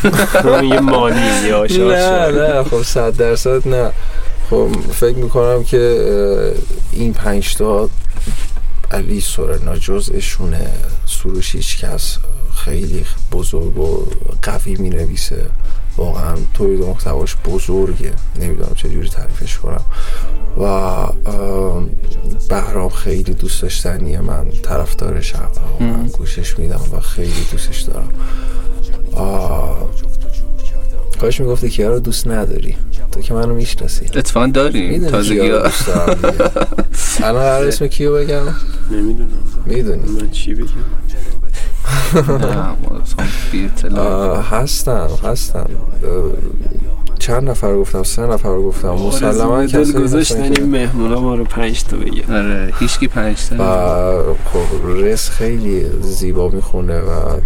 [0.73, 3.91] یه مانی یا نه نه خب صد درصد نه.
[4.51, 6.55] خب فکر می‌کنم که
[6.93, 7.89] این پنج تا
[8.91, 10.71] علی سورنا جزءشونه
[11.07, 12.19] سروش هیچ کس
[12.65, 14.07] خیلی بزرگ و
[14.43, 15.47] قوی می نویسه
[16.01, 18.13] واقعا تولید محتواش بزرگه.
[18.41, 19.85] نمی‌دونم چجوری تعریفش کنم.
[20.61, 21.07] و
[22.49, 24.21] بهرام خیلی دوست داشتنیه.
[24.21, 25.49] من طرفدارشم
[25.81, 28.09] من گوشش میدم و خیلی دوستش دارم.
[31.21, 32.77] کاش می‌گفتی کیا رو دوست نداری.
[33.13, 34.07] تو که منو می‌شناسی.
[34.15, 34.99] اتفاقا داری.
[34.99, 36.19] تازگی دوست دارم
[37.25, 38.43] الان قرار اسم کیو بگم؟
[38.91, 39.29] نمی‌دونم.
[39.67, 40.21] می‌دونی.
[40.21, 40.67] من چی بگم؟
[44.51, 45.67] هستن هستن
[47.19, 48.89] چند نفر گفتم؟ سه نفر گفتم.
[48.89, 54.35] مسلما کسی گذاشتن این مهمونا ما رو پنج تا بگم آره هیچکی پنج تا و
[54.53, 57.41] خب رس خیلی زیبا می‌خونه و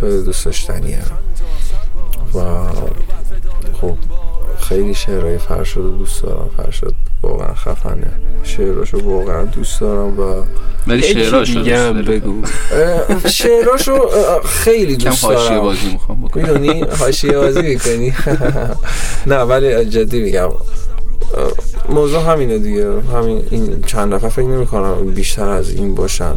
[0.00, 1.02] خیلی دوست داشتنیه.
[2.34, 2.38] و
[3.80, 3.96] خب
[4.60, 6.50] خیلی شعرهای فرشاد دوست دارم.
[6.56, 8.10] فرشاد واقعا خفنه.
[8.42, 10.44] شعراشو واقعا دوست دارم و
[10.86, 11.62] ولی شعراشو
[12.02, 12.42] بگو.
[13.28, 13.98] شعراشو
[14.44, 15.36] خیلی دوست دارم.
[15.36, 16.42] حاشیه بازی می‌خوام بکنم.
[16.42, 18.14] می‌دونی؟ حاشیه بازی می‌کنی؟
[19.32, 20.48] نه ولی جدی میگم.
[21.88, 23.00] موضوع همینه دیگه.
[23.00, 26.34] همین این چند نفر فکر نمی کنم بیشتر از این باشن.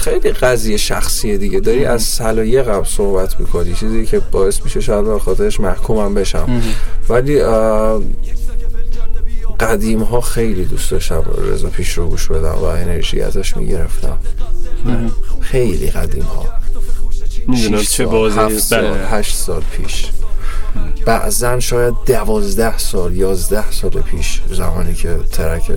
[0.00, 1.60] خیلی قضیه شخصیه دیگه.
[1.60, 3.74] داری از سلایقم صحبت می‌کنی.
[3.74, 6.62] چیزی که باعث میشه شاید به خاطرش محکومم بشم.
[7.08, 7.42] ولی
[9.60, 14.18] قدیم ها خیلی دوست داشتم رضا پیش رو گوش بدم و انرژی ازش می‌گرفتم.
[15.40, 16.46] خیلی قدیم ها
[17.48, 19.06] می‌دونم چه بازی هفت سال بله.
[19.06, 20.06] هشت سال پیش.
[21.06, 25.72] بعضا شاید دوازده سال یازده سال پیش زمانی که ترک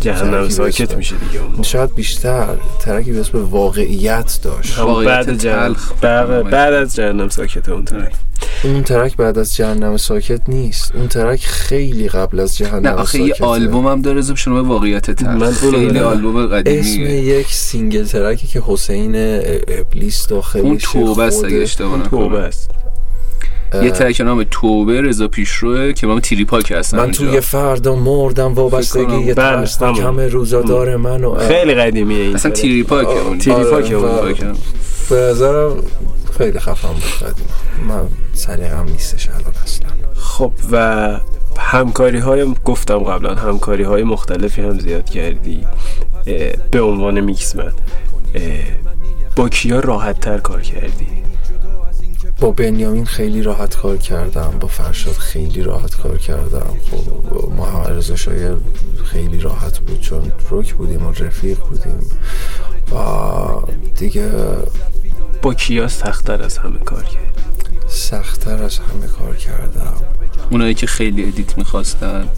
[0.00, 1.62] جهنم ترکی ساکت میشه دیگه.
[1.62, 2.56] شاید بیشتر.
[2.80, 4.78] ترکی به اسم واقعیت داشت.
[4.78, 5.92] همون بعد تلخ.
[6.00, 8.14] بعد, بعد از جهنم ساکت اون ترک.
[8.64, 10.94] اون ترک بعد از جهنم ساکت نیست.
[10.94, 13.34] اون ترک خیلی قبل از جهنم نه آخه یه.
[13.40, 15.28] آلبوم هم داره زب شما واقعیت تلخ.
[15.28, 15.98] من خیلی.
[15.98, 19.12] آلبوم اسم قدیمیه یک سینگل ترکی که حسین
[19.68, 22.70] ابلیس داخلش اون توبه است اگه اشتباه توبه است.
[23.74, 29.20] یه ترک نام توبه رضا پیشروه که نام تریپاک هستن من توی فردا مردم وابستگی
[29.20, 33.38] یه ترس کم روزادار منو خیلی قدیمیه این اصلا تریپاک اون.
[33.38, 34.54] تریپاک اون
[35.10, 35.76] به نظرم
[36.38, 37.46] خیلی خفن بود قدیم.
[37.88, 41.16] من سلیقم نیستش الان اصلا خب و
[41.58, 45.66] همکاری های گفتم قبلا همکاری های مختلفی هم زیاد کردی.
[46.70, 47.72] به عنوان میکسمن
[49.36, 51.06] با کیا راحت تر کار کردی؟
[52.40, 56.76] با بنیامین خیلی راحت کار کردم با فرشاد خیلی راحت کار کردم.
[56.90, 58.56] خب محمد رضا شایر
[59.04, 62.00] خیلی راحت بود چون رک بودیم و رفیق بودیم.
[62.92, 62.98] و
[63.96, 64.30] دیگه
[65.42, 67.42] با کیا سختتر از همه کار کرد
[67.88, 69.94] سختتر از همه کار کردم.
[70.50, 72.28] اونایی که خیلی edit می‌خواستن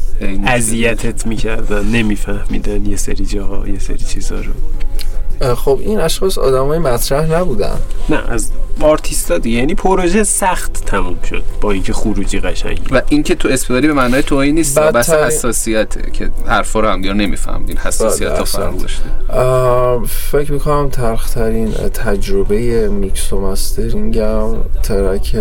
[0.47, 4.53] اذیتت می‌کردن نمیفهمیدن یه سری جاها یه سری چیزا رو.
[5.43, 7.79] خب این اشخاص های مطرح نبودن.
[8.09, 8.51] نه از
[8.81, 9.59] آرتیستا دیگه.
[9.59, 12.83] یعنی پروژه سخت تموم شد با اینکه خروجی قشنگی.
[12.91, 17.15] و اینکه تو اسپداری به معنای توهین نیست بس حساسیته که حرفا رو هم دیگه
[17.15, 19.03] نمیفهمدین حساسیت ها فرق داشته
[20.07, 20.91] فکر می‌کنم
[21.35, 25.37] ترین تجربه میکس و مسترینگم ترک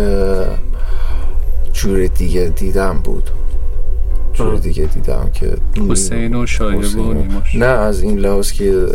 [1.72, 3.30] جور دیگه دیدم بود.
[4.32, 5.56] جور دیگه دیدم که
[5.90, 7.14] حسین و شایب و
[7.54, 8.86] نه از این لحاظ که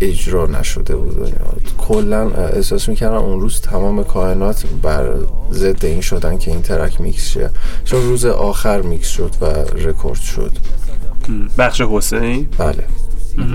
[0.00, 1.32] اجرا نشده بود.
[1.78, 5.14] کلا احساس می‌کردم اون روز تمام کائنات بر
[5.52, 7.50] ضد این شدن که این track mix شه.
[7.84, 9.46] چون روز آخر میکس شد و
[9.88, 10.52] رکورد شد.
[11.58, 12.84] بخش حسین؟ بله.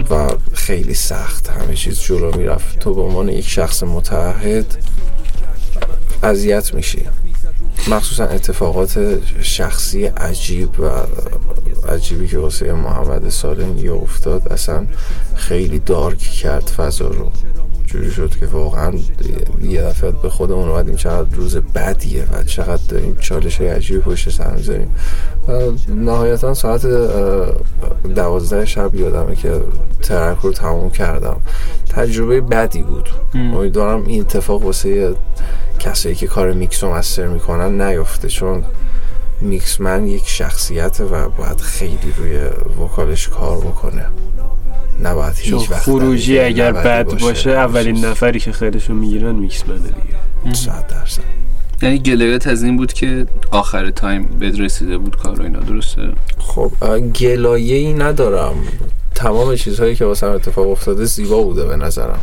[0.10, 2.80] و خیلی سخت همه چیز جلو می‌رفت.
[2.80, 4.66] تو به عنوان یک شخص متعهد
[6.24, 7.02] اذیت میشی.
[7.88, 10.90] مخصوصا اتفاقات شخصی عجیب و
[11.90, 14.88] عجیبی که واسه محمد سالمی افتاد اصلا
[15.36, 17.32] خیلی dark کرد فضا رو.
[17.94, 18.94] جوری شد که واقعا
[19.62, 24.30] یه دفعه به خودمون اومدیم چقدر روز بدیه و چقدر داریم چالش های عجیبی پشت
[24.30, 24.96] سر می‌ذاریم.
[25.90, 26.86] نهایتا ساعت
[28.16, 29.62] دوازده شب یادمه که
[30.02, 31.42] track رو تموم کردم.
[31.90, 33.10] تجربه بدی بود.
[33.34, 35.16] امیدوارم این اتفاق واسه
[35.80, 38.64] کسایی که کار میکس و master می‌کنن نیفته چون
[39.42, 42.40] mix man یک شخصیت و باید خیلی روی
[42.86, 44.06] vocal ش کار بکنه.
[45.02, 49.77] نباید هیچ وقت خروجی اگر بد باشه, باشه اولین نفری که خیلیشون می‌گیرن mix man
[49.77, 50.56] ه دیگه.
[50.56, 51.22] صد درصد.
[51.82, 56.02] یعنی گلایت از این بود که آخر time بد رسیده بود کار اینا درسته؟
[56.38, 56.72] خب
[57.20, 58.56] گلایه ای ندارم.
[59.16, 62.20] تمام چیزهایی که واسه اتفاق افتاده زیبا بوده به نظرم.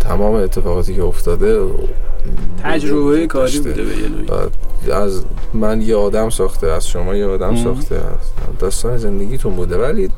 [0.00, 1.60] تمام اتفاقاتی که افتاده
[2.62, 3.82] تجربه کاری بوده
[4.86, 5.24] به از
[5.54, 8.00] من یه آدم ساخته از شما یه آدم ساخته
[8.58, 9.76] داستان زندگیتون بوده.
[9.76, 10.10] ولی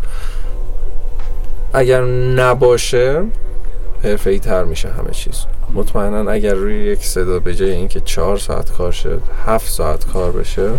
[1.73, 3.23] اگر نباشه
[4.05, 5.45] حرفه تر میشه همه چیز.
[5.75, 10.33] مطمئنا اگر روی یک صدا به جای اینکه چهار ساعت کار شد هفت ساعت کار
[10.33, 10.71] بشه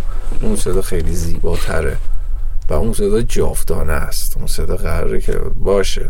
[0.42, 1.98] اون صدا خیلی زیباتره
[2.70, 4.38] و اون صدا جاودانه است.
[4.38, 6.06] اون صدا قراره که باشه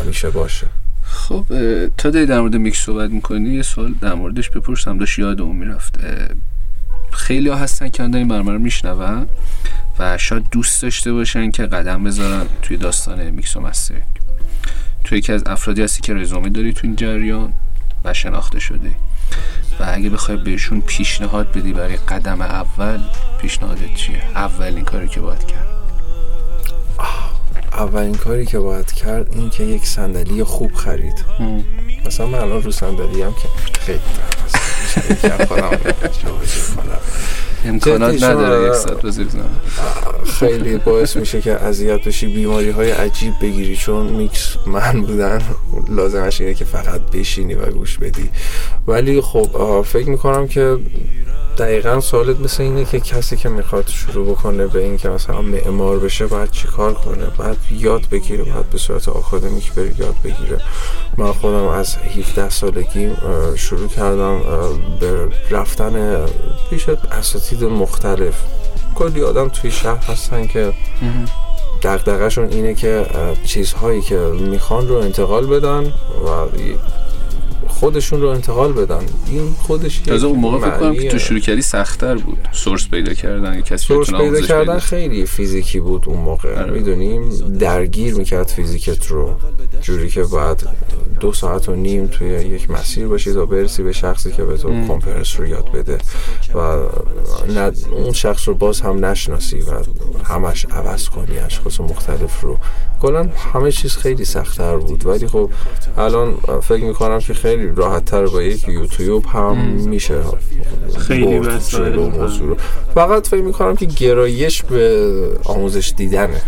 [0.00, 0.66] همیشه باشه.
[1.04, 1.44] خب
[1.98, 4.98] تا داری در مورد میکس صحبت می‌کنی یه سوال در موردش بپرسم.
[4.98, 5.94] داشت یاد اون می‌رفت
[7.12, 9.26] خیلی ها هستن که این برنامه رو میشنون
[9.98, 14.02] و شاید دوست داشته باشن که قدم بذارن توی داستان میکس و مسترینگ
[15.04, 17.52] تو یکی از افرادی هستی که رزومه داری تو این جریان
[18.04, 18.90] و شناخته شده.
[19.80, 23.00] و اگه بخوای بهشون پیشنهاد بدی برای قدم اول
[23.40, 25.66] پیشنهادت چیه؟ اولین کاری که باید کرد.
[27.72, 31.24] اولین کاری که باید کرد این که یک صندلی خوب خرید.
[32.06, 33.48] مثلا من الان رو صندلی هم که
[33.80, 34.00] خیلی
[34.90, 37.49] 最近は粉をね、上手に粉。
[37.64, 39.16] امکانات نداره یک ساعت
[40.24, 45.42] خیلی باعث میشه که اذیت بشی بیماری های عجیب بگیری چون میکس من بودن
[45.88, 48.30] لازمش اینه که فقط بشینی و گوش بدی.
[48.86, 50.78] ولی خب فکر می‌کنم که
[51.58, 55.98] دقیقا سوالت مثل اینه که کسی که می‌خواد شروع بکنه به این که مثلا معمار
[55.98, 60.60] بشه باید چیکار کنه؟ باید یاد بگیره باید به صورت آکادمیک بره یاد بگیره.
[61.16, 63.10] من خودم از 17 سالگی
[63.56, 64.40] شروع کردم
[65.00, 66.26] به رفتن
[66.70, 68.34] پیش اساتید مختلف.
[68.94, 70.72] کلی آدم توی شهر هستن که
[71.82, 73.06] دقدقهشون اینه که
[73.44, 75.92] چیزهایی که می‌خوان رو انتقال بدن
[76.26, 76.28] و
[77.68, 79.06] خودشون رو انتقال بدن.
[79.26, 82.48] این خودش از اون موقع فکر کنم که تو شروع کردی سختتر بود.
[82.52, 86.60] سورس پیدا کردن کسی سورس پیدا کردن خیلی فیزیکی بود اون موقع.
[86.62, 86.72] آره.
[86.72, 87.28] می‌دونیم
[87.58, 89.34] درگیر می‌کرد فیزیکت رو.
[89.82, 90.68] جوری که بعد
[91.20, 94.68] دو ساعت و نیم توی یک مسیر باشی تا برسی به شخصی که به تو
[94.68, 95.98] کمپرس رو یاد بده.
[96.54, 96.58] و
[97.92, 99.70] اون شخص رو باز هم نشناسی و
[100.24, 102.58] همش عوض کنی اشخاص مختلف رو.
[103.02, 105.06] کلا همه چیز خیلی سختتر بود.
[105.06, 105.50] ولی خب
[105.98, 110.14] الان فکر می‌کنم که خیلی خیلی راحت تر با یک یوتیوب هم میشه
[110.98, 112.56] خیلی مسائل موضوع
[112.94, 115.12] فقط فکر می‌کنم که گرایش به
[115.44, 116.42] آموزش دیدنه.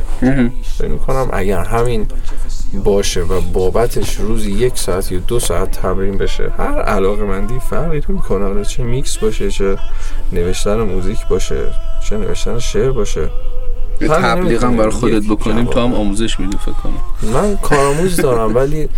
[0.78, 2.06] فکر می‌کنم اگر همین
[2.84, 8.02] باشه و بابتش روزی یک ساعت یا دو ساعت تمرین بشه هر علاقه مندی فرقی
[8.08, 9.78] می‌کنه چه میکس باشه چه
[10.32, 11.60] نوشتن موزیک باشه
[12.08, 13.28] چه نوشتن شعر باشه.
[14.00, 17.32] تبلیغ هم برای خودت بکنیم تو هم آموزش میدی فکر کنم.
[17.32, 18.88] من کارآموز دارم ولی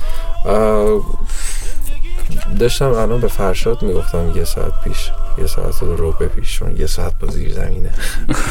[2.59, 7.19] داشتم الان به فرشاد می‌گفتم یه ساعت پیش یه ساعت رو به پیش یه ساعت
[7.19, 7.91] با زیر زمینه.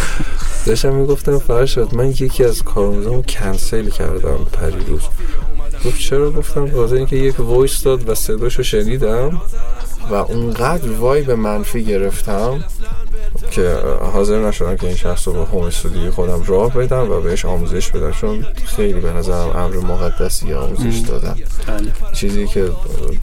[0.65, 5.01] داشتم می‌گفتم فرشاد من یکی از کارآموزامو کنسل کردم پریروز
[5.85, 9.41] گفت چرا؟ گفتم واسه اینکه یک voice داد و صداشو شنیدم
[10.09, 12.63] و اونقدر vibe منفی گرفتم
[13.51, 13.77] که
[14.13, 17.45] حاضر نشدم که این شخص رو به home studio ی خودم راه بدم و بهش
[17.45, 21.35] آموزش بدم چون خیلی به نظرم امر مقدسی آموزش دادن
[21.67, 21.91] بله.
[22.13, 22.69] چیزی که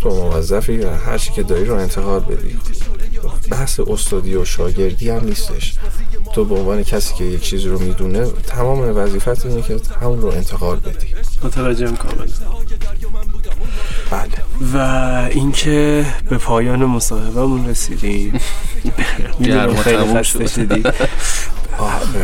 [0.03, 2.59] تو موظفی هر چی که داری رو انتقال بدی.
[3.51, 5.75] بحث استادی و شاگردی هم نیستش.
[6.35, 10.29] تو به عنوان کسی که یک چیزی رو می‌دونه تمام وظیفت اینه که همون رو
[10.29, 11.07] انتقال بدی.
[11.43, 12.27] متوجهم کاملا
[14.11, 14.31] بله.
[14.75, 18.41] و اینکه به پایان مصاحبهمون رسیدیم.
[19.85, 20.83] خیلی خسته شدی.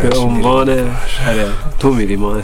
[0.02, 2.42] به عنوان آره، تو میری ما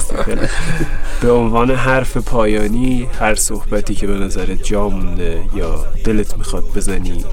[1.20, 7.24] به عنوان حرف پایانی هر صحبتی که به نظرت جا مونده یا دلت می‌خواد بزنی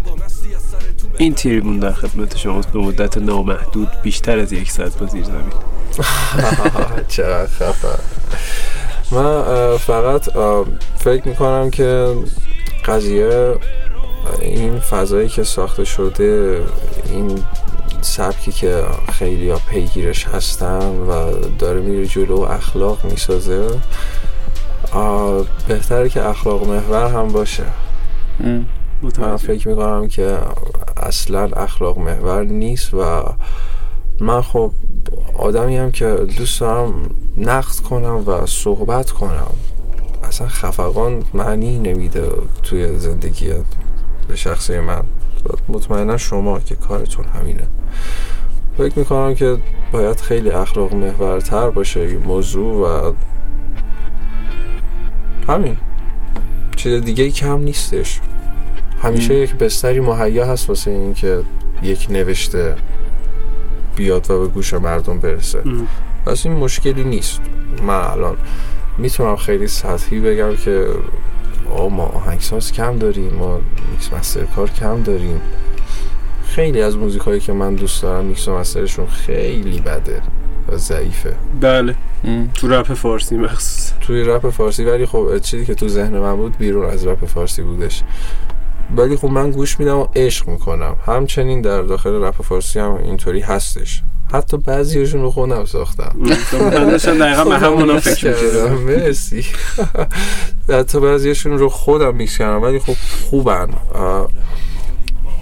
[1.20, 5.54] این تریبون در خدمت شماست به مدت نامحدود بیشتر از یک ساعت با زیر زمین.
[7.08, 8.00] چقدر خفه.
[9.12, 10.30] من فقط
[10.98, 12.16] فکر می‌کنم که
[12.86, 13.56] قضیه
[14.42, 16.62] این فضایی که ساخته شده
[17.10, 17.44] این
[18.02, 23.68] سبکی که خیلی ها پیگیرش هستن و داره میره جلو و اخلاق می‌سازه
[25.68, 27.64] بهتره که اخلاق محور هم باشه.
[29.04, 30.38] من فکر می‌کنم که
[30.98, 33.24] اصلا اخلاق محور نیست و
[34.22, 34.72] من خب
[35.38, 36.06] آدمی هم که
[36.38, 36.94] دوست دارم
[37.38, 39.52] نقد کنم و صحبت کنم.
[40.24, 42.30] اصلا خفقان معنی نمیده
[42.64, 43.54] توی زندگی
[44.28, 45.04] به شخصی من.
[45.70, 47.68] مطمئنا شما که کارتون همینه.
[48.78, 49.58] فکر می‌کنم که
[49.92, 53.14] باید خیلی اخلاق محورتر باشه این موضوع و
[55.48, 55.78] همین.
[56.76, 58.20] چیز دیگه کم نیستش.
[59.04, 61.40] همیشه یک بستری مهیا هست واسه این که
[61.84, 62.76] یک نوشته
[63.96, 65.64] بیاد و به گوش مردم برسه.
[66.26, 67.42] پس این مشکلی نیست.
[67.84, 68.38] من الان
[68.98, 70.88] می‌تونم خیلی سطحی بگم که
[71.78, 73.60] آه ما آهنگساز کم داریم ما
[73.92, 75.42] mix master کار کم داریم.
[76.46, 80.22] خیلی از موزیک هایی که من دوست دارم میکس و master شون خیلی بده
[80.68, 81.36] و ضعیفه.
[81.62, 81.96] بله.
[82.54, 86.58] تو رپ فارسی مخصوص توی رپ فارسی ولی خب چیزی که تو ذهن من بود
[86.58, 88.04] بیرون از رپ فارسی بودش.
[88.98, 90.96] ولی خب من گوش میدم و عشق می‌کنم.
[91.06, 94.02] همچنین در داخل رپ فارسی هم اینطوری هستش.
[94.34, 96.16] حتی بعضیشون رو خودم ساختم
[96.54, 98.74] من داشتم دقیقا من همونا فکر کردم.
[98.74, 99.46] مرسی.
[100.70, 102.96] حتی بعضیشون رو خودم میکس کردم ولی خب
[103.30, 103.70] خوبن.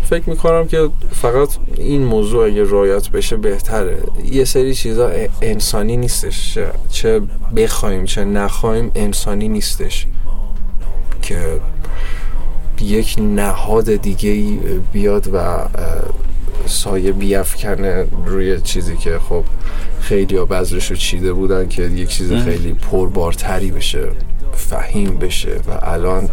[0.10, 3.98] فکر می‌کنم که فقط این موضوع اگه رایت بشه بهتره.
[4.32, 5.12] یه سری چیزا
[5.42, 6.58] انسانی نیستش.
[6.92, 7.22] چه
[7.56, 10.08] بخوایم چه نخوایم انسانی نیستش.
[11.22, 11.60] که
[12.82, 14.58] یک نهاد دیگه
[14.94, 15.38] بیاد و
[16.66, 19.44] سایه بیافکنه روی چیزی که خب
[20.02, 24.08] خیلی ها بذرش رو چیده بودن که یک چیز خیلی پربارتری بشه
[24.54, 26.30] فهیم بشه و الان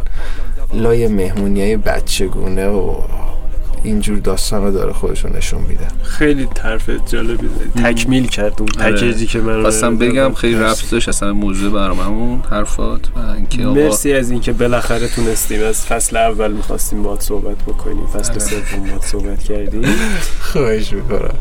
[0.72, 2.94] لای مهمونی بچگونه و
[3.84, 5.86] اینجور داستان رو داره خودشون نشون میده.
[6.02, 7.48] خیلی طرف جالبی
[7.82, 8.92] تکمیل کرد اون آره.
[8.92, 14.12] پکیجی که من خواستم بگم خیلی رفت داشت اصلا موضوع برامون حرفات و اینکه مرسی
[14.12, 18.38] از اینکه بالاخره تونستیم از فصل اول می‌خواستیم باهات صحبت بکنیم فصل آره.
[18.38, 19.82] سوم باهات صحبت کردیم.
[20.52, 21.34] خواهش می‌کنم.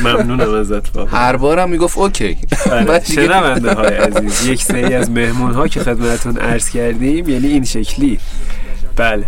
[0.00, 2.36] ممنونم ازت واقعا هر بارم می‌گفت اوکی.
[2.70, 3.04] آره.
[3.04, 4.46] شنونده های عزیز.
[4.46, 8.18] یک سری از مهمون ها که خدمتتون عرض کردیم یعنی این شکلی.
[8.96, 9.24] بله.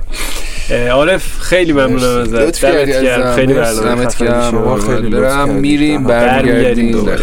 [0.91, 2.65] عارف خیلی ممنونم ازت.
[2.65, 3.37] دمت گرم.
[3.37, 4.81] خیلی برنامه گرم.
[4.81, 7.05] خیلی برم میریم برمیگردیم.
[7.05, 7.17] در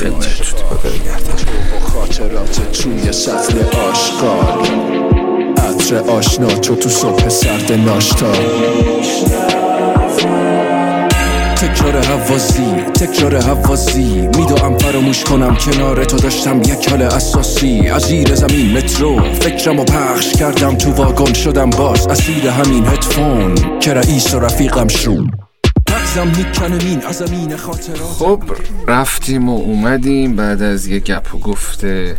[1.80, 3.58] خاطرات توی سطل
[3.92, 4.68] آشغال
[5.58, 8.34] عطر آشنا تو تو صبح سرد ناشتا.
[11.64, 17.88] تکرار حوازی تکرار حوازی میدوام فراموش کنم کنار تو داشتم یک حال اساسی.
[17.88, 21.34] از زیر زمین مترو فکرم و پخش کردم تو واگن.
[21.34, 23.56] شدم باز اسیر همین هدفون.
[23.80, 25.26] که رئیس و رفیقم شو
[28.20, 28.44] خب
[28.88, 30.36] رفتیم و اومدیم.
[30.36, 32.18] بعد از یه گپ و گفته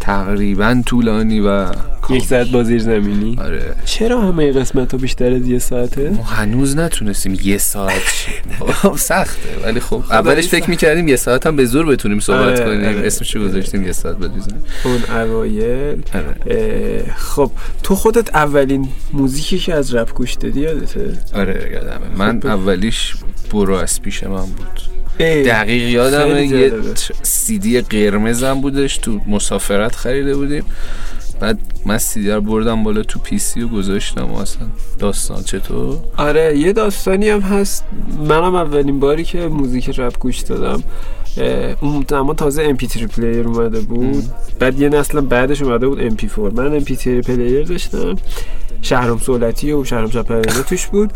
[0.00, 1.66] تقریبا طولانی و
[2.10, 3.36] یک ساعت با زیر زمینی.
[3.40, 3.74] آره.
[3.84, 8.02] چرا همه قسمت ها بیشتر از یه ساعته؟ ما هنوز نتونستیم یه ساعت
[8.82, 9.48] خب، سخته.
[9.64, 12.84] ولی خب اولش فکر می‌کردیم یه ساعت هم به زور بتونیم صحبت آره، کنیم.
[12.98, 13.06] آره.
[13.06, 14.64] اسمشو گذاشتیم یه ساعت بزنیم.
[14.84, 16.02] اون اوایل.
[16.14, 17.04] آره.
[17.16, 17.50] خب
[17.82, 22.16] تو خودت اولین موزیکی که از رپ گوش دادی یادته؟ آره یادمه.
[22.16, 23.14] من خب، اولیش
[23.52, 24.80] برو از پیش من بود.
[25.18, 26.72] دقیق یادم یه
[27.22, 28.98] سیدی قرمزم بودش.
[28.98, 30.64] تو مسافرت خریده بودیم.
[31.40, 34.66] بعد من سیدی رو بردم بالا تو PC و گذاشتم اصلا
[34.98, 37.84] داستان چطور؟ آره یه داستانی هم هست.
[38.28, 40.82] منم اولین باری که موزیک رپ گوش دادم
[41.80, 44.24] اون اما تازه MP3 player اومده بود.
[44.58, 48.16] بعد یه نسل بعدش اومده بود MP4 من MP3 player داشتم.
[48.82, 50.10] شهرام صولتی و شهرام
[50.68, 51.12] توش بود.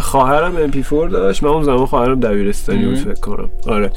[0.00, 1.42] خواهرم MP 4 داشت.
[1.42, 3.50] من اون زمان خواهرم دبیرستانی بود فکر کنم.
[3.66, 3.90] آره.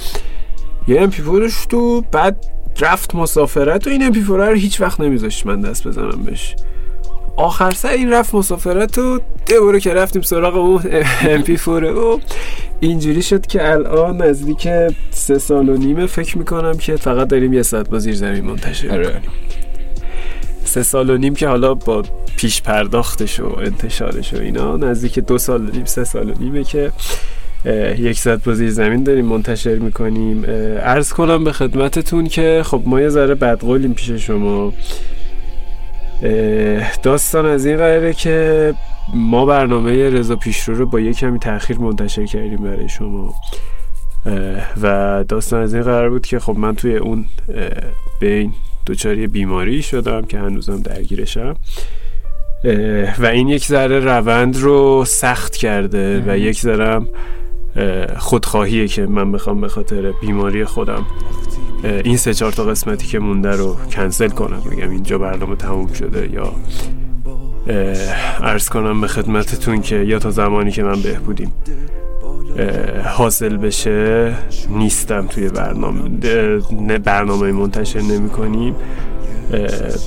[0.87, 2.45] یه MP 4 تو بعد
[2.79, 6.55] رفت مسافرت و این MP 4 رو هیچ وقت نمیذاشت من دست بزنم بهش.
[7.37, 10.81] آخر سر این رفت مسافرت و دوباره که رفتیم سراغ اون
[11.21, 12.19] MP 4 و
[12.79, 14.67] اینجوری شد که الان نزدیک
[15.11, 18.91] سه سال و نیمه فکر می‌کنم که فقط داریم یه ساعت با زیر زمین منتشر
[18.91, 19.21] آره.
[20.63, 22.03] سه سال و نیم که حالا با
[22.37, 26.63] پیش پرداختش و انتشارش و اینا نزدیک دو سال و نیم سه سال و نیمه
[26.63, 26.91] که
[27.97, 30.43] یک ساعت با زیر زمین داریم منتشر می‌کنیم.
[30.79, 34.73] ارز کنم به خدمتتون که خب ما یه ذره بدقولیم پیش شما.
[37.03, 38.73] داستان از این قراره که
[39.13, 43.33] ما برنامه رضا پیشرو رو با یک کمی تاخیر منتشر کردیم برای شما.
[44.81, 47.25] و داستان از این قرار بود که خب من توی اون
[48.19, 48.53] بین
[48.85, 51.55] دوچاری بیماری شدم که هنوزم درگیرشم.
[53.17, 57.01] و این یک ذره روند رو سخت کرده و یک ذره
[58.17, 61.05] خودخواهیه که من بخوام به خاطر بیماری خودم
[61.83, 64.61] این سه چهار تا قسمتی که مونده رو کنسل کنم.
[64.71, 66.53] بگم اینجا برنامه تموم شده یا
[68.39, 71.53] ارز کنم به خدمتتون که یا تا زمانی که من بهبودیم
[73.05, 74.33] حاصل بشه
[74.69, 76.09] نیستم توی برنامه.
[76.97, 78.75] برنامه منتشر نمی کنیم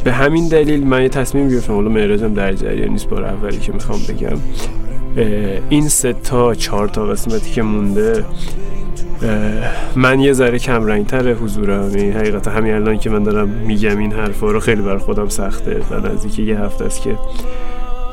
[0.05, 3.73] به همین دلیل من یه تصمیم گرفتم حالا معراجم در جریان نیست بار اولی که
[3.73, 4.39] می‌خوام بگم.
[5.69, 8.25] این سه تا چهار تا قسمتی که مونده
[9.97, 11.83] من یه ذره کم رنگ تر حضورم.
[11.83, 15.29] این یعنی حقیقت همین الان که من دارم میگم این حرفا رو خیلی بر خودم
[15.29, 15.81] سخته.
[15.91, 17.19] و نزدیک یه هفته است که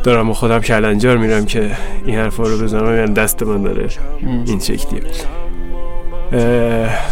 [0.03, 1.71] دارم و خودم کلنجار میرم که
[2.05, 3.87] این حرفا رو بزنم یعنی دست من داره
[4.45, 5.01] این شکلیه.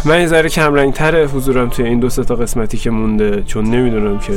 [0.04, 3.64] من یه ذره کم رنگ تر حضورم توی این دو تا قسمتی که مونده چون
[3.64, 4.32] نمی‌دونم که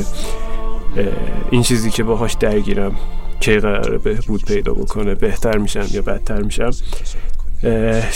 [1.50, 2.92] این چیزی که باهاش درگیرم
[3.40, 6.70] کی قراره بهبود پیدا بکنه بهتر میشم یا بدتر میشم.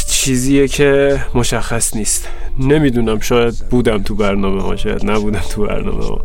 [0.09, 2.29] چیزیه که مشخص نیست.
[2.59, 6.25] نمی‌دونم شاید بودم تو برنامه ها شاید نبودم تو برنامه ها.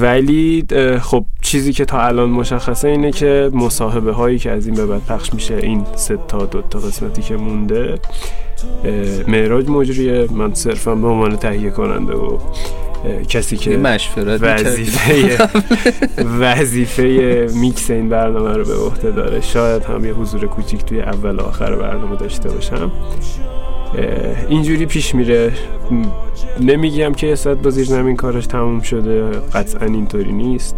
[0.00, 0.64] ولی
[1.02, 5.04] خب چیزی که تا الان مشخصه اینه که مصاحبه هایی که از این به بعد
[5.04, 7.98] پخش میشه این سه تا دو تا قسمتی که مونده
[9.28, 10.32] معراج مجریه.
[10.32, 12.38] من صرفا به عنوان تهیه کننده و
[13.28, 15.48] کسی که مشورت وظیفه
[16.40, 19.40] وظیفه میکس این برنامه رو به عهده داره.
[19.40, 22.90] شاید هم یه حضور کوچیک توی اول آخر برنامه داشته باشم.
[24.48, 25.52] اینجوری پیش میره.
[26.60, 30.76] نمیگم که ساعت با زیر زمین کارش تموم شده قطعا اینطوری نیست.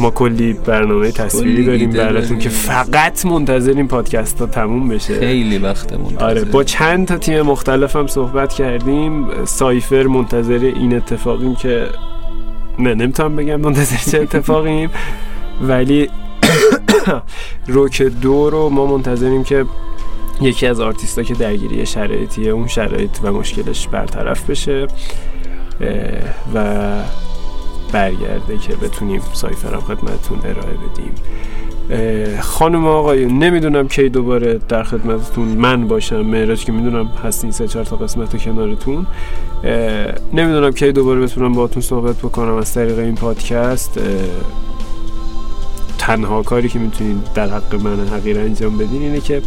[0.00, 5.20] ما کلی برنامه تصویری داریم براتون که فقط منتظریم پادکست ها تموم بشه.
[5.20, 9.26] خیلی وقت منتظر آره با چند تا تیم مختلف هم صحبت کردیم.
[9.44, 11.86] سایفر منتظر این اتفاقیم که
[12.78, 14.90] نه نمی‌تونم بگم منتظر چه اتفاقیم.
[15.68, 16.10] ولی
[17.66, 19.64] روک دو رو ما منتظریم که
[20.40, 24.86] یکی از آرتیستا که درگیری شرایطیه اون شرایط و مشکلش برطرف بشه
[26.54, 26.84] و
[27.92, 31.14] برگرده که بتونیم سایفرم خدمتتون ارائه بدیم.
[32.40, 37.84] خانم آقای نمی‌دونم کی دوباره در خدمتتون من باشم مهراج که می‌دونم هستین سه چهار
[37.84, 39.06] تا قسمت کنارتون.
[40.32, 44.00] نمی‌دونم کی دوباره بتونم باهاتون صحبت بکنم از طریق این پادکست.
[45.98, 49.42] تنها کاری که می‌تونین در حق من حقیر انجام بدین اینه که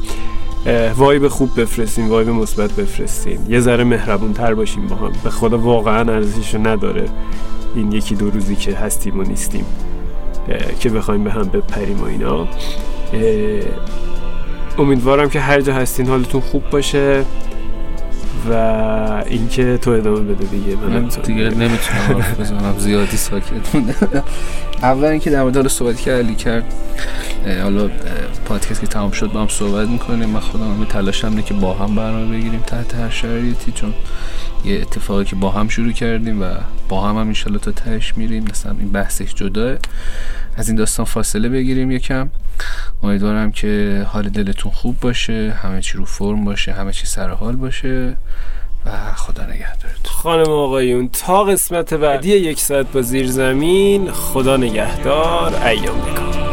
[0.98, 3.40] وایب خوب بفرستین وایب مثبت بفرستین.
[3.50, 5.12] یه ذره مهربون تر باشیم با هم.
[5.24, 7.06] به خدا واقعا ارزششو نداره
[7.76, 9.66] این یکی دو روزی که هستیم و نیستیم
[10.80, 12.48] که بخوایم به هم بپریم و اینا.
[14.78, 17.26] امیدوارم که هر جا هستین حالتون خوب باشه.
[18.50, 18.54] و
[19.26, 20.76] اینکه تو ادامه بده دیگه.
[20.76, 22.76] من دیگه نمی‌تونم بزنم.
[22.78, 23.76] زیادی ساکت
[24.84, 26.74] اول اینکه در مورد صحبت که علی کرد
[27.64, 27.90] حالا
[28.46, 30.30] پادکست که تمام شد با هم صحبت می‌کنیم.
[30.30, 33.94] من خودم همه تلاشم اینه که با هم برنامه بگیریم تحت هر شرایطی چون
[34.66, 36.46] یه اتفاقی که با هم شروع کردیم و
[36.90, 38.46] با هم هم انشالله تا تهش میریم.
[38.52, 39.78] مثلا این بحثش جداه
[40.58, 42.30] از این داستان فاصله بگیریم یکم.
[43.04, 47.56] امیدوارم که حال دلتون خوب باشه همه چی رو فرم باشه همه چی سر حال
[47.56, 48.18] باشه
[48.86, 55.56] و خدا نگهدارت خانم آقایون تا قسمت بعدی یک ساعت با زیر زمین خدا نگهدار.
[55.66, 56.51] ایام بکن